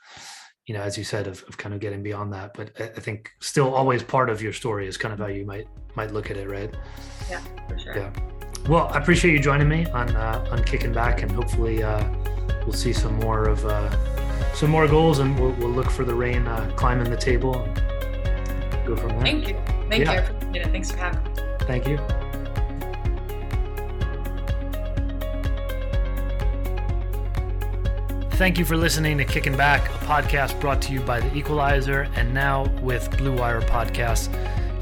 you 0.68 0.74
know 0.74 0.82
as 0.82 0.98
you 0.98 1.04
said 1.04 1.28
of, 1.28 1.44
of 1.48 1.58
kind 1.58 1.74
of 1.74 1.82
getting 1.82 2.04
beyond 2.04 2.32
that 2.32 2.54
but 2.54 2.72
I, 2.80 2.84
I 2.84 3.00
think 3.00 3.32
still 3.40 3.74
always 3.74 4.04
part 4.04 4.30
of 4.30 4.42
your 4.42 4.54
story 4.54 4.88
is 4.88 4.98
kind 4.98 5.14
of 5.14 5.20
how 5.20 5.28
you 5.28 5.46
might 5.46 5.68
might 5.96 6.12
look 6.12 6.30
at 6.30 6.38
it 6.38 6.50
right 6.50 6.74
yeah 7.30 7.42
for 7.68 7.80
sure 7.80 7.98
yeah 7.98 8.12
well, 8.68 8.90
I 8.90 8.98
appreciate 8.98 9.32
you 9.32 9.40
joining 9.40 9.70
me 9.70 9.86
on 9.92 10.14
uh, 10.14 10.46
on 10.52 10.64
kicking 10.64 10.92
back, 10.92 11.22
and 11.22 11.32
hopefully 11.32 11.84
uh, 11.84 12.04
we'll 12.66 12.74
see 12.74 12.92
some 12.92 13.16
more 13.20 13.48
of 13.48 13.66
uh, 13.66 13.90
some 14.54 14.70
more 14.70 14.88
goals, 14.88 15.20
and 15.20 15.40
we'll, 15.40 15.54
we'll 15.54 15.70
look 15.70 15.90
for 15.90 16.04
the 16.04 16.14
Reign 16.14 16.48
uh, 16.48 16.70
climbing 16.76 17.10
the 17.10 17.18
table 17.18 17.56
and 17.56 18.86
go 18.86 18.96
from 18.98 19.10
there. 19.10 19.22
Thank 19.22 19.48
you. 19.48 19.56
Thank 19.90 20.06
yeah. 20.06 20.12
you. 20.14 20.20
I 20.20 20.22
appreciate 20.22 20.66
it. 20.68 20.72
Thanks 20.72 20.92
for 20.92 20.98
having 20.98 21.24
me. 21.24 21.42
Thank 21.62 21.88
you. 21.88 22.27
Thank 28.38 28.60
you 28.60 28.66
for 28.66 28.78
listening 28.78 29.18
to 29.18 29.26
Kicking 29.26 29.58
Back, 29.58 29.90
a 29.90 30.06
podcast 30.06 30.62
brought 30.62 30.80
to 30.84 30.94
you 30.94 31.02
by 31.02 31.20
The 31.20 31.36
Equalizer 31.36 32.08
and 32.16 32.32
now 32.32 32.68
with 32.84 33.18
Blue 33.18 33.36
Wire 33.36 33.62
Podcasts. 33.62 34.32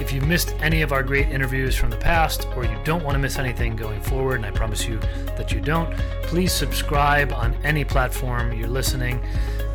If 0.01 0.12
you've 0.12 0.28
missed 0.28 0.53
any 0.60 0.82
of 0.82 0.91
our 0.91 1.01
great 1.01 1.30
interviews 1.30 1.74
from 1.74 1.89
the 1.89 1.95
past, 1.95 2.49
or 2.58 2.66
you 2.66 2.78
don't 2.84 3.01
want 3.06 3.16
to 3.16 3.20
miss 3.20 3.39
anything 3.39 3.78
going 3.78 4.01
forward, 4.01 4.36
and 4.36 4.45
I 4.45 4.51
promise 4.51 4.86
you 4.86 4.99
that 5.38 5.53
you 5.53 5.62
don't, 5.62 5.95
please 6.24 6.51
subscribe 6.51 7.32
on 7.32 7.53
any 7.64 7.86
platform 7.86 8.51
you're 8.51 8.68
listening. 8.68 9.24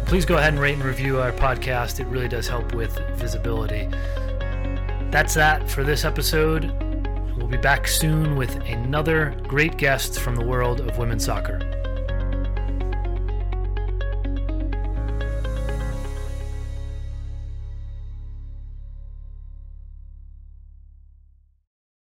Please 0.04 0.26
go 0.26 0.36
ahead 0.36 0.52
and 0.52 0.60
rate 0.60 0.74
and 0.74 0.84
review 0.84 1.18
our 1.18 1.32
podcast. 1.32 2.00
It 2.00 2.06
really 2.08 2.28
does 2.28 2.46
help 2.46 2.74
with 2.74 2.98
visibility. 3.14 3.88
That's 5.10 5.32
that 5.32 5.70
for 5.70 5.84
this 5.84 6.04
episode. 6.04 6.70
We'll 7.34 7.48
be 7.48 7.56
back 7.56 7.88
soon 7.88 8.36
with 8.36 8.54
another 8.66 9.34
great 9.48 9.78
guest 9.78 10.20
from 10.20 10.36
the 10.36 10.44
world 10.44 10.80
of 10.82 10.98
women's 10.98 11.24
soccer. 11.24 11.79